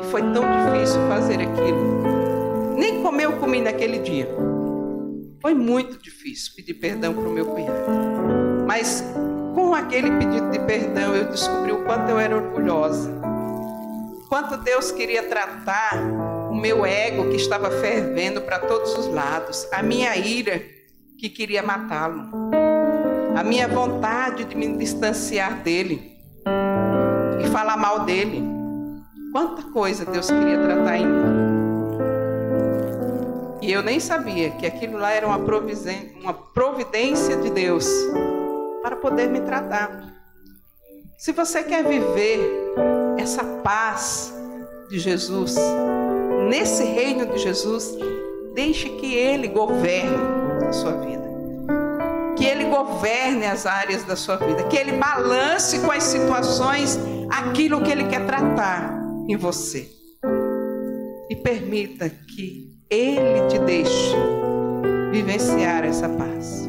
E 0.00 0.04
foi 0.04 0.22
tão 0.32 0.44
difícil 0.44 1.00
fazer 1.08 1.40
aquilo. 1.40 2.76
Nem 2.76 3.02
comer 3.02 3.24
eu 3.24 3.36
comi 3.38 3.60
naquele 3.60 3.98
dia. 3.98 4.28
Foi 5.42 5.54
muito 5.54 6.00
difícil 6.00 6.52
pedir 6.54 6.74
perdão 6.74 7.12
para 7.14 7.28
o 7.28 7.32
meu 7.32 7.46
cunhado. 7.46 8.64
Mas 8.64 9.02
com 9.58 9.74
aquele 9.74 10.08
pedido 10.12 10.50
de 10.52 10.60
perdão, 10.60 11.16
eu 11.16 11.24
descobri 11.24 11.72
o 11.72 11.82
quanto 11.82 12.08
eu 12.08 12.20
era 12.20 12.36
orgulhosa. 12.36 13.10
Quanto 14.28 14.56
Deus 14.58 14.92
queria 14.92 15.24
tratar 15.24 15.96
o 16.48 16.54
meu 16.54 16.86
ego 16.86 17.28
que 17.28 17.34
estava 17.34 17.68
fervendo 17.68 18.40
para 18.42 18.60
todos 18.60 18.96
os 18.96 19.08
lados, 19.08 19.66
a 19.72 19.82
minha 19.82 20.16
ira 20.16 20.62
que 21.18 21.28
queria 21.28 21.60
matá-lo, 21.60 22.28
a 23.36 23.42
minha 23.42 23.66
vontade 23.66 24.44
de 24.44 24.54
me 24.54 24.76
distanciar 24.76 25.56
dele 25.56 26.16
e 27.44 27.48
falar 27.48 27.76
mal 27.76 28.04
dele. 28.04 28.44
Quanta 29.32 29.62
coisa 29.72 30.04
Deus 30.04 30.30
queria 30.30 30.58
tratar 30.58 30.98
em 30.98 31.06
mim. 31.06 31.48
E 33.60 33.72
eu 33.72 33.82
nem 33.82 33.98
sabia 33.98 34.50
que 34.50 34.66
aquilo 34.66 34.98
lá 34.98 35.10
era 35.10 35.26
uma 35.26 35.40
providência 36.54 37.36
de 37.38 37.50
Deus 37.50 37.88
para 38.82 38.96
poder 38.96 39.28
me 39.28 39.40
tratar. 39.40 40.14
Se 41.18 41.32
você 41.32 41.62
quer 41.62 41.84
viver 41.84 42.40
essa 43.18 43.42
paz 43.62 44.32
de 44.88 44.98
Jesus, 44.98 45.56
nesse 46.48 46.84
reino 46.84 47.26
de 47.26 47.38
Jesus, 47.38 47.96
deixe 48.54 48.88
que 48.88 49.14
Ele 49.14 49.48
governe 49.48 50.16
a 50.66 50.72
sua 50.72 50.92
vida. 50.92 51.28
Que 52.36 52.44
Ele 52.44 52.64
governe 52.64 53.46
as 53.46 53.66
áreas 53.66 54.04
da 54.04 54.14
sua 54.14 54.36
vida. 54.36 54.62
Que 54.64 54.76
Ele 54.76 54.92
balance 54.92 55.78
com 55.80 55.90
as 55.90 56.04
situações 56.04 56.98
aquilo 57.30 57.82
que 57.82 57.90
Ele 57.90 58.04
quer 58.04 58.24
tratar 58.26 58.96
em 59.28 59.36
você. 59.36 59.88
E 61.28 61.36
permita 61.36 62.08
que 62.08 62.78
Ele 62.88 63.46
te 63.48 63.58
deixe 63.58 64.14
vivenciar 65.10 65.84
essa 65.84 66.08
paz. 66.08 66.66